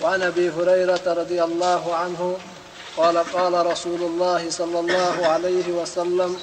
وعن 0.00 0.22
أبي 0.22 0.50
هريرة 0.50 1.00
رضي 1.06 1.44
الله 1.44 1.94
عنه 1.94 2.38
قال 2.96 3.18
قال 3.18 3.66
رسول 3.66 4.02
الله 4.02 4.50
صلى 4.50 4.80
الله 4.80 5.26
عليه 5.26 5.68
وسلم 5.68 6.36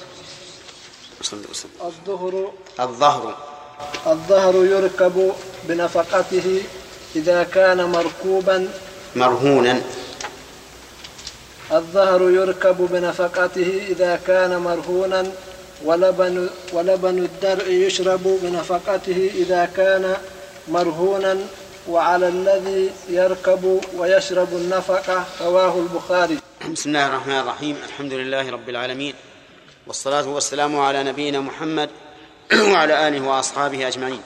الظهر 1.84 2.52
الظهر. 2.80 3.36
الظهر 4.06 4.54
يركب 4.54 5.32
بنفقته 5.68 6.62
إذا 7.16 7.42
كان 7.42 7.84
مركوبا. 7.84 8.68
مرهونا. 9.16 9.82
الظهر 11.72 12.30
يركب 12.30 12.88
بنفقته 12.92 13.86
إذا 13.88 14.20
كان 14.26 14.58
مرهونا 14.58 15.32
ولبن 15.84 16.50
ولبن 16.72 17.18
الدرع 17.18 17.66
يشرب 17.66 18.38
بنفقته 18.42 19.30
إذا 19.34 19.68
كان 19.76 20.16
مرهونا 20.68 21.38
وعلى 21.88 22.28
الذي 22.28 22.90
يركب 23.08 23.80
ويشرب 23.96 24.48
النفقة 24.52 25.26
رواه 25.40 25.78
البخاري. 25.78 26.38
بسم 26.72 26.88
الله 26.88 27.06
الرحمن 27.06 27.38
الرحيم. 27.38 27.76
الحمد 27.86 28.12
لله 28.12 28.50
رب 28.50 28.68
العالمين. 28.68 29.14
والصلاة 29.86 30.28
والسلام 30.28 30.78
على 30.78 31.02
نبينا 31.02 31.40
محمد 31.40 31.90
وعلى 32.72 33.08
آله 33.08 33.28
وأصحابه 33.28 33.88
أجمعين. 33.88 34.22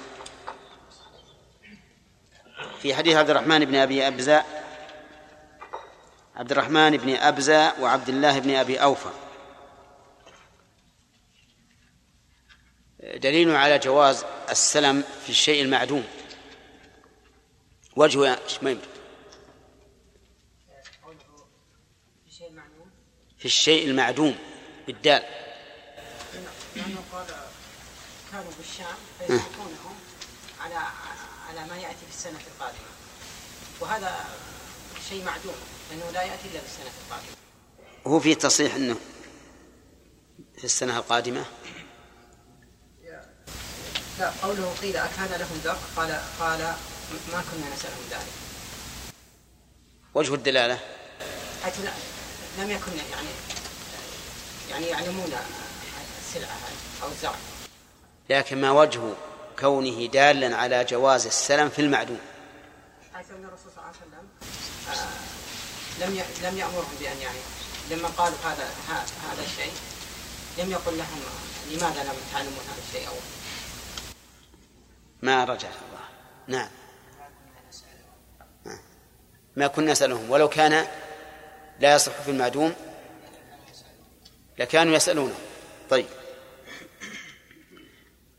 في 2.83 2.95
حديث 2.95 3.17
عبد 3.17 3.31
الرحمن 3.31 3.65
بن 3.65 3.75
أبي 3.75 4.07
أبزاء 4.07 4.47
عبد 6.37 6.53
الرحمن 6.53 6.97
بن 6.97 7.15
أبزاء 7.15 7.81
وعبد 7.81 8.09
الله 8.09 8.39
بن 8.39 8.55
أبي 8.55 8.77
أوفى. 8.83 9.11
دليل 13.15 13.57
على 13.57 13.79
جواز 13.79 14.25
السلم 14.51 15.05
في 15.25 15.31
الشيء 15.31 15.63
المعدوم. 15.63 16.05
وجه 17.99 18.27
يا 18.27 18.39
شميم 18.49 18.81
في 23.39 23.45
الشيء 23.45 23.87
المعدوم 23.91 24.39
بالدال. 24.87 25.23
لأنه 26.77 27.05
قال 27.13 27.27
كانوا 28.33 28.53
بالشام 28.59 28.97
فيسلكونهم 29.19 29.95
على 30.61 30.75
على 31.49 31.67
ما 31.71 31.77
يأتي 31.77 32.07
في 32.11 32.15
السنة 32.17 32.41
القادمة. 32.55 32.89
وهذا 33.81 34.25
شيء 35.09 35.25
معدوم 35.25 35.55
لأنه 35.91 36.11
لا 36.11 36.23
يأتي 36.23 36.49
إلا 36.49 36.61
في 36.61 36.67
السنة 36.67 36.93
القادمة. 37.07 37.37
هو 38.07 38.21
في 38.21 38.35
تصريح 38.35 38.75
أنه 38.75 38.97
في 40.59 40.65
السنة 40.65 40.99
القادمة؟ 40.99 41.45
لا 44.19 44.31
قوله 44.43 44.75
قيل 44.83 44.97
أكان 44.97 45.41
لهم 45.41 45.61
ذق 45.65 45.79
قال 45.97 46.21
قال 46.39 46.75
ما 47.13 47.45
كنا 47.51 47.75
نسألهم 47.75 48.05
ذلك. 48.11 48.33
وجه 50.15 50.35
الدلالة؟ 50.35 50.79
حيث 51.65 51.75
لم 52.59 52.71
يكن 52.71 52.93
يعني 53.11 53.29
يعني 54.71 54.87
يعلمون 54.87 55.33
السلعة 56.21 56.57
أو 57.03 57.09
الزرع 57.09 57.35
لكن 58.31 58.61
ما 58.61 58.71
وجه 58.71 59.01
كونه 59.59 60.07
دالا 60.07 60.57
على 60.57 60.85
جواز 60.85 61.27
السلم 61.27 61.69
في 61.69 61.83
المعدوم؟ 61.83 62.21
حيث 63.15 63.31
أن 63.31 63.45
الرسول 63.45 63.73
صلى 63.75 63.85
الله 63.85 63.87
عليه 63.87 63.97
وسلم 63.99 64.29
آه، 64.91 66.07
لم 66.07 66.25
لم 66.49 66.59
يأمرهم 66.59 66.95
بأن 67.01 67.19
يعني 67.19 67.39
لما 67.91 68.09
قالوا 68.09 68.39
هذا 68.45 68.69
هذا 69.31 69.43
الشيء 69.43 69.73
لم 70.59 70.71
يقل 70.71 70.99
لهم 70.99 71.21
لماذا 71.71 72.03
لم 72.03 72.17
تعلمون 72.33 72.65
هذا 72.69 72.83
الشيء 72.89 73.09
أول 73.09 73.17
ما 75.23 75.45
رجع 75.45 75.69
الله. 75.69 76.05
نعم. 76.47 76.69
ما 79.59 79.67
كنا 79.67 79.93
نسألهم 79.93 80.31
ولو 80.31 80.49
كان 80.49 80.87
لا 81.81 81.95
يصح 81.95 82.13
في 82.13 82.31
المعدوم 82.31 82.75
لكانوا 84.59 84.95
يسألونه. 84.95 85.35
طيب. 85.91 86.07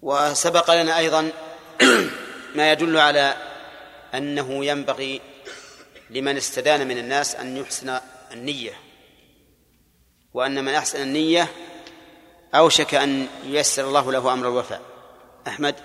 وسبق 0.01 0.81
لنا 0.81 0.97
أيضا 0.97 1.31
ما 2.55 2.71
يدل 2.71 2.97
على 2.97 3.35
أنه 4.13 4.65
ينبغي 4.65 5.21
لمن 6.09 6.37
استدان 6.37 6.87
من 6.87 6.97
الناس 6.97 7.35
أن 7.35 7.57
يحسن 7.57 7.99
النية 8.31 8.73
وأن 10.33 10.65
من 10.65 10.73
أحسن 10.73 11.01
النية 11.01 11.47
أوشك 12.55 12.95
أن 12.95 13.27
ييسر 13.43 13.87
الله 13.87 14.11
له 14.11 14.33
أمر 14.33 14.47
الوفاء. 14.47 14.81
أحمد. 15.47 15.75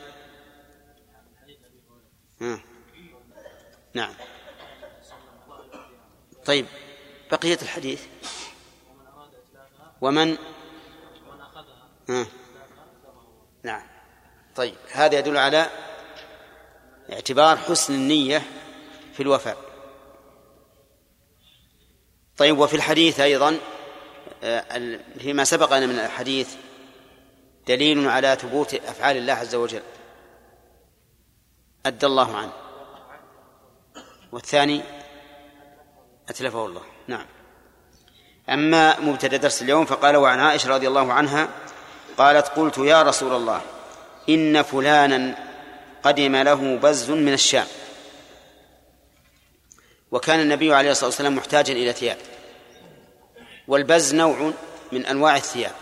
نعم. 3.94 4.14
طيب 6.46 6.66
بقية 7.30 7.58
الحديث. 7.62 8.02
ومن. 10.00 10.36
نعم. 13.62 13.82
طيب 14.56 14.74
هذا 14.92 15.18
يدل 15.18 15.36
على 15.36 15.70
اعتبار 17.12 17.56
حسن 17.56 17.94
النية 17.94 18.42
في 19.14 19.22
الوفاء. 19.22 19.56
طيب 22.36 22.58
وفي 22.58 22.76
الحديث 22.76 23.20
أيضا 23.20 23.58
آه، 24.42 25.00
فيما 25.18 25.44
سبقنا 25.44 25.86
من 25.86 25.98
الحديث 25.98 26.54
دليل 27.66 28.08
على 28.08 28.36
ثبوت 28.40 28.74
أفعال 28.74 29.16
الله 29.16 29.32
عز 29.32 29.54
وجل. 29.54 29.82
أدى 31.86 32.06
الله 32.06 32.36
عنه. 32.36 32.52
والثاني؟ 34.32 34.82
أتلفه 36.28 36.66
الله. 36.66 36.82
نعم. 37.08 37.26
أما 38.48 39.00
مبتدأ 39.00 39.36
درس 39.36 39.62
اليوم 39.62 39.84
فقال 39.84 40.16
وعن 40.16 40.40
عائشة 40.40 40.68
رضي 40.70 40.88
الله 40.88 41.12
عنها 41.12 41.48
قالت 42.18 42.48
قلت 42.48 42.78
يا 42.78 43.02
رسول 43.02 43.32
الله 43.32 43.60
إن 44.28 44.62
فلانا 44.62 45.36
قدم 46.02 46.36
له 46.36 46.76
بز 46.76 47.10
من 47.10 47.32
الشام. 47.32 47.66
وكان 50.10 50.40
النبي 50.40 50.74
عليه 50.74 50.90
الصلاة 50.90 51.06
والسلام 51.06 51.36
محتاجا 51.36 51.72
إلى 51.72 51.92
ثياب. 51.92 52.18
والبز 53.68 54.14
نوع 54.14 54.52
من 54.92 55.06
أنواع 55.06 55.36
الثياب. 55.36 55.72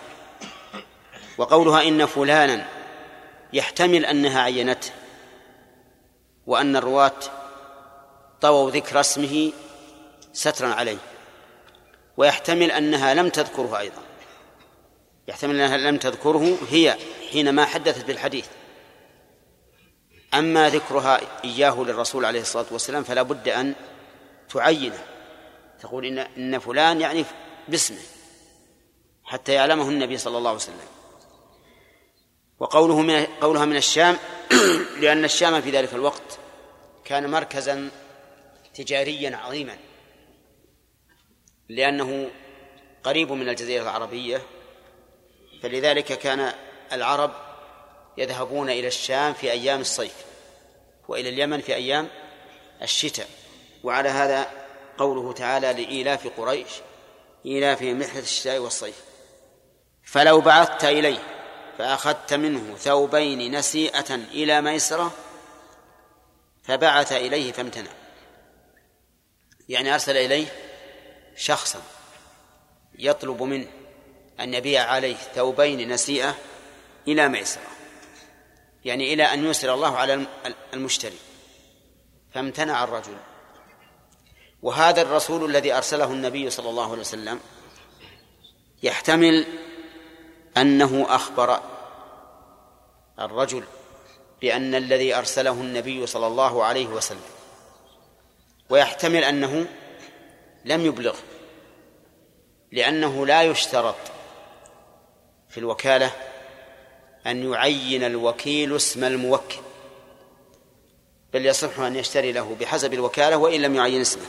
وقولها 1.38 1.82
إن 1.82 2.06
فلانا 2.06 2.66
يحتمل 3.52 4.04
أنها 4.06 4.40
عينته 4.40 4.90
وأن 6.46 6.76
الرواة 6.76 7.20
طووا 8.40 8.70
ذكر 8.70 9.00
اسمه 9.00 9.52
سترا 10.32 10.68
عليه. 10.68 10.98
ويحتمل 12.16 12.70
أنها 12.70 13.14
لم 13.14 13.28
تذكره 13.28 13.78
أيضا. 13.78 14.02
يحتمل 15.28 15.60
أنها 15.60 15.76
لم 15.76 15.98
تذكره 15.98 16.58
هي 16.70 16.96
حينما 17.32 17.64
حدثت 17.64 18.04
بالحديث. 18.04 18.46
أما 20.34 20.68
ذكرها 20.68 21.20
إياه 21.44 21.82
للرسول 21.82 22.24
عليه 22.24 22.40
الصلاة 22.40 22.66
والسلام 22.70 23.02
فلا 23.02 23.22
بد 23.22 23.48
أن 23.48 23.74
تعينه. 24.48 25.04
تقول 25.80 26.06
إن 26.06 26.18
إن 26.18 26.58
فلان 26.58 27.00
يعني 27.00 27.24
باسمه 27.68 27.98
حتى 29.24 29.52
يعلمه 29.52 29.88
النبي 29.88 30.18
صلى 30.18 30.38
الله 30.38 30.50
عليه 30.50 30.60
وسلم. 30.60 30.86
وقوله 32.60 33.00
من 33.00 33.26
قولها 33.40 33.64
من 33.64 33.76
الشام 33.76 34.16
لأن 35.02 35.24
الشام 35.24 35.60
في 35.60 35.70
ذلك 35.70 35.94
الوقت 35.94 36.38
كان 37.04 37.30
مركزا 37.30 37.90
تجاريا 38.74 39.36
عظيما. 39.36 39.76
لأنه 41.68 42.30
قريب 43.04 43.32
من 43.32 43.48
الجزيرة 43.48 43.82
العربية 43.82 44.42
فلذلك 45.62 46.04
كان 46.04 46.52
العرب 46.92 47.32
يذهبون 48.18 48.70
إلى 48.70 48.86
الشام 48.86 49.32
في 49.32 49.52
أيام 49.52 49.80
الصيف 49.80 50.14
وإلى 51.08 51.28
اليمن 51.28 51.60
في 51.60 51.74
أيام 51.74 52.08
الشتاء. 52.82 53.28
وعلى 53.84 54.08
هذا 54.08 54.50
قوله 54.98 55.32
تعالى 55.32 55.72
لإيلاف 55.72 56.40
قريش 56.40 56.68
إيلافهم 57.46 58.02
رحلة 58.02 58.20
الشتاء 58.20 58.58
والصيف. 58.58 59.04
فلو 60.04 60.40
بعثت 60.40 60.84
إليه 60.84 61.22
فأخذت 61.78 62.34
منه 62.34 62.76
ثوبين 62.76 63.56
نسيئة 63.56 64.14
إلى 64.14 64.60
ميسرة 64.60 65.12
فبعث 66.62 67.12
إليه 67.12 67.52
فامتنع. 67.52 67.90
يعني 69.68 69.94
أرسل 69.94 70.16
إليه 70.16 70.46
شخصا 71.36 71.82
يطلب 72.98 73.42
منه 73.42 73.66
أن 74.40 74.54
يبيع 74.54 74.84
عليه 74.84 75.16
ثوبين 75.16 75.92
نسيئة 75.92 76.36
إلى 77.08 77.28
ميسرة 77.28 77.66
يعني 78.84 79.14
إلى 79.14 79.24
أن 79.24 79.44
يسر 79.46 79.74
الله 79.74 79.96
على 79.96 80.26
المشتري 80.74 81.18
فامتنع 82.34 82.84
الرجل. 82.84 83.16
وهذا 84.62 85.02
الرسول 85.02 85.50
الذي 85.50 85.72
أرسله 85.72 86.04
النبي 86.04 86.50
صلى 86.50 86.70
الله 86.70 86.90
عليه 86.90 87.00
وسلم 87.00 87.40
يحتمل 88.82 89.46
أنه 90.56 91.06
أخبر 91.08 91.60
الرجل 93.18 93.64
بأن 94.40 94.74
الذي 94.74 95.14
أرسله 95.14 95.52
النبي 95.52 96.06
صلى 96.06 96.26
الله 96.26 96.64
عليه 96.64 96.86
وسلم 96.86 97.20
ويحتمل 98.70 99.24
أنه 99.24 99.66
لم 100.64 100.86
يبلغ 100.86 101.16
لأنه 102.72 103.26
لا 103.26 103.42
يشترط 103.42 103.96
في 105.48 105.58
الوكالة 105.58 106.12
أن 107.26 107.52
يعين 107.52 108.04
الوكيل 108.04 108.76
اسم 108.76 109.04
الموكل 109.04 109.56
بل 111.32 111.46
يصح 111.46 111.78
أن 111.80 111.96
يشتري 111.96 112.32
له 112.32 112.56
بحسب 112.60 112.94
الوكالة 112.94 113.36
وإن 113.36 113.62
لم 113.62 113.74
يعين 113.74 114.00
اسمه. 114.00 114.26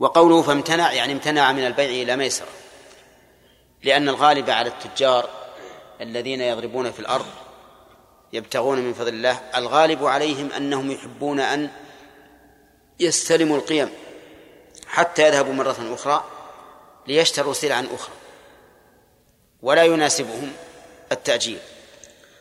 وقوله 0.00 0.42
فامتنع 0.42 0.92
يعني 0.92 1.12
امتنع 1.12 1.52
من 1.52 1.66
البيع 1.66 2.02
إلى 2.02 2.16
ميسرة 2.16 2.48
لأن 3.82 4.08
الغالب 4.08 4.50
على 4.50 4.68
التجار 4.68 5.28
الذين 6.00 6.40
يضربون 6.40 6.90
في 6.90 7.00
الأرض 7.00 7.26
يبتغون 8.32 8.78
من 8.78 8.94
فضل 8.94 9.08
الله 9.08 9.40
الغالب 9.56 10.04
عليهم 10.04 10.52
أنهم 10.52 10.90
يحبون 10.90 11.40
أن 11.40 11.70
يستلموا 13.00 13.56
القيم. 13.56 13.90
حتى 14.86 15.26
يذهبوا 15.26 15.52
مرة 15.52 15.94
أخرى 15.94 16.24
ليشتروا 17.06 17.52
سلعا 17.52 17.88
أخرى. 17.94 18.14
ولا 19.62 19.84
يناسبهم 19.84 20.52
التأجيل 21.12 21.58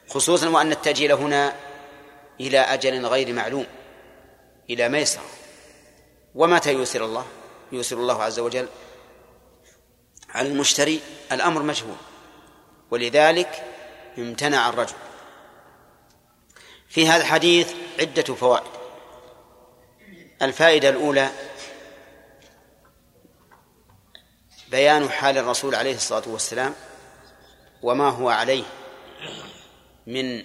خصوصا 0.09 0.49
وأن 0.49 0.71
التأجيل 0.71 1.11
هنا 1.11 1.55
إلى 2.39 2.59
أجل 2.59 3.05
غير 3.05 3.33
معلوم 3.33 3.65
إلى 4.69 4.89
ميسرة. 4.89 5.23
ومتى 6.35 6.73
يوسر 6.73 7.05
الله؟ 7.05 7.25
يوسر 7.71 7.97
الله 7.97 8.23
عز 8.23 8.39
وجل 8.39 8.67
على 10.29 10.47
المشتري 10.47 10.99
الأمر 11.31 11.61
مجهول. 11.61 11.95
ولذلك 12.91 13.63
امتنع 14.17 14.69
الرجل. 14.69 14.95
في 16.89 17.07
هذا 17.07 17.21
الحديث 17.21 17.73
عدة 17.99 18.35
فوائد. 18.35 18.67
الفائدة 20.41 20.89
الأولى 20.89 21.29
بيان 24.71 25.09
حال 25.09 25.37
الرسول 25.37 25.75
عليه 25.75 25.95
الصلاة 25.95 26.23
والسلام 26.27 26.73
وما 27.81 28.09
هو 28.09 28.29
عليه 28.29 28.63
من 30.07 30.43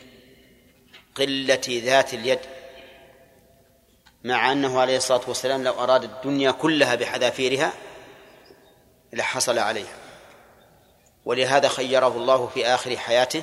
قلة 1.15 1.61
ذات 1.69 2.15
اليد 2.15 2.41
مع 4.25 4.53
أنه 4.53 4.81
عليه 4.81 4.97
الصلاة 4.97 5.21
والسلام 5.29 5.65
لو 5.65 5.73
أراد 5.73 6.05
الدنيا 6.05 6.51
كلها 6.51 6.95
بحذافيرها 6.95 7.73
لحصل 9.13 9.59
عليها. 9.59 9.97
ولهذا 11.25 11.69
خيره 11.69 12.09
الله 12.09 12.47
في 12.47 12.67
آخر 12.67 12.97
حياته 12.97 13.43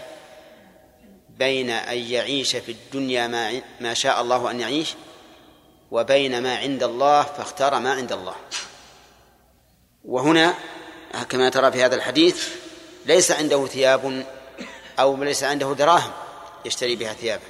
بين 1.30 1.70
أن 1.70 1.98
يعيش 1.98 2.56
في 2.56 2.72
الدنيا 2.72 3.28
ما 3.28 3.62
ما 3.80 3.94
شاء 3.94 4.22
الله 4.22 4.52
أن 4.52 4.60
يعيش 4.60 4.94
وبين 5.92 6.44
ما 6.44 6.58
عند 6.58 6.84
الله 6.84 7.24
فاختار 7.24 7.80
ما 7.80 7.94
عند 7.94 8.12
الله. 8.12 8.36
وهنا 10.08 10.54
كما 11.30 11.50
ترى 11.50 11.72
في 11.72 11.84
هذا 11.84 11.96
الحديث 11.96 12.50
ليس 13.06 13.32
عنده 13.32 13.66
ثياب 13.66 14.26
أو 15.00 15.24
ليس 15.24 15.44
عنده 15.44 15.74
دراهم 15.74 16.12
يشتري 16.66 16.96
بها 16.96 17.14
ثيابا 17.14 17.44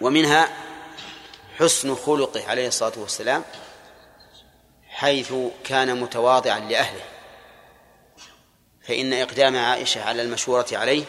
ومنها 0.00 0.48
حسن 1.58 1.94
خلقه 1.94 2.48
عليه 2.48 2.68
الصلاة 2.68 2.92
والسلام 2.96 3.44
حيث 4.88 5.32
كان 5.64 6.00
متواضعا 6.00 6.60
لأهله. 6.60 7.04
فإن 8.82 9.12
إقدام 9.12 9.56
عائشة 9.56 10.04
على 10.04 10.22
المشورة 10.22 10.66
عليه 10.72 11.04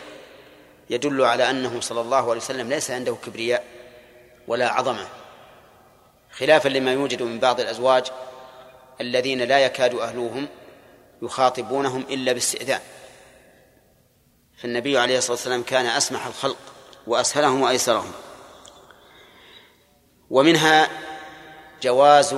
يدل 0.89 1.21
على 1.21 1.49
أنه 1.49 1.81
صلى 1.81 2.01
الله 2.01 2.29
عليه 2.29 2.41
وسلم 2.41 2.69
ليس 2.69 2.91
عنده 2.91 3.17
كبرياء 3.25 3.63
ولا 4.47 4.69
عظمة 4.69 5.07
خلافا 6.31 6.69
لما 6.69 6.93
يوجد 6.93 7.23
من 7.23 7.39
بعض 7.39 7.59
الأزواج 7.59 8.05
الذين 9.01 9.41
لا 9.41 9.59
يكاد 9.59 9.95
أهلوهم 9.95 10.47
يخاطبونهم 11.21 12.01
إلا 12.01 12.33
باستئذان. 12.33 12.81
فالنبي 14.57 14.97
عليه 14.97 15.17
الصلاة 15.17 15.31
والسلام 15.31 15.63
كان 15.63 15.85
أسمح 15.85 16.25
الخلق 16.25 16.57
وأسهلهم 17.07 17.61
وأيسرهم. 17.61 18.11
ومنها 20.29 20.89
جواز 21.81 22.35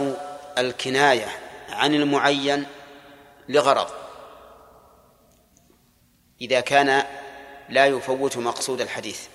الكناية 0.58 1.28
عن 1.70 1.96
المعين 1.96 2.66
لغرض. 3.50 3.88
إذا 6.42 6.60
كان 6.60 7.04
لا 7.70 7.86
يفوت 7.86 8.38
مقصود 8.38 8.82
الحديث. 8.82 9.28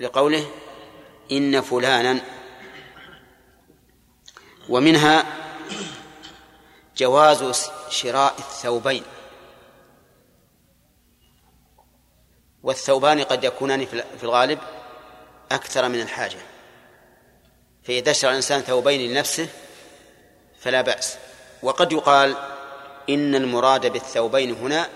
لقوله 0.00 0.50
إن 1.32 1.60
فلانا 1.60 2.20
ومنها 4.68 5.26
جواز 6.96 7.70
شراء 7.90 8.34
الثوبين. 8.38 9.02
والثوبان 12.62 13.22
قد 13.22 13.44
يكونان 13.44 13.86
في 13.86 14.22
الغالب 14.22 14.58
أكثر 15.52 15.88
من 15.88 16.00
الحاجة. 16.00 16.38
فإذا 17.84 18.10
اشترى 18.10 18.30
الإنسان 18.30 18.60
ثوبين 18.60 19.10
لنفسه 19.10 19.48
فلا 20.60 20.80
بأس. 20.80 21.18
وقد 21.62 21.92
يقال 21.92 22.36
إن 23.08 23.34
المراد 23.34 23.86
بالثوبين 23.92 24.54
هنا 24.54 24.88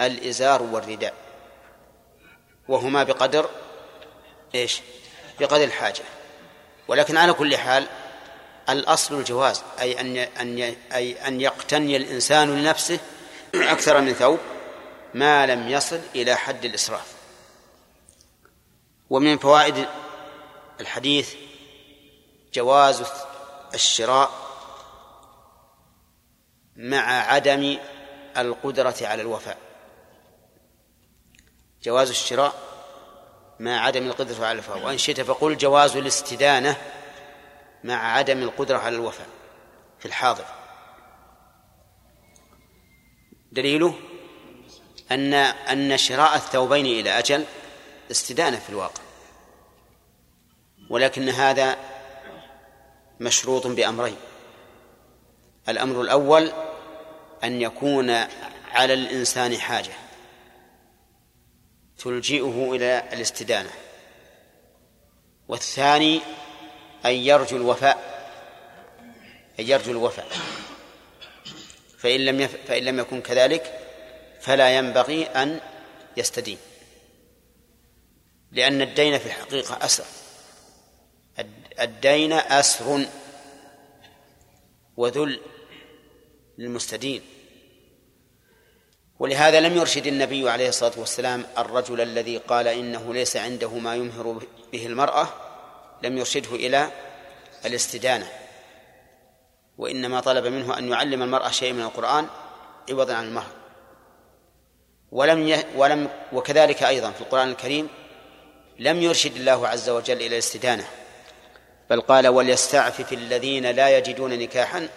الإزار 0.00 0.62
والرداء 0.62 1.14
وهما 2.68 3.02
بقدر 3.02 3.50
إيش؟ 4.54 4.80
بقدر 5.40 5.64
الحاجة. 5.64 6.02
ولكن 6.88 7.16
على 7.16 7.32
كل 7.32 7.56
حال 7.56 7.86
الأصل 8.68 9.14
الجواز 9.18 9.62
أي 9.80 10.00
أن 10.00 10.16
أن 10.16 10.76
أي 10.92 11.28
أن 11.28 11.40
يقتني 11.40 11.96
الإنسان 11.96 12.58
لنفسه 12.60 12.98
أكثر 13.54 14.00
من 14.00 14.12
ثوب 14.12 14.38
ما 15.14 15.46
لم 15.46 15.68
يصل 15.68 16.00
إلى 16.14 16.34
حد 16.34 16.64
الإسراف. 16.64 17.14
ومن 19.10 19.38
فوائد 19.38 19.86
الحديث 20.80 21.34
جواز 22.54 23.02
الشراء 23.74 24.30
مع 26.76 27.32
عدم 27.32 27.78
القدرة 28.36 28.96
على 29.02 29.22
الوفاء. 29.22 29.58
جواز 31.82 32.10
الشراء 32.10 32.54
مع 33.60 33.80
عدم 33.80 34.06
القدرة 34.06 34.46
على 34.46 34.52
الوفاء. 34.52 34.78
وإن 34.78 34.98
شئت 34.98 35.20
فقل 35.20 35.56
جواز 35.56 35.96
الاستدانة 35.96 36.76
مع 37.84 38.12
عدم 38.12 38.42
القدرة 38.42 38.78
على 38.78 38.96
الوفاء 38.96 39.28
في 39.98 40.06
الحاضر. 40.06 40.44
دليله 43.52 43.94
أن 45.10 45.34
أن 45.34 45.96
شراء 45.96 46.36
الثوبين 46.36 46.86
إلى 46.86 47.10
أجل 47.18 47.44
استدانة 48.10 48.58
في 48.58 48.70
الواقع. 48.70 49.02
ولكن 50.90 51.28
هذا 51.28 51.76
مشروط 53.20 53.66
بأمرين. 53.66 54.16
الأمر 55.68 56.00
الأول 56.00 56.52
أن 57.44 57.60
يكون 57.60 58.10
على 58.70 58.94
الإنسان 58.94 59.56
حاجة 59.58 59.92
تلجئه 61.98 62.74
إلى 62.74 63.08
الاستدانة. 63.12 63.70
والثاني 65.48 66.20
أن 67.06 67.14
يرجو 67.14 67.56
الوفاء 67.56 68.14
أن 69.60 69.64
يرجو 69.68 69.90
الوفاء. 69.90 70.28
فإن 71.98 72.24
لم 72.24 72.40
يف... 72.40 72.56
فإن 72.68 72.84
لم 72.84 72.98
يكن 72.98 73.20
كذلك 73.20 73.80
فلا 74.40 74.76
ينبغي 74.76 75.24
أن 75.24 75.60
يستدين. 76.16 76.58
لأن 78.52 78.82
الدين 78.82 79.18
في 79.18 79.26
الحقيقة 79.26 79.84
أسر. 79.84 80.04
الدين 81.80 82.32
أسر 82.32 83.06
وذل 84.96 85.40
للمستدين. 86.58 87.22
ولهذا 89.18 89.60
لم 89.60 89.76
يرشد 89.76 90.06
النبي 90.06 90.50
عليه 90.50 90.68
الصلاة 90.68 90.92
والسلام 90.96 91.44
الرجل 91.58 92.00
الذي 92.00 92.38
قال 92.38 92.68
إنه 92.68 93.14
ليس 93.14 93.36
عنده 93.36 93.68
ما 93.68 93.94
يمهر 93.94 94.40
به 94.72 94.86
المرأة 94.86 95.43
لم 96.04 96.18
يرشده 96.18 96.54
إلى 96.54 96.90
الاستدانة 97.64 98.28
وإنما 99.78 100.20
طلب 100.20 100.46
منه 100.46 100.78
أن 100.78 100.88
يعلم 100.88 101.22
المرأة 101.22 101.50
شيء 101.50 101.72
من 101.72 101.82
القرآن 101.82 102.26
عوضا 102.90 103.14
عن 103.14 103.24
المهر. 103.24 103.50
ولم 105.12 105.48
ي... 105.48 105.64
ولم 105.76 106.10
وكذلك 106.32 106.82
أيضا 106.82 107.10
في 107.10 107.20
القرآن 107.20 107.50
الكريم 107.50 107.88
لم 108.78 109.02
يرشد 109.02 109.36
الله 109.36 109.68
عز 109.68 109.88
وجل 109.88 110.16
إلى 110.16 110.26
الاستدانة 110.26 110.84
بل 111.90 112.00
قال 112.00 112.28
وليستعفف 112.28 113.12
الذين 113.12 113.66
لا 113.66 113.98
يجدون 113.98 114.38
نكاحا 114.38 114.88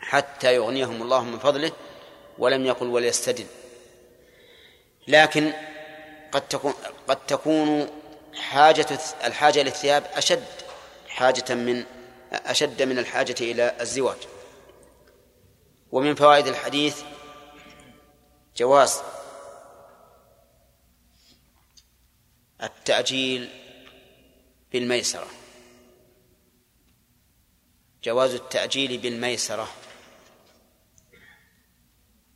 حتى 0.00 0.54
يغنيهم 0.54 1.02
الله 1.02 1.24
من 1.24 1.38
فضله 1.38 1.72
ولم 2.38 2.66
يقل 2.66 2.86
وليستدن 2.86 3.46
لكن 5.08 5.52
قد 6.32 6.48
تكون 6.48 6.74
قد 7.08 7.26
تكون 7.26 7.88
حاجة 8.38 8.98
الحاجة 9.24 9.62
للثياب 9.62 10.04
أشد 10.14 10.44
حاجة 11.08 11.54
من 11.54 11.84
أشد 12.32 12.82
من 12.82 12.98
الحاجة 12.98 13.36
إلى 13.40 13.76
الزواج. 13.80 14.18
ومن 15.92 16.14
فوائد 16.14 16.46
الحديث 16.46 17.02
جواز 18.56 19.00
التأجيل 22.62 23.50
بالميسرة. 24.72 25.28
جواز 28.04 28.34
التأجيل 28.34 28.98
بالميسرة. 28.98 29.68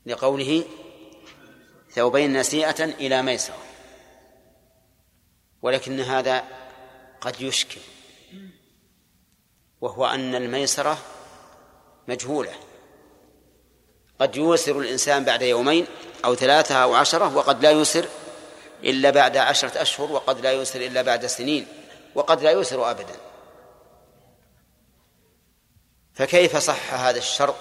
لقوله 0.06 0.64
ثوبين 1.90 2.32
نسيئة 2.32 2.84
إلى 2.84 3.22
ميسرة. 3.22 3.71
ولكن 5.62 6.00
هذا 6.00 6.44
قد 7.20 7.40
يشكل 7.40 7.80
وهو 9.80 10.06
أن 10.06 10.34
الميسرة 10.34 10.98
مجهولة. 12.08 12.52
قد 14.20 14.36
يوسر 14.36 14.80
الإنسان 14.80 15.24
بعد 15.24 15.42
يومين 15.42 15.86
أو 16.24 16.34
ثلاثة 16.34 16.74
أو 16.74 16.94
عشرة 16.94 17.36
وقد 17.36 17.62
لا 17.62 17.70
يوسر 17.70 18.08
إلا 18.84 19.10
بعد 19.10 19.36
عشرة 19.36 19.82
أشهر 19.82 20.12
وقد 20.12 20.40
لا 20.40 20.52
يوسر 20.52 20.80
إلا 20.80 21.02
بعد 21.02 21.26
سنين 21.26 21.66
وقد 22.14 22.42
لا 22.42 22.50
يوسر 22.50 22.90
أبدا. 22.90 23.16
فكيف 26.14 26.56
صح 26.56 26.94
هذا 26.94 27.18
الشرط 27.18 27.56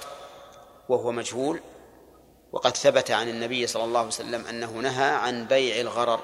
وهو 0.89 1.11
مجهول؟ 1.11 1.61
وقد 2.51 2.77
ثبت 2.77 3.11
عن 3.11 3.29
النبي 3.29 3.67
صلى 3.67 3.83
الله 3.83 3.99
عليه 3.99 4.07
وسلم 4.07 4.45
أنه 4.45 4.71
نهى 4.71 5.09
عن 5.09 5.45
بيع 5.45 5.81
الغرر. 5.81 6.23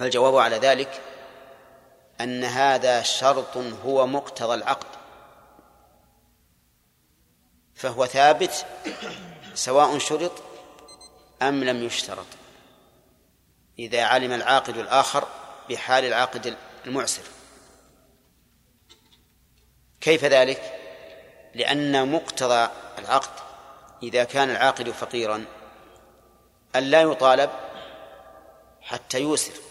فالجواب 0.00 0.36
على 0.36 0.56
ذلك 0.56 1.00
أن 2.20 2.44
هذا 2.44 3.02
شرط 3.02 3.56
هو 3.56 4.06
مقتضى 4.06 4.54
العقد 4.54 4.86
فهو 7.74 8.06
ثابت 8.06 8.66
سواء 9.54 9.98
شرط 9.98 10.32
أم 11.42 11.64
لم 11.64 11.82
يشترط. 11.82 12.26
إذا 13.78 14.04
علم 14.04 14.32
العاقد 14.32 14.76
الآخر 14.76 15.28
بحال 15.70 16.04
العاقد 16.04 16.56
المعسر. 16.86 17.22
كيف 20.00 20.24
ذلك؟ 20.24 20.76
لأن 21.54 22.12
مقتضى 22.12 22.68
العقد 22.98 23.40
إذا 24.02 24.24
كان 24.24 24.50
العاقد 24.50 24.90
فقيرا 24.90 25.44
أن 26.76 26.82
لا 26.82 27.02
يطالب 27.02 27.50
حتى 28.80 29.20
يوسر. 29.20 29.69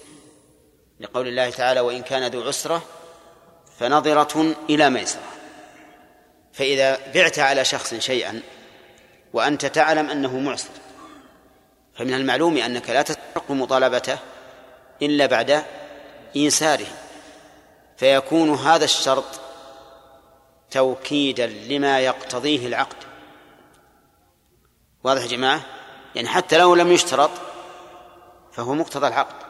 لقول 0.99 1.27
الله 1.27 1.49
تعالى 1.49 1.79
وإن 1.79 2.01
كان 2.01 2.31
ذو 2.31 2.47
عسرة 2.47 2.81
فنظرة 3.79 4.55
إلى 4.69 4.89
ميسرة. 4.89 5.21
فإذا 6.53 7.11
بعت 7.13 7.39
على 7.39 7.65
شخص 7.65 7.93
شيئا 7.93 8.41
وأنت 9.33 9.65
تعلم 9.65 10.09
أنه 10.09 10.39
معسر 10.39 10.69
فمن 11.95 12.13
المعلوم 12.13 12.57
أنك 12.57 12.89
لا 12.89 13.01
تستحق 13.01 13.51
مطالبته 13.51 14.17
إلا 15.01 15.25
بعد 15.25 15.63
إيساره 16.35 16.87
فيكون 17.97 18.53
هذا 18.53 18.85
الشرط 18.85 19.39
توكيدا 20.71 21.47
لما 21.47 21.99
يقتضيه 21.99 22.67
العقد. 22.67 22.95
واضح 25.03 25.21
يا 25.21 25.27
جماعة؟ 25.27 25.61
يعني 26.15 26.27
حتى 26.27 26.57
لو 26.57 26.75
لم 26.75 26.91
يشترط 26.91 27.31
فهو 28.51 28.73
مقتضى 28.73 29.07
العقد. 29.07 29.48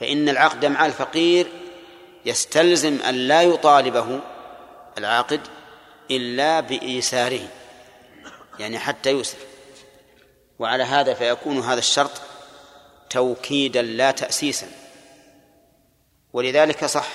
فإن 0.00 0.28
العقد 0.28 0.66
مع 0.66 0.86
الفقير 0.86 1.46
يستلزم 2.24 3.02
أن 3.02 3.14
لا 3.14 3.42
يطالبه 3.42 4.20
العاقد 4.98 5.40
إلا 6.10 6.60
بإيساره 6.60 7.48
يعني 8.58 8.78
حتى 8.78 9.10
يسر 9.10 9.38
وعلى 10.58 10.84
هذا 10.84 11.14
فيكون 11.14 11.60
هذا 11.60 11.78
الشرط 11.78 12.10
توكيدا 13.10 13.82
لا 13.82 14.10
تأسيسا. 14.10 14.66
ولذلك 16.32 16.84
صح 16.84 17.08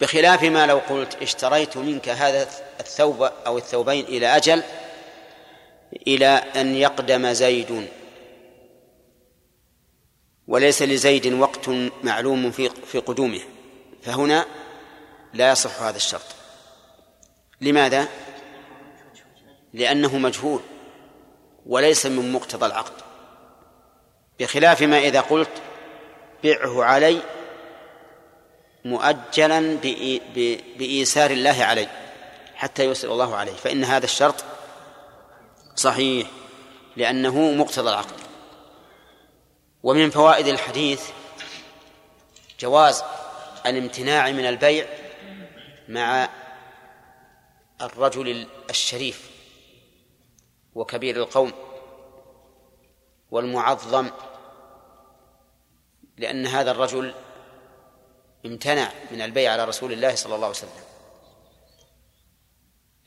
بخلاف 0.00 0.42
ما 0.42 0.66
لو 0.66 0.78
قلت 0.78 1.22
اشتريت 1.22 1.76
منك 1.76 2.08
هذا 2.08 2.48
الثوب 2.80 3.22
أو 3.22 3.58
الثوبين 3.58 4.04
إلى 4.04 4.36
أجل 4.36 4.62
إلى 6.06 6.26
أن 6.56 6.74
يقدم 6.74 7.32
زيد 7.32 7.88
وليس 10.50 10.82
لزيد 10.82 11.32
وقت 11.32 11.70
معلوم 12.02 12.50
في 12.50 12.70
في 12.70 12.98
قدومه. 12.98 13.40
فهنا 14.02 14.46
لا 15.34 15.50
يصح 15.50 15.82
هذا 15.82 15.96
الشرط. 15.96 16.26
لماذا؟ 17.60 18.08
لأنه 19.74 20.18
مجهول 20.18 20.60
وليس 21.66 22.06
من 22.06 22.32
مقتضى 22.32 22.66
العقد. 22.66 22.92
بخلاف 24.40 24.82
ما 24.82 24.98
إذا 24.98 25.20
قلت 25.20 25.50
بعه 26.44 26.84
علي 26.84 27.20
مؤجلا 28.84 29.76
بإيسار 30.78 31.30
الله 31.30 31.64
علي 31.64 31.88
حتى 32.54 32.84
يسر 32.84 33.12
الله 33.12 33.36
عليه. 33.36 33.52
فإن 33.52 33.84
هذا 33.84 34.04
الشرط 34.04 34.44
صحيح 35.76 36.26
لأنه 36.96 37.52
مقتضى 37.52 37.90
العقد. 37.90 38.29
ومن 39.82 40.10
فوائد 40.10 40.46
الحديث 40.46 41.10
جواز 42.60 43.02
الامتناع 43.66 44.30
من 44.30 44.46
البيع 44.46 44.86
مع 45.88 46.28
الرجل 47.80 48.46
الشريف 48.70 49.30
وكبير 50.74 51.16
القوم 51.16 51.52
والمعظم 53.30 54.10
لأن 56.16 56.46
هذا 56.46 56.70
الرجل 56.70 57.14
امتنع 58.46 58.92
من 59.10 59.20
البيع 59.22 59.52
على 59.52 59.64
رسول 59.64 59.92
الله 59.92 60.14
صلى 60.14 60.34
الله 60.34 60.46
عليه 60.46 60.56
وسلم 60.56 60.84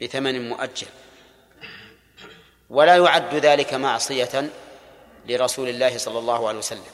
بثمن 0.01 0.49
مؤجل. 0.49 0.87
ولا 2.69 2.97
يعد 2.97 3.35
ذلك 3.35 3.73
معصية 3.73 4.49
لرسول 5.25 5.69
الله 5.69 5.97
صلى 5.97 6.19
الله 6.19 6.47
عليه 6.47 6.57
وسلم. 6.57 6.93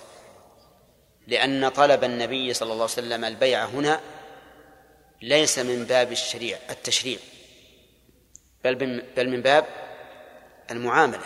لأن 1.28 1.70
طلب 1.70 2.04
النبي 2.04 2.54
صلى 2.54 2.66
الله 2.66 2.84
عليه 2.84 2.94
وسلم 2.94 3.26
البيع 3.26 3.66
هنا 3.66 4.02
ليس 5.22 5.60
من 5.60 5.86
باب 5.86 6.12
الشريع 6.12 6.58
التشريع 6.70 7.20
بل 8.64 8.76
بل 9.18 9.30
من 9.30 9.42
باب 9.42 9.66
المعاملة. 10.72 11.26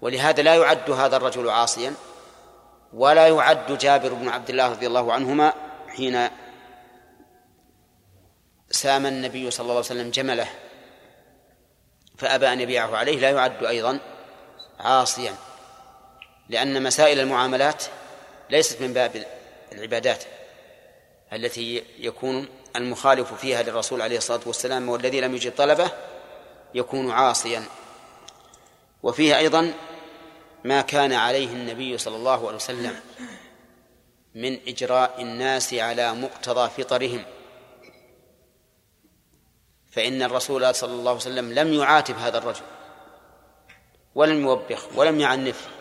ولهذا 0.00 0.42
لا 0.42 0.54
يعد 0.54 0.90
هذا 0.90 1.16
الرجل 1.16 1.50
عاصيا 1.50 1.94
ولا 2.92 3.28
يعد 3.28 3.78
جابر 3.78 4.12
بن 4.14 4.28
عبد 4.28 4.50
الله 4.50 4.70
رضي 4.70 4.86
الله 4.86 5.12
عنهما 5.12 5.54
حين 5.88 6.28
سام 8.70 9.06
النبي 9.06 9.50
صلى 9.50 9.62
الله 9.64 9.74
عليه 9.74 9.84
وسلم 9.84 10.10
جمله 10.10 10.48
فأبى 12.18 12.52
أن 12.52 12.60
يبيعه 12.60 12.96
عليه 12.96 13.18
لا 13.18 13.30
يعد 13.30 13.64
أيضا 13.64 14.00
عاصيا. 14.80 15.34
لأن 16.48 16.82
مسائل 16.82 17.20
المعاملات 17.20 17.84
ليست 18.50 18.80
من 18.80 18.92
باب 18.92 19.26
العبادات 19.72 20.24
التي 21.32 21.84
يكون 21.98 22.48
المخالف 22.76 23.34
فيها 23.34 23.62
للرسول 23.62 24.02
عليه 24.02 24.18
الصلاة 24.18 24.40
والسلام 24.46 24.88
والذي 24.88 25.20
لم 25.20 25.34
يجد 25.34 25.54
طلبه 25.54 25.90
يكون 26.74 27.10
عاصيا. 27.10 27.64
وفيه 29.02 29.38
أيضا 29.38 29.74
ما 30.64 30.80
كان 30.80 31.12
عليه 31.12 31.46
النبي 31.46 31.98
صلى 31.98 32.16
الله 32.16 32.46
عليه 32.46 32.56
وسلم 32.56 33.00
من 34.34 34.58
إجراء 34.68 35.22
الناس 35.22 35.74
على 35.74 36.14
مقتضى 36.14 36.70
فطرهم. 36.70 37.24
فإن 39.90 40.22
الرسول 40.22 40.74
صلى 40.74 40.92
الله 40.92 41.10
عليه 41.10 41.20
وسلم 41.20 41.52
لم 41.52 41.72
يعاتب 41.72 42.18
هذا 42.18 42.38
الرجل 42.38 42.62
ولم 44.14 44.40
يوبخ 44.40 44.88
ولم 44.94 45.20
يعنفه 45.20 45.77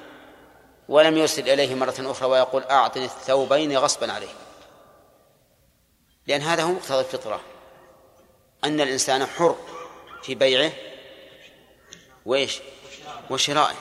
ولم 0.90 1.18
يرسل 1.18 1.50
إليه 1.50 1.76
مرة 1.76 1.96
أخرى 2.00 2.28
ويقول 2.28 2.64
أعطني 2.64 3.06
الثوبين 3.06 3.78
غصبا 3.78 4.12
عليه. 4.12 4.34
لأن 6.28 6.42
هذا 6.42 6.64
هو 6.64 6.72
مقتضى 6.72 7.00
الفطرة. 7.00 7.42
أن 8.64 8.82
الإنسان 8.82 9.26
حر 9.26 9.58
في 10.24 10.36
بيعه 10.36 10.72
وإيش؟ 12.26 12.60
وشرائه. 13.30 13.76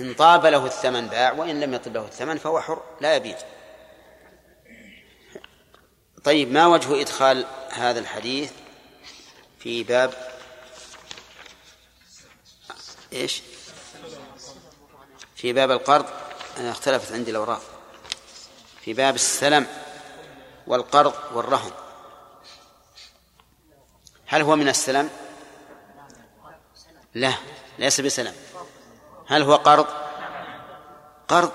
إن 0.00 0.14
طاب 0.14 0.46
له 0.46 0.66
الثمن 0.66 1.06
باع 1.06 1.32
وإن 1.32 1.60
لم 1.60 1.74
يطب 1.74 1.94
له 1.94 2.04
الثمن 2.04 2.38
فهو 2.38 2.60
حر 2.60 2.82
لا 3.00 3.16
يبيع. 3.16 3.38
طيب 6.24 6.52
ما 6.52 6.66
وجه 6.66 7.00
إدخال 7.00 7.46
هذا 7.70 8.00
الحديث 8.00 8.52
في 9.58 9.82
باب 9.82 10.32
إيش؟ 13.12 13.42
في 15.42 15.52
باب 15.52 15.70
القرض 15.70 16.06
أنا 16.58 16.70
اختلفت 16.70 17.12
عندي 17.12 17.30
الأوراق 17.30 17.62
في 18.80 18.92
باب 18.92 19.14
السلم 19.14 19.66
والقرض 20.66 21.14
والرهن 21.32 21.70
هل 24.26 24.42
هو 24.42 24.56
من 24.56 24.68
السلم؟ 24.68 25.10
لا 27.14 27.32
ليس 27.78 28.00
بسلم 28.00 28.34
هل 29.26 29.42
هو 29.42 29.54
قرض؟ 29.54 29.86
قرض؟ 31.28 31.52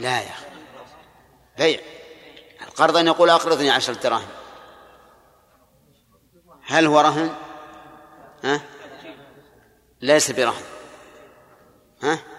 لا 0.00 0.20
يا 0.20 0.30
أخي 0.30 0.46
بيع 1.58 1.80
القرض 2.60 2.96
أن 2.96 3.06
يقول 3.06 3.30
أقرضني 3.30 3.70
عشرة 3.70 3.94
دراهم 3.94 4.28
هل 6.66 6.86
هو 6.86 7.00
رهن؟ 7.00 7.34
ها؟ 8.44 8.60
ليس 10.00 10.30
برهن 10.30 10.64
ها؟ 12.02 12.37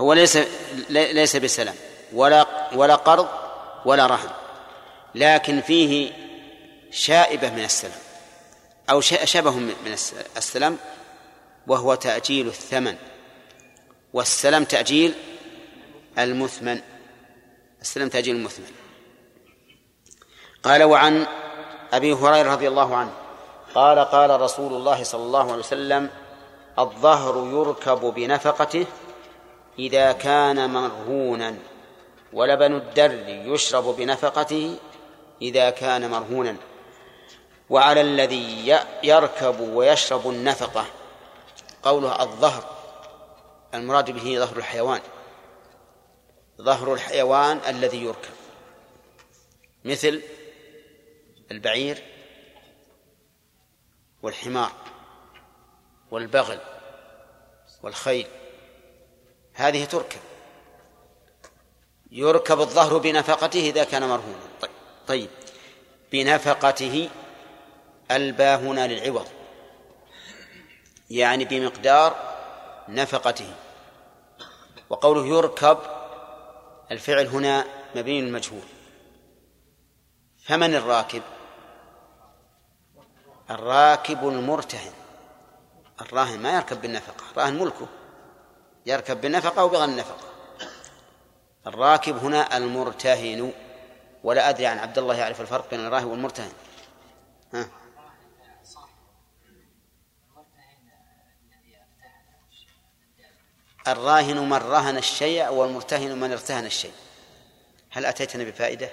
هو 0.00 0.12
ليس 0.12 0.38
ليس 0.90 1.36
بسلام. 1.36 1.74
ولا 2.12 2.46
ولا 2.74 2.94
قرض 2.94 3.28
ولا 3.84 4.06
رهن. 4.06 4.30
لكن 5.14 5.60
فيه 5.60 6.12
شائبة 6.90 7.50
من 7.50 7.64
السلام. 7.64 7.98
أو 8.90 9.00
شبه 9.00 9.50
من 9.50 9.96
السلام 10.36 10.76
وهو 11.66 11.94
تأجيل 11.94 12.46
الثمن. 12.46 12.96
والسلام 14.12 14.64
تأجيل 14.64 15.14
المثمن. 16.18 16.80
السلام 17.80 18.08
تأجيل 18.08 18.36
المثمن. 18.36 18.72
قال 20.62 20.82
وعن 20.82 21.26
أبي 21.92 22.12
هريرة 22.12 22.52
رضي 22.52 22.68
الله 22.68 22.96
عنه 22.96 23.12
قال 23.74 23.98
قال 23.98 24.40
رسول 24.40 24.72
الله 24.72 25.02
صلى 25.02 25.22
الله 25.22 25.52
عليه 25.52 25.62
وسلم 25.62 26.10
الظهر 26.78 27.48
يركب 27.52 28.00
بنفقته 28.00 28.86
إذا 29.80 30.12
كان 30.12 30.70
مرهونا 30.70 31.56
ولبن 32.32 32.76
الدر 32.76 33.28
يشرب 33.28 33.84
بنفقته 33.84 34.78
إذا 35.42 35.70
كان 35.70 36.10
مرهونا. 36.10 36.56
وعلى 37.70 38.00
الذي 38.00 38.78
يركب 39.02 39.60
ويشرب 39.60 40.30
النفقة 40.30 40.86
قولها 41.82 42.22
الظهر 42.22 42.64
المراد 43.74 44.10
به 44.10 44.38
ظهر 44.38 44.56
الحيوان. 44.56 45.00
ظهر 46.60 46.94
الحيوان 46.94 47.60
الذي 47.68 48.04
يركب. 48.04 48.34
مثل 49.84 50.22
البعير 51.50 52.02
والحمار 54.22 54.72
والبغل 56.10 56.58
والخيل. 57.82 58.26
هذه 59.54 59.84
تركب. 59.84 60.20
يركب 62.10 62.60
الظهر 62.60 62.98
بنفقته 62.98 63.60
إذا 63.60 63.84
كان 63.84 64.02
مرهونا. 64.02 64.50
طيب 65.06 65.30
بنفقته 66.12 67.10
البا 68.10 68.54
هنا 68.54 68.86
للعوض. 68.86 69.28
يعني 71.10 71.44
بمقدار 71.44 72.16
نفقته. 72.88 73.54
وقوله 74.90 75.26
يركب 75.26 75.78
الفعل 76.90 77.26
هنا 77.26 77.64
مبني 77.94 78.20
المجهول. 78.20 78.62
فمن 80.44 80.74
الراكب؟ 80.74 81.22
الراكب 83.50 84.28
المرتهن. 84.28 84.92
الراهن 86.00 86.40
ما 86.40 86.54
يركب 86.56 86.80
بالنفقة 86.82 87.24
الراهن 87.32 87.54
ملكه. 87.54 87.86
يركب 88.86 89.20
بالنفقة 89.20 89.64
وبغير 89.64 89.84
النفقة. 89.84 90.30
الراكب 91.66 92.16
هنا 92.16 92.56
المرتهن 92.56 93.52
ولا 94.24 94.48
أدري 94.48 94.66
عن 94.66 94.78
عبد 94.78 94.98
الله 94.98 95.14
يعرف 95.14 95.40
الفرق 95.40 95.70
بين 95.70 95.86
الراهن 95.86 96.04
والمرتهن. 96.04 96.52
ها؟ 97.54 97.68
الراهن 103.88 104.48
من 104.48 104.52
رهن 104.52 104.96
الشيء 104.96 105.48
والمرتهن 105.48 106.18
من 106.18 106.32
ارتهن 106.32 106.66
الشيء. 106.66 106.92
هل 107.90 108.06
أتيتنا 108.06 108.44
بفائدة؟ 108.44 108.90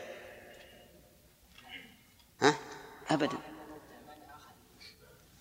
ها؟ 2.41 2.55
أبدا. 3.09 3.37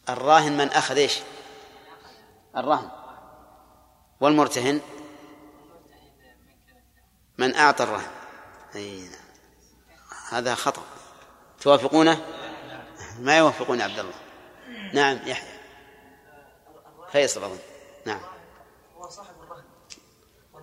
الراهن 0.09 0.57
من 0.57 0.69
أخذ 0.69 0.97
إيش؟ 0.97 1.21
الرهن. 2.57 2.91
والمرتهن 4.21 4.81
من 7.39 7.55
أعطى 7.55 7.85
الرهن. 7.85 8.11
أي 8.75 9.01
نعم. 9.01 9.21
هذا 10.31 10.55
خطأ. 10.55 10.83
توافقونه؟ 11.61 12.27
ما 13.21 13.39
يوافقون 13.39 13.81
عبد 13.81 13.99
الله. 13.99 14.15
نعم 14.93 15.19
يحيى. 15.27 15.59
فيصل 17.13 17.45
أظن. 17.45 17.59
نعم. 18.07 18.21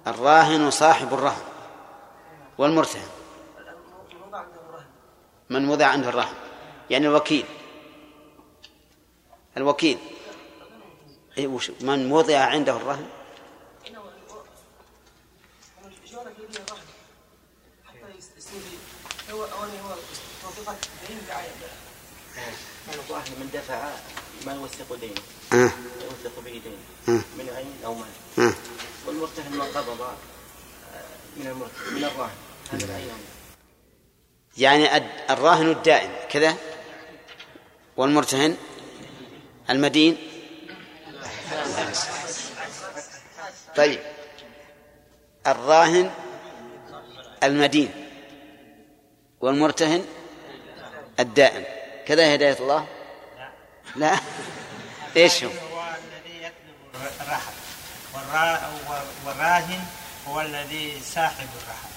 الراهن 0.08 0.72
صاحب 0.72 1.14
الرهن 1.14 1.44
والمرتهن. 2.58 3.10
من 5.50 5.70
وضع 5.70 5.86
عنده 5.86 6.10
الرهن. 6.10 6.36
يعني 6.90 7.08
الوكيل. 7.08 7.46
الوكيل. 9.58 9.98
وش 11.40 11.72
من 11.82 12.12
وضع 12.12 12.38
عنده 12.38 12.76
الرهن 12.76 13.10
يعني 22.88 22.98
الظاهر 23.00 23.30
من 23.40 23.50
دفع 23.54 23.90
ما 24.46 24.54
يوثق 24.54 24.96
دينه. 24.96 25.22
يوثق 26.04 26.40
به 26.46 26.62
دينه. 26.64 27.24
من 27.38 27.50
عين 27.56 27.74
أو 27.86 27.94
مال. 27.96 28.54
والمرتهن 29.08 29.52
ما 29.52 29.64
قبض 29.64 30.18
من 31.38 31.48
المرتهن 31.48 31.94
من 31.94 32.04
الراهن 32.04 32.36
هذا 32.72 33.02
يعني 34.58 34.98
الراهن 35.30 35.70
الدائم 35.72 36.12
كذا 36.30 36.58
والمرتهن 37.98 38.58
المدين 39.70 40.18
طيب 43.76 44.00
الراهن 45.48 46.12
المدين 47.44 48.03
والمرتهن 49.44 50.06
الدائم. 51.20 51.64
كذا 52.06 52.36
هداية 52.36 52.60
الله؟ 52.60 52.88
لا. 53.96 54.18
إيش 55.18 55.44
هو؟ 55.44 55.50
الذي 55.50 56.38
يطلب 56.38 56.76
والراهن 59.26 59.80
هو 60.28 60.42
الذي 60.42 61.02
صاحب 61.16 61.48
الرحل 61.62 61.90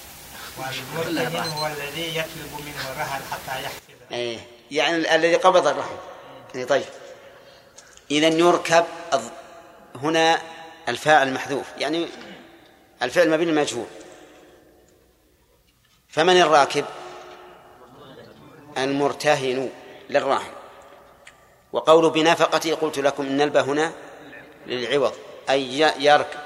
والمرتهن 0.57 1.51
هو 1.51 1.67
الذي 1.67 2.17
يطلب 2.17 2.61
منه 2.65 2.91
الرحل 2.91 3.21
حتى 3.31 3.63
يحفظه 3.63 4.11
إيه. 4.11 4.39
يعني 4.71 5.15
الذي 5.15 5.35
قبض 5.35 5.67
الرحم. 5.67 5.95
إيه 6.55 6.65
طيب. 6.65 6.85
إذا 8.11 8.27
يركب 8.27 8.85
هنا 9.95 10.41
الفاعل 10.89 11.33
محذوف. 11.33 11.65
يعني 11.77 12.07
الفعل 13.01 13.29
مبني 13.29 13.51
مجهول. 13.51 13.87
فمن 16.09 16.41
الراكب؟ 16.41 16.85
المرتهن 18.77 19.69
للراهن. 20.09 20.51
وقول 21.73 22.09
بنفقته 22.09 22.75
قلت 22.75 22.99
لكم 22.99 23.25
إن 23.25 23.41
الباء 23.41 23.63
هنا 23.63 23.91
للعوض 24.67 25.13
أي 25.49 25.79
يركب 25.79 26.39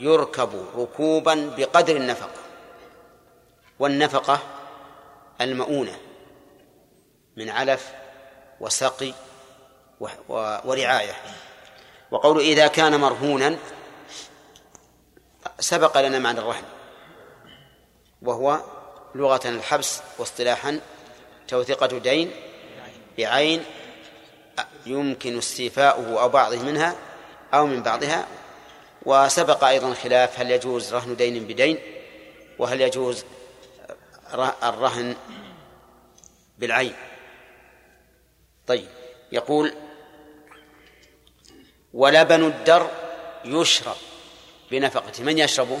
يركب 0.00 0.66
ركوبا 0.76 1.54
بقدر 1.56 1.96
النفقة. 1.96 2.42
والنفقة 3.78 4.40
المؤونة 5.40 5.98
من 7.36 7.50
علف 7.50 7.92
وسقي 8.60 9.12
ورعاية. 10.28 11.14
وقول 12.10 12.40
إذا 12.40 12.66
كان 12.66 13.00
مرهونا 13.00 13.56
سبق 15.60 16.00
لنا 16.00 16.18
معنى 16.18 16.38
الرهن 16.38 16.64
وهو 18.22 18.60
لغة 19.14 19.40
الحبس 19.44 20.00
واصطلاحا 20.18 20.80
توثيقة 21.52 21.98
دين 21.98 22.30
بعين 23.18 23.64
يمكن 24.86 25.38
استيفاؤه 25.38 26.22
أو 26.22 26.28
بعضه 26.28 26.62
منها 26.62 26.96
أو 27.54 27.66
من 27.66 27.82
بعضها. 27.82 28.26
وسبق 29.02 29.64
أيضا 29.64 29.94
خلاف 29.94 30.40
هل 30.40 30.50
يجوز 30.50 30.94
رهن 30.94 31.16
دين 31.16 31.44
بدين 31.44 31.78
وهل 32.58 32.80
يجوز 32.80 33.24
ره- 34.32 34.56
الرهن 34.62 35.16
بالعين. 36.58 36.94
طيب 38.66 38.88
يقول 39.32 39.74
ولبن 41.94 42.44
الدر 42.46 42.90
يشرب 43.44 43.96
بنفقته. 44.70 45.24
من 45.24 45.38
يشربه؟ 45.38 45.80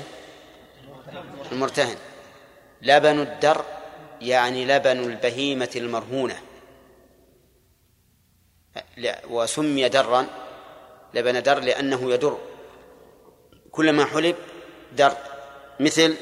المرتهن. 1.52 1.96
لبن 2.82 3.20
الدر 3.20 3.64
يعني 4.28 4.64
لبن 4.64 4.98
البهيمة 4.98 5.70
المرهونة. 5.76 6.42
وسمي 9.24 9.88
درا 9.88 10.26
لبن 11.14 11.42
در 11.42 11.60
لأنه 11.60 12.12
يدر. 12.12 12.38
كلما 13.70 14.04
حلب 14.04 14.36
در 14.92 15.16
مثل 15.80 16.16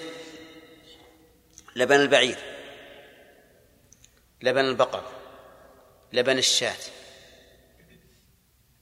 لبن 1.76 2.00
البعير 2.00 2.38
لبن 4.42 4.64
البقر 4.64 5.04
لبن 6.12 6.38
الشاة 6.38 6.76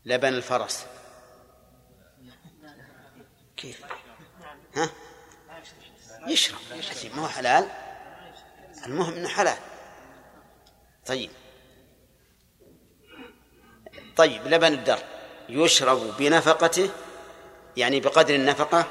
لبن 0.05 0.29
الفرس. 0.29 0.87
كيف؟ 3.57 3.83
ها؟ 4.75 4.91
يشرب. 6.27 6.59
ما 7.17 7.23
هو 7.23 7.29
حلال؟ 7.29 7.88
المهم 8.87 9.15
إنه 9.15 9.29
حلال. 9.29 9.59
طيب. 11.07 11.31
طيب 14.17 14.47
لبن 14.47 14.73
الدر 14.73 14.99
يشرب 15.49 16.17
بنفقته 16.19 16.91
يعني 17.77 18.01
بقدر 18.01 18.35
النفقة 18.35 18.87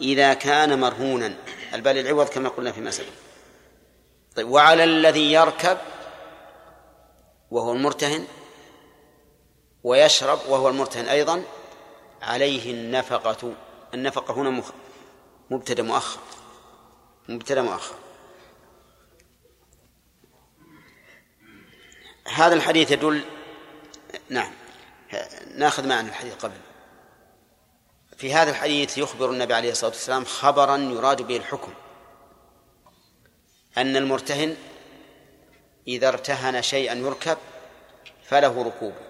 إذا 0.00 0.34
كان 0.34 0.80
مرهونا. 0.80 1.36
البال 1.74 1.98
العوض 1.98 2.28
كما 2.28 2.48
قلنا 2.48 2.72
فيما 2.72 2.90
سبق. 2.90 3.06
طيب 4.36 4.48
وعلى 4.48 4.84
الذي 4.84 5.32
يركب 5.32 5.78
وهو 7.50 7.72
المرتهن 7.72 8.26
ويشرب 9.84 10.38
وهو 10.48 10.68
المرتهن 10.68 11.08
أيضا 11.08 11.42
عليه 12.22 12.72
النفقة. 12.72 13.54
النفقة 13.94 14.34
هنا. 14.34 14.62
مبتدأ 15.50 15.82
مؤخر 15.82 16.20
مبتدأ 17.28 17.62
مؤخر 17.62 17.94
هذا 22.28 22.54
الحديث 22.54 22.90
يدل 22.90 23.24
نعم. 24.28 24.52
ناخذ 25.54 25.88
معنا 25.88 26.08
الحديث 26.08 26.34
قبل. 26.34 26.56
في 28.16 28.34
هذا 28.34 28.50
الحديث 28.50 28.98
يخبر 28.98 29.30
النبي 29.30 29.54
عليه 29.54 29.70
الصلاة 29.70 29.90
والسلام 29.90 30.24
خبرا 30.24 30.76
يراد 30.76 31.22
به 31.22 31.36
الحكم. 31.36 31.74
أن 33.78 33.96
المرتهن 33.96 34.56
إذا 35.88 36.08
ارتهن 36.08 36.62
شيئا 36.62 36.94
يركب 36.94 37.38
فله 38.24 38.62
ركوبه 38.62 39.04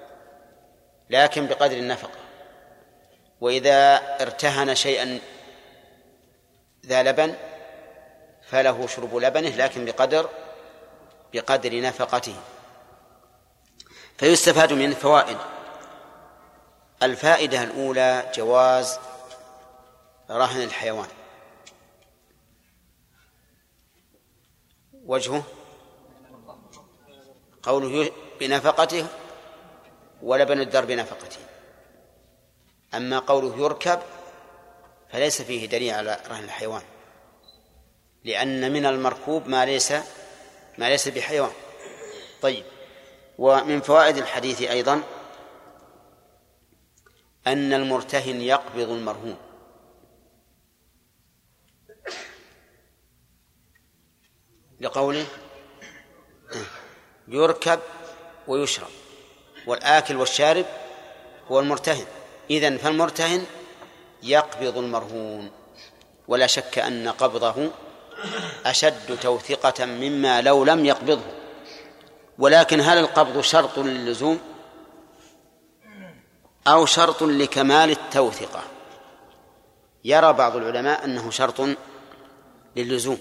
لكن 1.11 1.47
بقدر 1.47 1.77
النفقة. 1.77 2.19
وإذا 3.41 3.97
ارتهن 4.23 4.75
شيئا 4.75 5.21
ذا 6.87 7.03
لبن 7.03 7.35
فله 8.43 8.87
شرب 8.87 9.17
لبنه 9.17 9.49
لكن 9.49 9.85
بقدر 9.85 10.31
بقدر 11.33 11.81
نفقته. 11.81 12.37
فيستفاد 14.17 14.73
من 14.73 14.95
فوائد. 14.95 15.39
الفائدة 17.03 17.63
الأولى 17.63 18.33
جواز 18.35 18.99
رهن 20.31 20.63
الحيوان. 20.63 21.09
وجهه 25.05 25.43
قوله 27.63 28.11
بنفقته 28.41 29.07
ولبن 30.23 30.61
الدر 30.61 30.85
بنفقته. 30.85 31.39
أما 32.95 33.19
قوله 33.19 33.59
يركب 33.59 34.01
فليس 35.13 35.43
فيه 35.43 35.67
دليل 35.67 35.95
على 35.95 36.21
رهن 36.29 36.45
الحيوان 36.45 36.83
لأن 38.25 38.73
من 38.73 38.87
المركوب 38.87 39.49
ما 39.49 39.65
ليس 39.67 39.93
ما 40.79 40.89
ليس 40.89 41.09
بحيوان. 41.09 41.53
طيب 42.43 42.65
ومن 43.39 43.81
فوائد 43.81 44.17
الحديث 44.17 44.63
أيضا 44.63 45.03
أن 47.47 47.73
المرتهن 47.73 48.41
يقبض 48.41 48.91
المرهون. 48.91 49.37
لقوله 54.81 55.27
يركب 57.29 57.81
ويشرب 58.49 58.91
والآكل 59.67 60.17
والشارب 60.17 60.67
هو 61.51 61.61
المرتهن. 61.61 62.07
إذن 62.51 62.77
فالمرتهن 62.77 63.47
يقبض 64.23 64.79
المرهون. 64.79 65.51
ولا 66.29 66.47
شك 66.47 66.79
أن 66.79 67.09
قبضه 67.09 67.71
أشد 68.67 69.19
توثقة 69.21 69.85
مما 69.85 70.41
لو 70.41 70.65
لم 70.65 70.85
يقبضه. 70.85 71.44
ولكن 72.39 72.81
هل 72.81 72.99
القبض 72.99 73.41
شرط 73.41 73.79
للزوم 73.79 74.39
أو 76.67 76.87
شرط 76.87 77.23
لكمال 77.23 77.91
التوثقة 77.91 78.63
يرى 80.05 80.33
بعض 80.33 80.57
العلماء 80.57 81.05
أنه 81.05 81.31
شرط 81.31 81.61
للزوم 82.77 83.19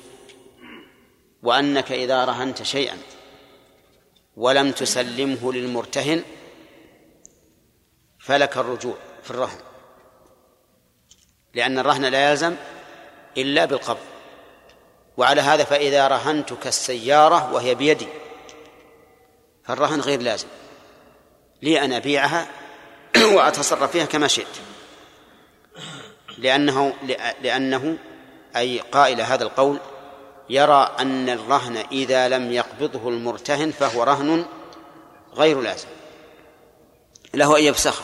وأنك 1.44 1.92
إذا 1.92 2.26
رهنت 2.26 2.64
شيئا 2.64 2.98
ولم 4.38 4.72
تسلمه 4.72 5.54
للمرتهن 5.54 6.24
فلك 8.20 8.58
الرجوع 8.58 8.96
في 9.24 9.32
الرهن 9.32 9.58
لأن 11.54 11.80
الرهن 11.80 12.06
لا 12.06 12.32
يلزم 12.32 12.56
إلا 13.38 13.66
بالقبض 13.66 14.00
وعلى 15.18 15.42
هذا 15.42 15.64
فإذا 15.64 16.08
رهنتك 16.08 16.68
السيارة 16.68 17.54
وهي 17.54 17.76
بيدي 17.76 18.08
فالرهن 19.64 20.02
غير 20.02 20.22
لازم. 20.22 20.48
لي 21.62 21.86
أن 21.86 21.94
أبيعها 21.94 22.48
وأتصرف 23.36 23.92
فيها 23.92 24.06
كما 24.06 24.28
شئت. 24.28 24.48
لأنه 26.38 26.94
لأنه 27.42 27.98
أي 28.56 28.80
قائل 28.80 29.22
هذا 29.22 29.44
القول 29.44 29.80
يرى 30.50 30.96
أن 31.00 31.30
الرهن 31.30 31.78
إذا 31.92 32.30
لم 32.30 32.52
يقبضه 32.52 33.10
المرتهن 33.10 33.72
فهو 33.72 34.04
رهن 34.04 34.46
غير 35.36 35.62
لازم. 35.62 35.88
له 37.34 37.58
أن 37.58 37.64
يفسخه. 37.64 38.04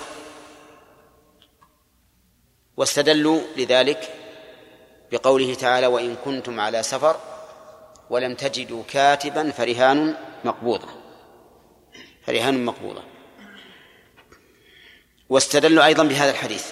واستدلوا 2.77 3.41
لذلك 3.57 4.13
بقوله 5.11 5.53
تعالى 5.53 5.87
وإن 5.87 6.15
كنتم 6.25 6.59
على 6.59 6.83
سفر 6.83 7.15
ولم 8.09 8.35
تجدوا 8.35 8.83
كاتبا 8.87 9.51
فرهان 9.51 10.15
مقبوضة. 10.43 10.98
فرهان 12.29 12.65
مقبوضة. 12.65 13.03
واستدلوا 15.29 15.85
أيضا 15.85 16.03
بهذا 16.03 16.31
الحديث. 16.31 16.71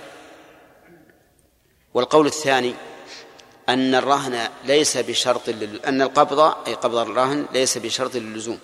والقول 1.93 2.25
الثاني 2.25 2.73
أن 3.69 3.95
الرهن 3.95 4.49
ليس 4.63 4.97
بشرط 4.97 5.49
لل... 5.49 5.85
أن 5.85 6.01
القبض 6.01 6.39
أي 6.39 6.73
قبض 6.73 6.95
الرهن 6.95 7.45
ليس 7.53 7.77
بشرط 7.77 8.15
للزوم. 8.15 8.59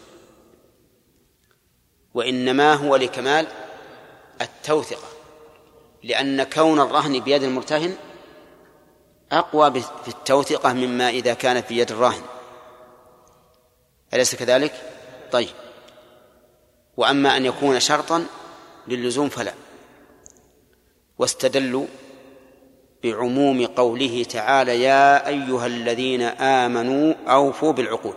وإنما 2.14 2.74
هو 2.74 2.96
لكمال 2.96 3.48
التوثقة 4.42 5.08
لأن 6.04 6.44
كون 6.44 6.80
الرهن 6.80 7.20
بيد 7.20 7.44
المرتهن 7.44 7.96
أقوى 9.32 9.82
في 9.82 10.08
التوثقة 10.08 10.74
مما 10.74 11.10
إذا 11.10 11.34
كان 11.34 11.62
في 11.62 11.78
يد 11.78 11.92
الراهن. 11.92 12.24
أليس 14.14 14.36
كذلك؟ 14.36 14.74
طيب. 15.32 15.63
وأما 16.98 17.38
أن 17.38 17.46
يكون 17.46 17.80
شرطا 17.80 18.26
للزوم 18.88 19.30
فلا. 19.30 19.54
واستدلوا 21.20 21.86
بعموم 23.04 23.66
قوله 23.66 24.24
تعالى 24.24 24.82
يا 24.82 25.28
أيها 25.28 25.66
الذين 25.66 26.22
آمنوا 26.22 27.14
أوفوا 27.28 27.72
بالعقود. 27.72 28.16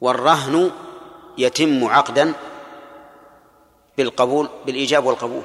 والرهن 0.00 0.70
يتم 1.38 1.84
عقدا 1.84 2.32
بالقبول 3.98 4.48
بالإيجاب 4.66 5.06
والقبول 5.06 5.42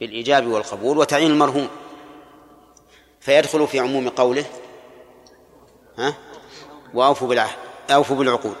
بالإيجاب 0.00 0.46
والقبول 0.46 0.98
وتعيين 0.98 1.30
المرهون. 1.30 1.68
فيدخل 3.20 3.66
في 3.66 3.80
عموم 3.80 4.08
قوله 4.08 4.44
ها؟ 5.98 6.14
وأوفوا 6.94 7.28
بالعهد 7.28 7.56
أوفوا 7.90 8.16
بالعقود. 8.16 8.56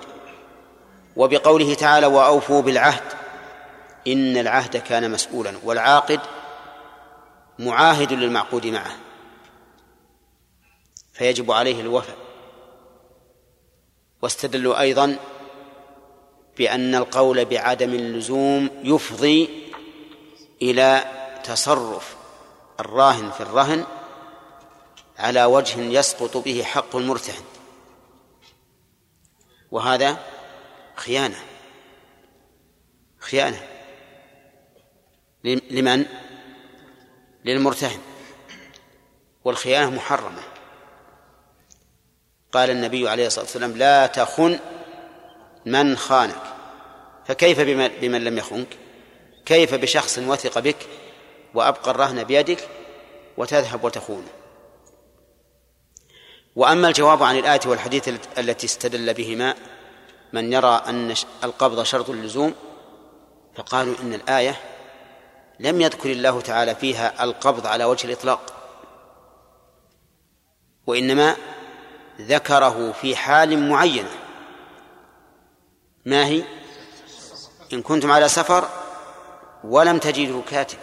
وبقوله 1.16 1.74
تعالى 1.74 2.06
وأوفوا 2.06 2.62
بالعهد 2.62 3.02
إن 4.06 4.36
العهد 4.36 4.76
كان 4.76 5.10
مسؤولا 5.10 5.54
والعاقد 5.64 6.20
معاهد 7.58 8.12
للمعقود 8.12 8.66
معه. 8.66 8.96
فيجب 11.12 11.50
عليه 11.50 11.80
الوفاء. 11.80 12.16
واستدلوا 14.22 14.80
أيضا 14.80 15.16
بأن 16.58 16.94
القول 16.94 17.44
بعدم 17.44 17.94
اللزوم 17.94 18.70
يفضي 18.84 19.48
إلى 20.62 21.04
تصرف 21.44 22.16
الراهن 22.80 23.30
في 23.30 23.40
الرهن 23.40 23.84
على 25.18 25.44
وجه 25.44 25.80
يسقط 25.80 26.36
به 26.36 26.62
حق 26.62 26.96
المرتهن. 26.96 27.44
وهذا 29.70 30.18
خيانة. 31.02 31.36
خيانة. 33.18 33.62
لمن؟ 35.44 36.06
للمرتهن. 37.44 38.00
والخيانة 39.44 39.90
محرمة. 39.90 40.42
قال 42.52 42.70
النبي 42.70 43.08
عليه 43.08 43.26
الصلاة 43.26 43.44
والسلام 43.44 43.76
لا 43.76 44.06
تخن 44.06 44.58
من 45.66 45.96
خانك. 45.96 46.42
فكيف 47.26 47.60
بمن, 48.00 48.24
لم 48.24 48.38
يخنك؟ 48.38 48.76
كيف 49.46 49.74
بشخص 49.74 50.18
وثق 50.18 50.58
بك 50.58 50.88
وأبقى 51.54 51.90
الرهن 51.90 52.24
بيدك 52.24 52.68
وتذهب 53.36 53.84
وتخونه؟ 53.84 54.28
وأما 56.56 56.88
الجواب 56.88 57.22
عن 57.22 57.38
الآية 57.38 57.60
والحديث 57.66 58.08
التي 58.38 58.66
استدل 58.66 59.14
بهما 59.14 59.54
من 60.32 60.52
يرى 60.52 60.82
أن 60.86 61.14
القبض 61.44 61.82
شرط 61.82 62.10
اللزوم 62.10 62.54
فقالوا 63.54 63.94
إن 64.02 64.14
الآية 64.14 64.60
لم 65.60 65.80
يذكر 65.80 66.10
الله 66.10 66.40
تعالى 66.40 66.74
فيها 66.74 67.24
القبض 67.24 67.66
على 67.66 67.84
وجه 67.84 68.06
الإطلاق 68.06 68.52
وإنما 70.86 71.36
ذكره 72.20 72.92
في 72.92 73.16
حال 73.16 73.68
معينة. 73.68 74.10
ما 76.06 76.26
هي؟ 76.26 76.44
إن 77.72 77.82
كنتم 77.82 78.10
على 78.10 78.28
سفر 78.28 78.68
ولم 79.64 79.98
تجدوا 79.98 80.42
كاتبا 80.50 80.82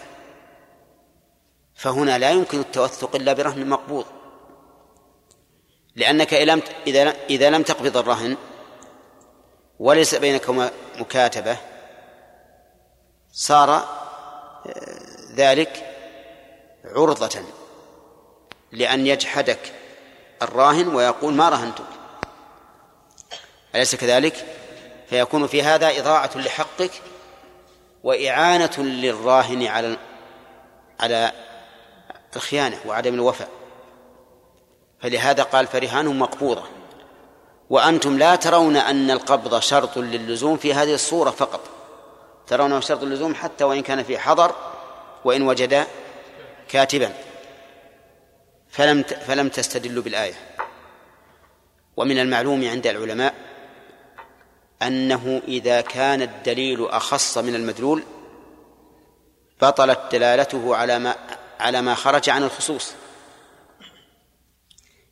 فهنا 1.76 2.17
لا 2.17 2.31
يمكن 2.31 2.59
التوثق 2.59 3.15
إلا 3.15 3.34
برهن 3.34 3.69
مقبوض 3.69 4.05
لأنك 5.95 6.34
إذا 7.30 7.49
لم 7.49 7.63
تقبض 7.63 7.97
الرهن 7.97 8.38
وليس 9.80 10.15
بينك 10.15 10.49
مكاتبة. 10.99 11.57
صار 13.31 13.69
آه، 13.69 13.85
ذلك 15.35 15.95
عرضة 16.85 17.41
لأن 18.72 19.07
يجحدك 19.07 19.73
الراهن 20.41 20.88
ويقول 20.88 21.34
ما 21.34 21.49
رهنتك. 21.49 21.84
أليس 23.76 23.95
كذلك؟ 23.95 24.45
فيكون 25.10 25.47
في 25.47 25.64
هذا 25.64 25.99
إضاعة 25.99 26.31
لحقك 26.35 26.91
وإعانة 28.03 28.77
للراهن 28.77 29.68
على 29.68 29.97
على 30.99 31.31
الخيانة 32.35 32.80
وعدم 32.85 33.14
الوفاء. 33.14 33.49
فلهذا 35.01 35.43
قال 35.43 35.68
فرهان 35.68 36.19
مقبوضة. 36.19 36.78
وأنتم 37.69 38.17
لا 38.17 38.35
ترون 38.35 38.77
أن 38.77 39.11
القبض 39.11 39.59
شرط 39.59 39.97
للزوم 39.97 40.57
في 40.57 40.73
هذه 40.73 40.93
الصورة 40.93 41.31
فقط. 41.31 41.61
ترونه 42.47 42.79
شرط 42.79 43.03
اللزوم 43.03 43.35
حتى 43.35 43.63
وإن 43.63 43.81
كان 43.81 44.03
في 44.03 44.19
حضر 44.19 44.55
وإن 45.25 45.41
وجد 45.41 45.87
كاتبا. 46.69 47.13
فلم 48.69 49.03
فلم 49.03 49.49
تستدلوا 49.49 50.03
بالآية. 50.03 50.33
ومن 51.97 52.19
المعلوم 52.19 52.69
عند 52.69 52.87
العلماء 52.87 53.33
أنه 54.81 55.41
إذا 55.47 55.81
كان 55.81 56.21
الدليل 56.21 56.85
أخص 56.85 57.37
من 57.37 57.55
المدلول 57.55 58.03
بطلت 59.61 59.99
دلالته 60.11 60.75
على 60.75 60.99
ما 60.99 61.15
على 61.59 61.81
ما 61.81 61.95
خرج 61.95 62.29
عن 62.29 62.43
الخصوص. 62.43 62.93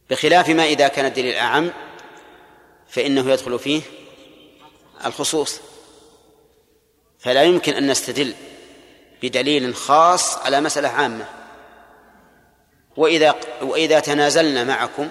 بخلاف 0.10 0.50
ما 0.50 0.66
إذا 0.66 0.88
كان 0.88 1.06
الدليل 1.06 1.36
أعم 1.36 1.72
فإنه 2.90 3.32
يدخل 3.32 3.60
فيه 3.60 3.82
الخصوص. 5.06 5.62
فلا 7.20 7.44
يمكن 7.44 7.74
أن 7.74 7.92
نستدل 7.92 8.34
بدليل 9.24 9.76
خاص 9.76 10.38
على 10.38 10.62
مسألة 10.62 10.88
عامة. 10.88 11.26
وإذا 12.98 13.36
وإذا 13.62 14.00
تنازلنا 14.00 14.64
معكم 14.64 15.10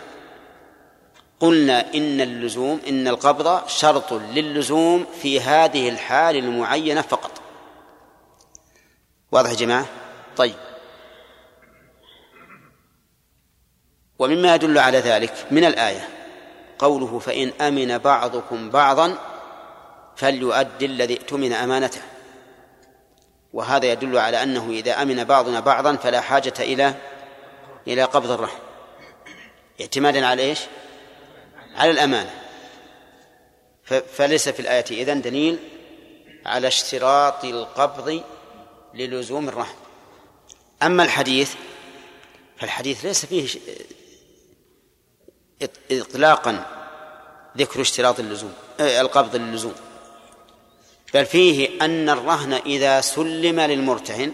قلنا 1.40 1.94
إن 1.94 2.20
اللزوم 2.20 2.80
إن 2.88 3.08
القبض 3.08 3.68
شرط 3.68 4.12
للزوم 4.12 5.06
في 5.22 5.40
هذه 5.40 5.88
الحال 5.88 6.36
المعينة 6.36 7.00
فقط. 7.00 7.40
واضح 9.32 9.50
يا 9.50 9.56
جماعة؟ 9.56 9.86
طيب. 10.36 10.54
ومما 14.18 14.54
يدل 14.54 14.78
على 14.78 14.98
ذلك 14.98 15.46
من 15.50 15.64
الآية 15.64 16.15
قوله 16.78 17.18
فإن 17.18 17.52
أمن 17.60 17.98
بعضكم 17.98 18.70
بعضا 18.70 19.18
فليؤدي 20.16 20.86
الذي 20.86 21.16
اؤتمن 21.16 21.52
أمانته. 21.52 22.00
وهذا 23.52 23.86
يدل 23.86 24.18
على 24.18 24.42
أنه 24.42 24.70
إذا 24.70 25.02
أمن 25.02 25.24
بعضنا 25.24 25.60
بعضا 25.60 25.96
فلا 25.96 26.20
حاجة 26.20 26.54
إلى 26.58 26.94
إلى 27.86 28.02
قبض 28.02 28.30
الرحم. 28.30 28.58
اعتمادا 29.80 30.26
على 30.26 30.42
إيش؟ 30.42 30.60
على 31.76 31.90
الأمانة. 31.90 32.30
فليس 34.12 34.48
في 34.48 34.60
الآية 34.60 34.84
إذن 34.90 35.22
دليل 35.22 35.58
على 36.46 36.68
اشتراط 36.68 37.44
القبض 37.44 38.22
للزوم 38.94 39.48
الرحم. 39.48 39.74
أما 40.82 41.02
الحديث 41.02 41.54
فالحديث 42.58 43.04
ليس 43.04 43.26
فيه 43.26 43.48
إطلاقا 45.90 46.64
ذكر 47.56 47.80
اشتراط 47.80 48.20
اللزوم 48.20 48.52
آه، 48.80 49.00
القبض 49.00 49.36
للزوم 49.36 49.74
بل 51.14 51.26
فيه 51.26 51.84
أن 51.84 52.08
الرهن 52.08 52.52
إذا 52.52 53.00
سلم 53.00 53.60
للمرتهن 53.60 54.32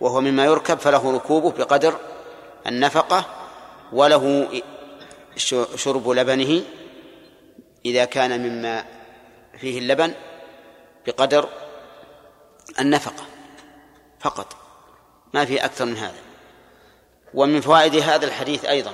وهو 0.00 0.20
مما 0.20 0.44
يركب 0.44 0.78
فله 0.78 1.12
ركوبه 1.16 1.50
بقدر 1.50 1.98
النفقة 2.66 3.24
وله 3.92 4.48
شرب 5.76 6.10
لبنه 6.10 6.62
إذا 7.84 8.04
كان 8.04 8.40
مما 8.40 8.84
فيه 9.58 9.78
اللبن 9.78 10.14
بقدر 11.06 11.48
النفقة 12.80 13.24
فقط. 14.20 14.56
ما 15.34 15.44
في 15.44 15.64
أكثر 15.64 15.84
من 15.84 15.96
هذا. 15.96 16.18
ومن 17.34 17.60
فوائد 17.60 17.96
هذا 17.96 18.26
الحديث 18.26 18.64
أيضا 18.64 18.92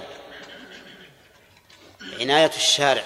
عناية 2.20 2.50
الشارع 2.56 3.04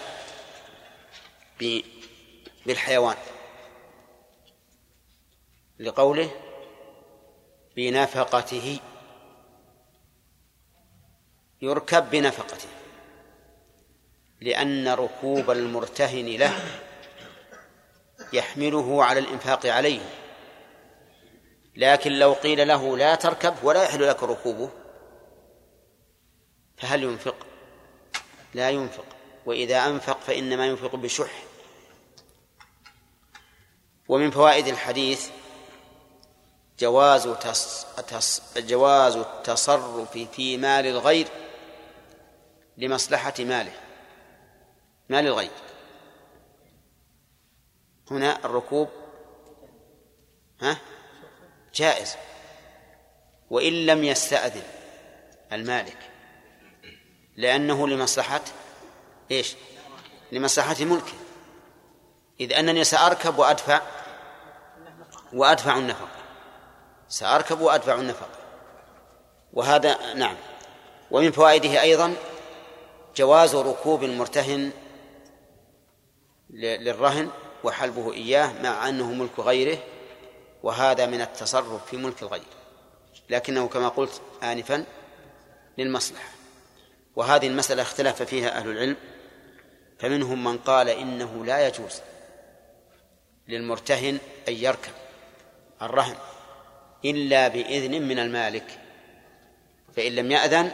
بالحيوان. 2.66 3.16
لقوله 5.78 6.30
بنفقته. 7.76 8.80
يركب 11.62 12.10
بنفقته. 12.10 12.68
لأن 14.40 14.88
ركوب 14.88 15.50
المرتهن 15.50 16.26
له 16.26 16.52
يحمله 18.32 19.04
على 19.04 19.20
الإنفاق 19.20 19.66
عليه. 19.66 20.00
لكن 21.76 22.12
لو 22.12 22.32
قيل 22.32 22.68
له 22.68 22.96
لا 22.96 23.14
تركب 23.14 23.54
ولا 23.62 23.82
يحل 23.82 24.08
لك 24.08 24.22
ركوبه 24.22 24.70
فهل 26.76 27.02
ينفق؟ 27.02 27.51
لا 28.54 28.70
ينفق 28.70 29.04
وإذا 29.46 29.86
أنفق 29.86 30.20
فإنما 30.20 30.66
ينفق 30.66 30.96
بشح. 30.96 31.44
ومن 34.08 34.30
فوائد 34.30 34.66
الحديث 34.66 35.30
جواز 36.78 37.28
تص... 37.28 37.86
تص... 38.08 38.58
جواز 38.58 39.16
التصرف 39.16 40.18
في 40.18 40.56
مال 40.56 40.86
الغير 40.86 41.28
لمصلحة 42.76 43.34
ماله 43.38 43.72
مال 45.08 45.26
الغير. 45.26 45.50
هنا 48.10 48.44
الركوب 48.44 48.88
ها؟ 50.60 50.78
جائز. 51.74 52.16
وإن 53.50 53.86
لم 53.86 54.04
يستأذن 54.04 54.62
المالك. 55.52 56.11
لأنه 57.36 57.88
لمصلحة 57.88 58.40
إيش؟ 59.30 59.54
لمصلحة 60.32 60.84
ملكه. 60.84 61.12
إذ 62.40 62.52
أنني 62.52 62.84
سأركب 62.84 63.38
وأدفع 63.38 63.80
وأدفع 65.32 65.76
النفقة. 65.76 66.08
سأركب 67.08 67.60
وأدفع 67.60 67.94
النفقة. 67.94 68.28
وهذا 69.52 70.14
نعم. 70.14 70.36
ومن 71.10 71.32
فوائده 71.32 71.82
أيضا 71.82 72.14
جواز 73.16 73.54
ركوب 73.54 74.04
المرتهن 74.04 74.70
للرهن 76.50 77.30
وحلبه 77.64 78.12
إياه 78.12 78.62
مع 78.62 78.88
أنه 78.88 79.12
ملك 79.12 79.38
غيره 79.38 79.78
وهذا 80.62 81.06
من 81.06 81.20
التصرف 81.20 81.86
في 81.86 81.96
ملك 81.96 82.22
الغير. 82.22 82.42
لكنه 83.30 83.68
كما 83.68 83.88
قلت 83.88 84.20
آنفا 84.42 84.84
للمصلحة. 85.78 86.41
وهذه 87.16 87.46
المسألة 87.46 87.82
اختلف 87.82 88.22
فيها 88.22 88.58
أهل 88.58 88.70
العلم 88.70 88.96
فمنهم 89.98 90.44
من 90.44 90.58
قال 90.58 90.88
إنه 90.88 91.44
لا 91.44 91.66
يجوز 91.66 92.00
للمرتهن 93.48 94.18
أن 94.48 94.52
يركب 94.54 94.92
الرهن 95.82 96.16
إلا 97.04 97.48
بإذن 97.48 98.02
من 98.02 98.18
المالك 98.18 98.78
فإن 99.96 100.12
لم 100.14 100.30
يأذن 100.30 100.72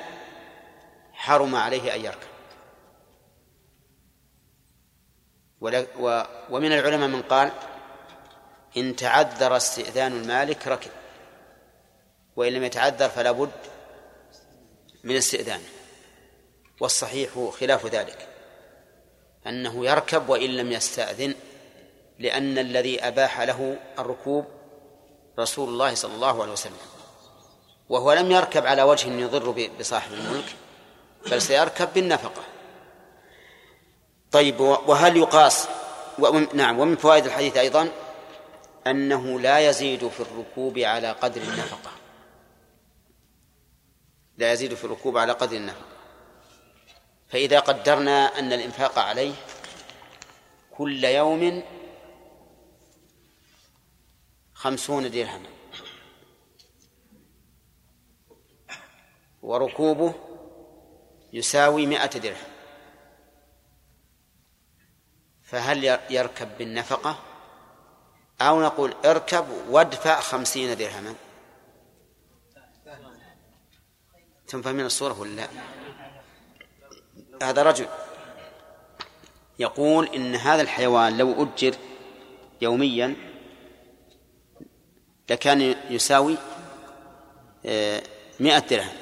حرم 1.13 1.55
عليه 1.55 1.95
أن 1.95 2.05
يركب. 2.05 2.29
ومن 6.51 6.73
العلماء 6.73 7.09
من 7.09 7.23
قال 7.23 7.53
إن 8.77 8.97
تعذر 8.97 9.57
استئذان 9.57 10.13
المالك 10.13 10.69
ركب 10.69 10.91
وإن 12.37 12.53
لم 12.53 12.65
يتعذر 12.65 13.09
فلا 13.09 13.33
بد 13.33 13.51
من 15.05 15.17
استئذانه. 15.17 15.78
والصحيح 16.81 17.51
خلاف 17.61 17.87
ذلك. 17.87 18.29
أنه 19.47 19.87
يركب 19.87 20.29
وإن 20.29 20.51
لم 20.51 20.73
يستأذن 20.73 21.35
لأن 22.19 22.59
الذي 22.59 23.01
أباح 23.01 23.41
له 23.41 23.77
الركوب 23.99 24.45
رسول 25.39 25.69
الله 25.69 25.95
صلى 25.95 26.15
الله 26.15 26.43
عليه 26.43 26.53
وسلم. 26.53 26.79
وهو 27.89 28.13
لم 28.13 28.31
يركب 28.31 28.67
على 28.67 28.83
وجه 28.83 29.09
يضر 29.09 29.69
بصاحب 29.81 30.13
الملك 30.13 30.57
بل 31.31 31.43
سيركب 31.43 31.89
بالنفقة. 31.95 32.43
طيب 34.33 34.61
وهل 34.61 35.17
يقاس؟ 35.17 35.69
نعم 36.55 36.79
ومن 36.79 36.97
فوائد 36.97 37.25
الحديث 37.25 37.57
أيضا 37.57 37.89
أنه 38.87 39.41
لا 39.41 39.59
يزيد 39.59 40.09
في 40.09 40.21
الركوب 40.21 40.79
على 40.79 41.13
قدر 41.13 41.41
النفقة. 41.41 41.91
لا 44.37 44.53
يزيد 44.53 44.75
في 44.75 44.85
الركوب 44.85 45.19
على 45.19 45.33
قدر 45.33 45.57
النفقة. 45.57 45.88
فإذا 47.29 47.61
قدرنا 47.61 48.39
أن 48.39 48.53
الإنفاق 48.53 48.99
عليه 48.99 49.35
كل 50.71 51.05
يوم 51.05 51.63
خمسون 54.55 55.11
درهما. 55.11 55.49
وركوبه 59.43 60.15
يساوي 61.33 61.87
مائة 61.87 62.07
درهم. 62.07 62.49
فهل 65.43 65.99
يركب 66.11 66.59
بالنفقة؟ 66.59 67.19
أو 68.41 68.63
نقول 68.63 68.95
اركب 69.05 69.49
وادفع 69.69 70.21
خمسين 70.21 70.77
درهما. 70.77 71.15
تنفهمين 74.49 74.87
الصورة 74.87 75.21
ولا 75.21 75.31
لا؟ 75.31 75.78
هذا 77.43 77.63
رجل 77.63 77.87
يقول 79.59 80.09
إن 80.15 80.35
هذا 80.35 80.63
الحيوان 80.63 81.19
لو 81.19 81.43
أجر 81.43 81.75
يوميا 82.61 83.17
لكان 85.31 85.75
يساوي 85.91 86.37
آه، 87.67 88.03
مئة 88.41 88.59
درهم. 88.59 88.97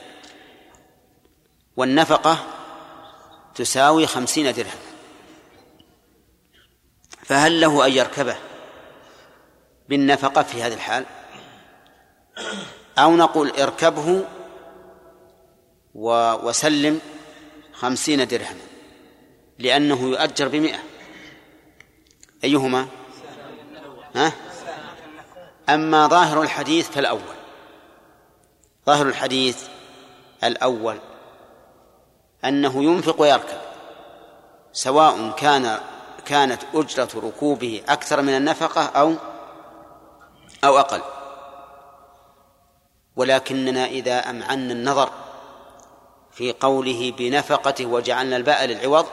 والنفقة 1.76 2.38
تساوي 3.54 4.06
خمسين 4.06 4.52
درهم. 4.52 4.78
فهل 7.24 7.60
له 7.60 7.86
أن 7.86 7.92
يركبه 7.92 8.36
بالنفقة 9.88 10.42
في 10.42 10.62
هذه 10.62 10.74
الحال؟ 10.74 11.04
أو 12.98 13.16
نقول 13.16 13.50
اركبه 13.50 14.24
وسلم 15.94 17.00
خمسين 17.80 18.26
درهما 18.26 18.66
لأنه 19.58 20.02
يؤجر 20.02 20.48
بمئة. 20.48 20.78
أيهما؟ 22.44 22.86
ها؟ 24.14 24.32
أما 25.68 26.06
ظاهر 26.06 26.42
الحديث 26.42 26.88
فالأول. 26.88 27.36
ظاهر 28.86 29.06
الحديث 29.08 29.62
الأول 30.44 30.98
أنه 32.44 32.84
ينفق 32.84 33.20
ويركب 33.20 33.58
سواء 34.72 35.30
كان 35.30 35.78
كانت 36.26 36.62
أجرة 36.74 37.08
ركوبه 37.14 37.82
أكثر 37.88 38.22
من 38.22 38.36
النفقة 38.36 38.84
أو 38.84 39.14
أو 40.64 40.78
أقل. 40.78 41.02
ولكننا 43.16 43.86
إذا 43.86 44.30
أمعنا 44.30 44.72
النظر 44.72 45.10
في 46.36 46.52
قوله 46.52 47.12
بنفقته 47.18 47.86
وجعلنا 47.86 48.36
الباء 48.36 48.64
للعوض 48.64 49.06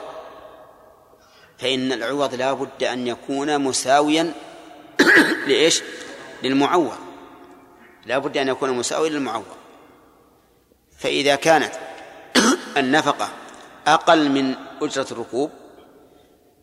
فإن 1.58 1.92
العوض 1.92 2.34
لا 2.34 2.52
بد 2.52 2.82
أن 2.84 3.06
يكون 3.06 3.58
مساويا 3.58 4.34
لإيش؟ 5.48 5.82
للمعوض. 6.42 6.96
لا 8.06 8.18
بد 8.18 8.36
أن 8.36 8.48
يكون 8.48 8.70
مساويا 8.70 9.10
للمعوض. 9.10 9.56
فإذا 10.98 11.36
كانت 11.36 11.72
النفقة 12.76 13.28
أقل 13.86 14.30
من 14.30 14.54
أجرة 14.82 15.06
الركوب 15.10 15.50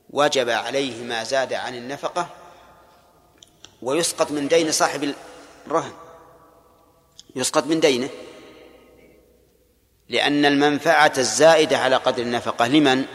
وجب 0.09 0.49
عليه 0.49 1.03
ما 1.03 1.23
زاد 1.23 1.53
عن 1.53 1.75
النفقة 1.75 2.27
ويسقط 3.81 4.31
من 4.31 4.47
دين 4.47 4.71
صاحب 4.71 5.13
الرهن. 5.67 5.93
يسقط 7.35 7.65
من 7.65 7.79
دينه. 7.79 8.09
لأن 10.11 10.45
المنفعة 10.45 11.13
الزائدة 11.17 11.77
على 11.77 11.95
قدر 11.95 12.23
النفقة. 12.23 12.67
لمن؟ 12.67 13.05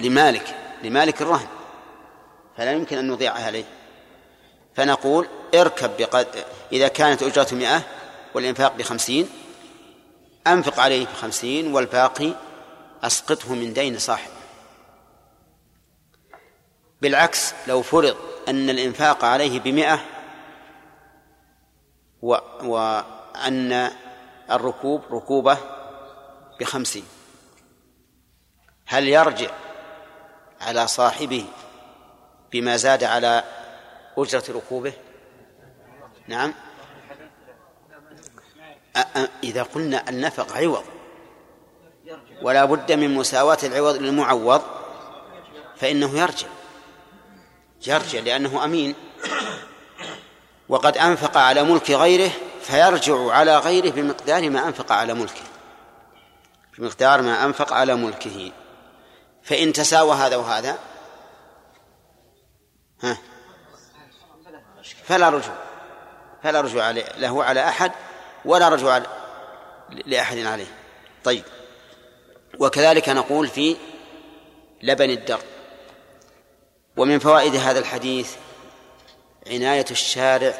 لمالك. 0.00 0.56
لمالك 0.82 1.22
الرهن. 1.22 1.46
فلا 2.56 2.72
يمكن 2.72 2.98
أن 2.98 3.08
نضيعها 3.08 3.46
عليه. 3.46 3.64
فنقول 4.74 5.28
اركب 5.54 5.90
بقد 5.98 6.44
إذا 6.72 6.88
كانت 6.88 7.22
أجرته 7.22 7.56
مئة 7.56 7.82
والإنفاق 8.34 8.76
بخمسين 8.76 9.28
أنفق 10.46 10.80
عليه 10.80 11.06
بخمسين 11.06 11.74
والباقي 11.74 12.32
أسقطه 13.02 13.54
من 13.54 13.72
دين 13.72 13.98
صاحبه. 13.98 14.32
بالعكس 17.02 17.54
لو 17.66 17.82
فرض 17.82 18.16
أن 18.48 18.70
الإنفاق 18.70 19.24
عليه 19.24 19.60
بمئة 19.60 20.00
و 22.22 22.36
وأن 22.62 23.90
الركوب 24.56 25.02
ركوبة 25.10 25.58
بخمسين 26.60 27.04
هل 28.86 29.08
يرجع 29.08 29.50
على 30.60 30.86
صاحبه 30.86 31.44
بما 32.52 32.76
زاد 32.76 33.04
على 33.04 33.44
أجرة 34.18 34.44
ركوبه؟ 34.48 34.92
نعم. 36.28 36.54
إذا 39.44 39.62
قلنا 39.62 40.08
النفق 40.08 40.56
عوض 40.56 40.84
ولا 42.42 42.64
بد 42.64 42.92
من 42.92 43.14
مساواة 43.14 43.58
العوض 43.62 43.96
للمعوض 43.96 44.62
فإنه 45.76 46.18
يرجع. 46.18 46.46
يرجع 47.86 48.20
لأنه 48.20 48.64
أمين. 48.64 48.94
وقد 50.68 50.98
أنفق 50.98 51.36
على 51.36 51.62
ملك 51.62 51.90
غيره 51.90 52.30
فيرجع 52.62 53.32
على 53.32 53.58
غيره 53.58 53.90
بمقدار 53.90 54.50
ما 54.50 54.68
أنفق 54.68 54.92
على 54.92 55.14
ملكه. 55.14 55.42
بمقدار 56.78 57.22
ما 57.22 57.44
أنفق 57.44 57.72
على 57.72 57.94
ملكه. 57.94 58.52
فإن 59.42 59.72
تساوى 59.72 60.14
هذا 60.14 60.36
وهذا 60.36 60.78
ها 63.02 63.18
فلا 65.04 65.28
رجوع. 65.28 65.54
فلا 66.42 66.60
رجوع 66.60 66.90
له 66.90 67.44
على 67.44 67.68
أحد 67.68 67.92
ولا 68.44 68.68
رجوع 68.68 69.02
لأحد 70.06 70.38
عليه. 70.38 70.66
طيب. 71.24 71.44
وكذلك 72.58 73.08
نقول 73.08 73.48
في 73.48 73.76
لبن 74.82 75.10
الدر. 75.10 75.40
ومن 76.96 77.18
فوائد 77.18 77.56
هذا 77.56 77.78
الحديث 77.78 78.34
عناية 79.46 79.84
الشارع 79.90 80.54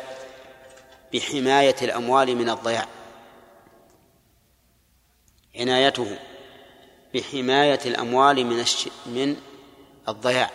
بحماية 1.13 1.77
الأموال 1.83 2.37
من 2.37 2.51
الضياع. 2.51 2.87
عنايته 5.57 6.19
بحماية 7.15 7.81
الأموال 7.87 8.47
من 8.47 8.61
الش... 8.61 8.89
من 9.07 9.37
الضياع. 10.09 10.51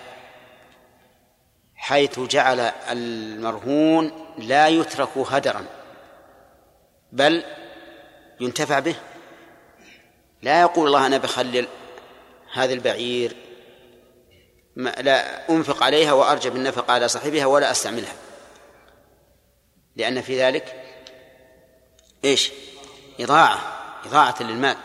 حيث 1.75 2.19
جعل 2.19 2.59
المرهون 2.91 4.11
لا 4.37 4.67
يترك 4.67 5.17
هدرا 5.17 5.65
بل 7.11 7.43
ينتفع 8.39 8.79
به. 8.79 8.95
لا 10.41 10.61
يقول 10.61 10.87
الله 10.87 11.05
أنا 11.05 11.17
بخلي 11.17 11.67
هذا 12.53 12.73
البعير 12.73 13.35
لا 14.75 15.49
أنفق 15.49 15.83
عليها 15.83 16.13
وأرجى 16.13 16.49
بالنفقة 16.49 16.93
على 16.93 17.07
صاحبها 17.07 17.45
ولا 17.45 17.71
أستعملها. 17.71 18.13
لأن 19.97 20.21
في 20.21 20.41
ذلك 20.41 20.83
إيش؟ 22.25 22.51
إضاعة 23.19 23.59
إضاعة 24.05 24.35
للمال. 24.39 24.77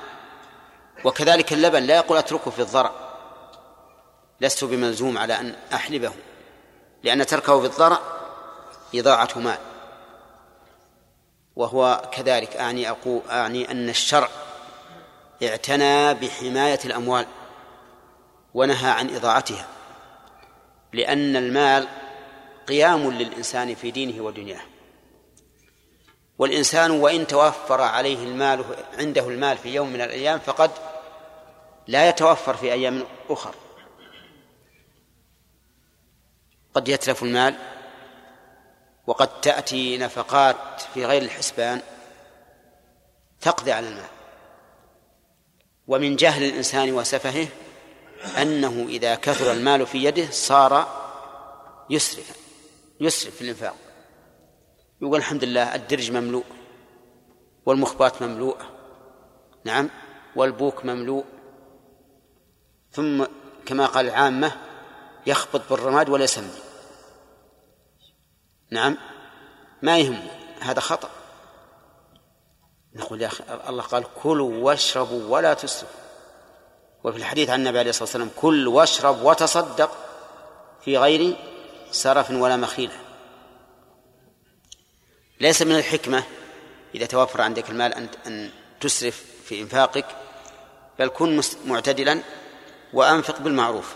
وكذلك 1.04 1.52
اللبن 1.52 1.82
لا 1.82 1.96
يقول 1.96 2.18
أتركه 2.18 2.50
في 2.50 2.62
الضرع. 2.62 2.92
لست 4.40 4.64
بملزوم 4.64 5.18
على 5.18 5.40
أن 5.40 5.54
أحلبه 5.74 6.12
لأن 7.02 7.26
تركه 7.26 7.60
في 7.60 7.66
الضرع 7.66 7.98
إضاعة 8.94 9.28
مال. 9.36 9.58
وهو 11.56 12.02
كذلك 12.12 12.56
أعني 12.56 12.90
أقول 12.90 13.22
أعني 13.30 13.70
أن 13.70 13.88
الشرع 13.88 14.28
اعتنى 15.42 16.14
بحماية 16.14 16.78
الأموال 16.84 17.26
ونهى 18.54 18.90
عن 18.90 19.14
إضاعتها 19.14 19.66
لأن 20.92 21.36
المال 21.36 21.88
قيام 22.68 23.10
للإنسان 23.10 23.74
في 23.74 23.90
دينه 23.90 24.22
ودنياه. 24.22 24.71
والإنسان 26.42 26.90
وإن 26.90 27.26
توفر 27.26 27.80
عليه 27.80 28.24
المال 28.24 28.64
عنده 28.98 29.28
المال 29.28 29.58
في 29.58 29.74
يوم 29.74 29.92
من 29.92 30.00
الأيام 30.00 30.38
فقد 30.38 30.70
لا 31.86 32.08
يتوفر 32.08 32.56
في 32.56 32.72
أيام 32.72 33.04
أخر. 33.30 33.54
قد 36.74 36.88
يتلف 36.88 37.22
المال 37.22 37.54
وقد 39.06 39.40
تأتي 39.40 39.98
نفقات 39.98 40.56
في 40.94 41.06
غير 41.06 41.22
الحسبان 41.22 41.80
تقضي 43.40 43.72
على 43.72 43.88
المال. 43.88 44.10
ومن 45.88 46.16
جهل 46.16 46.44
الإنسان 46.44 46.92
وسفهه 46.92 47.48
أنه 48.42 48.86
إذا 48.88 49.14
كثر 49.14 49.52
المال 49.52 49.86
في 49.86 50.04
يده 50.04 50.30
صار 50.30 51.02
يسرف 51.90 52.36
يسرف 53.00 53.34
في 53.34 53.42
الإنفاق. 53.42 53.76
يقول 55.02 55.18
الحمد 55.18 55.44
لله 55.44 55.74
الدرج 55.74 56.10
مملوء 56.10 56.44
والمخبات 57.66 58.22
مملوءة 58.22 58.70
نعم 59.64 59.90
والبوك 60.36 60.84
مملوء. 60.84 61.24
ثم 62.90 63.24
كما 63.66 63.86
قال 63.86 64.06
العامة 64.06 64.52
يخبط 65.26 65.60
بالرماد 65.70 66.08
ولا 66.08 66.24
يسمي 66.24 66.50
نعم 68.70 68.96
ما 69.82 69.98
يهم 69.98 70.26
هذا 70.60 70.80
خطأ. 70.80 71.08
نقول 72.94 73.22
يا 73.22 73.26
أخي 73.26 73.44
الله 73.68 73.82
قال 73.82 74.04
كلوا 74.22 74.64
واشربوا 74.64 75.28
ولا 75.28 75.54
تسرفوا. 75.54 76.00
وفي 77.04 77.16
الحديث 77.16 77.50
عن 77.50 77.60
النبي 77.60 77.78
عليه 77.78 77.90
الصلاة 77.90 78.04
والسلام 78.04 78.30
كل 78.36 78.68
واشرب 78.68 79.22
وتصدق 79.22 79.90
في 80.84 80.98
غير 80.98 81.36
سرف 81.90 82.30
ولا 82.30 82.56
مخيلة. 82.56 83.11
ليس 85.42 85.62
من 85.62 85.76
الحكمة 85.76 86.24
إذا 86.94 87.06
توفر 87.06 87.40
عندك 87.40 87.70
المال 87.70 87.94
أن 87.94 88.08
أن 88.26 88.50
تسرف 88.80 89.24
في 89.44 89.60
إنفاقك 89.60 90.04
بل 90.98 91.08
كن 91.08 91.40
معتدلا 91.66 92.22
وأنفق 92.92 93.38
بالمعروف. 93.38 93.94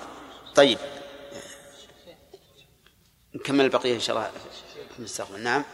طيب. 0.54 0.78
نكمل 3.34 3.64
البقية 3.64 3.94
إن 3.94 4.00
شاء 4.00 4.16
الله. 4.16 4.30
في 4.92 4.98
المستقبل 4.98 5.40
نعم. 5.40 5.64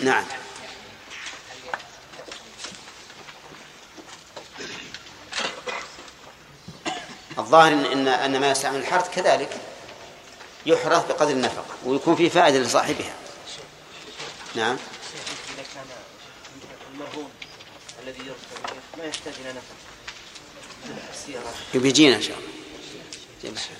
نعم. 0.00 0.24
الظاهر 7.38 7.72
ان 7.72 8.08
أن 8.08 8.40
ما 8.40 8.50
يستعمل 8.50 8.78
الحرث 8.78 9.14
كذلك. 9.14 9.63
يحرث 10.66 11.08
بقدر 11.08 11.30
النفقة 11.30 11.74
ويكون 11.84 12.16
فيه 12.16 12.28
فائدة 12.28 12.58
لصاحبها 12.58 13.14
نعم 14.54 14.76
اذا 15.54 15.64
كان 15.74 15.84
المرهون 16.94 17.30
الذي 18.02 18.18
يركب 18.18 18.76
ما 18.98 19.04
يحتاج 19.04 19.34
إلى 19.40 19.50
نفقه 19.50 19.84
السياره 21.12 21.54
يجينا 21.74 22.16
إن 22.16 22.22
شاء 22.22 22.36
الله 22.38 22.54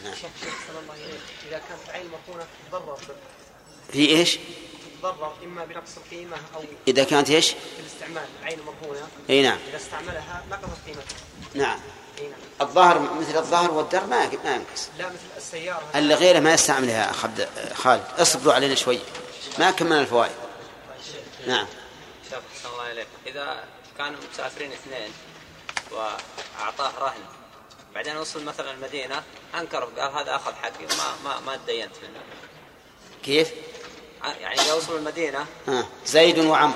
نعم. 0.05 0.15
اذا 1.49 1.59
كانت 1.69 1.81
العين 1.89 2.07
مرهونه 2.07 2.47
تضرر 2.69 2.99
في 3.93 4.09
إيش؟ 4.09 4.39
تضرر 4.99 5.33
اما 5.45 5.65
بنقص 5.65 5.97
القيمه 5.97 6.37
أو 6.55 6.65
إذا 6.89 7.05
كانت 7.05 7.31
إيش؟ 7.31 7.49
في 7.49 7.57
الاستعمال 7.81 8.29
العين 8.41 8.59
مرهونه 8.59 9.09
إي 9.31 9.43
نعم 9.43 9.59
إذا 9.69 9.77
استعملها 9.77 10.45
نقصت 10.51 10.87
قيمتها 10.87 11.19
نعم 11.55 11.79
الظهر 12.61 12.99
مثل 12.99 13.39
الظهر 13.39 13.71
والدر 13.71 14.07
ما 14.07 14.27
ما 14.45 14.55
ينقص. 14.55 14.89
لا 14.99 15.07
مثل 15.07 15.17
السيارة 15.37 15.83
اللي 15.95 16.15
غيره 16.15 16.41
ما 16.41 16.55
يستعملها 16.55 17.13
خبد 17.13 17.49
خالد 17.75 18.05
اصبروا 18.19 18.55
علينا 18.55 18.75
شوي. 18.75 18.99
ما 19.59 19.71
كملنا 19.71 20.01
الفوائد. 20.01 20.33
نعم. 21.47 21.67
شوف 22.31 22.39
أحسن 22.57 22.69
الله 22.73 22.93
إليك 22.93 23.07
إذا 23.27 23.65
كانوا 23.99 24.19
مسافرين 24.33 24.73
اثنين 24.73 25.13
وأعطاه 25.91 26.93
رهن 27.01 27.23
بعدين 27.95 28.17
وصل 28.17 28.45
مثلا 28.45 28.71
المدينة 28.71 29.23
أنكر 29.61 29.85
قال 29.85 30.13
هذا 30.13 30.37
أخذ 30.37 30.53
حقي 30.55 30.87
ما 30.99 31.31
ما 31.31 31.41
ما 31.41 31.57
تدينت 31.57 31.93
منه. 32.03 32.21
كيف؟ 33.25 33.51
يعني 34.41 34.61
إذا 34.61 34.75
وصلوا 34.75 34.99
المدينة 34.99 35.47
ها 35.69 35.87
زيد 36.07 36.39
وعمر 36.39 36.75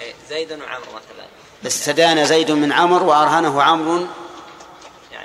إيه، 0.00 0.14
زيد 0.28 0.52
وعمر 0.52 0.86
مثلا. 0.88 1.26
استدان 1.66 2.24
زيد 2.24 2.50
من 2.50 2.72
عمر 2.72 3.02
وأرهنه 3.02 3.62
عمرو 3.62 4.06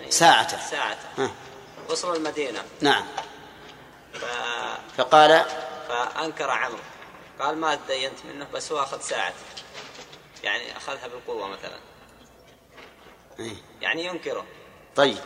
ساعته 0.10 0.58
ساعته. 0.72 1.32
وصلوا 1.90 2.16
المدينة. 2.16 2.64
نعم. 2.82 3.06
ف... 4.14 4.26
فقال 4.98 5.46
فأنكر 5.88 6.52
عمرو. 6.52 6.80
قال 7.40 7.58
ما 7.58 7.76
تدينت 7.76 8.26
منه 8.26 8.48
بس 8.54 8.72
هو 8.72 8.84
أخذ 8.84 9.02
ساعته 9.02 9.36
يعني 10.44 10.78
أخذها 10.78 11.08
بالقوة 11.08 11.48
مثلا. 11.48 11.78
إيه. 13.40 13.56
يعني 13.82 14.06
ينكره. 14.06 14.46
طيب. 14.96 15.18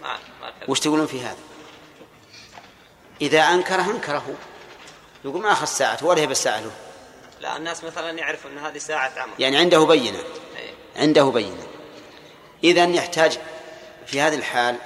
ما 0.00 0.18
ما. 0.40 0.52
وش 0.68 0.80
تقولون 0.80 1.06
في 1.06 1.20
هذا؟ 1.20 1.38
إذا 3.20 3.40
أنكره 3.40 3.82
أنكره. 3.82 4.34
يقول 5.24 5.42
ما 5.42 5.52
أخذ 5.52 5.66
ساعته 5.66 6.06
ولا 6.06 6.20
هي 6.20 6.26
بالساعة 6.26 6.60
له؟ 6.60 6.72
لا 7.40 7.56
الناس 7.56 7.84
مثلا 7.84 8.10
يعرفوا 8.10 8.50
أن 8.50 8.58
هذه 8.58 8.78
ساعة 8.78 9.12
عمرو. 9.16 9.34
يعني 9.38 9.56
عنده 9.56 9.84
بينة. 9.84 10.18
إيه. 10.56 10.74
عنده 10.96 11.24
بينة. 11.24 11.66
إذا 12.64 12.84
يحتاج 12.84 13.38
في 14.10 14.20
هذه 14.20 14.34
الحال 14.34 14.76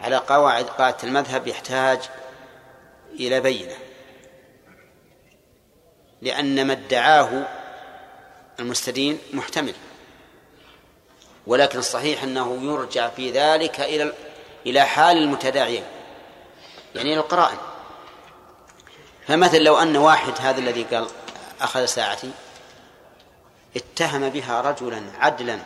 على 0.00 0.16
قواعد 0.16 0.64
قاعدة 0.64 0.96
المذهب 1.04 1.46
يحتاج 1.46 1.98
إلى 3.12 3.40
بينة 3.40 3.74
لأن 6.22 6.66
ما 6.66 6.72
ادعاه 6.72 7.46
المستدين 8.58 9.18
محتمل 9.32 9.74
ولكن 11.46 11.78
الصحيح 11.78 12.22
أنه 12.22 12.58
يرجع 12.62 13.08
في 13.08 13.30
ذلك 13.30 13.80
إلى 13.80 14.12
إلى 14.66 14.84
حال 14.84 15.16
المتداعيين 15.16 15.84
يعني 16.94 17.12
إلى 17.12 17.20
القرائن. 17.20 17.58
فمثلا 19.26 19.58
لو 19.58 19.78
أن 19.78 19.96
واحد 19.96 20.32
هذا 20.40 20.58
الذي 20.58 20.82
قال 20.82 21.08
أخذ 21.60 21.84
ساعتي 21.84 22.30
اتهم 23.76 24.28
بها 24.28 24.60
رجلا 24.60 25.02
عدلا 25.18 25.58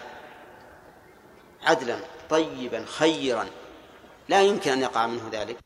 عدلا 1.63 2.14
طيبا 2.31 2.85
خيرا. 2.87 3.47
لا 4.29 4.43
يمكن 4.43 4.71
أن 4.71 4.81
يقع 4.81 5.07
منه 5.07 5.29
ذلك. 5.33 5.64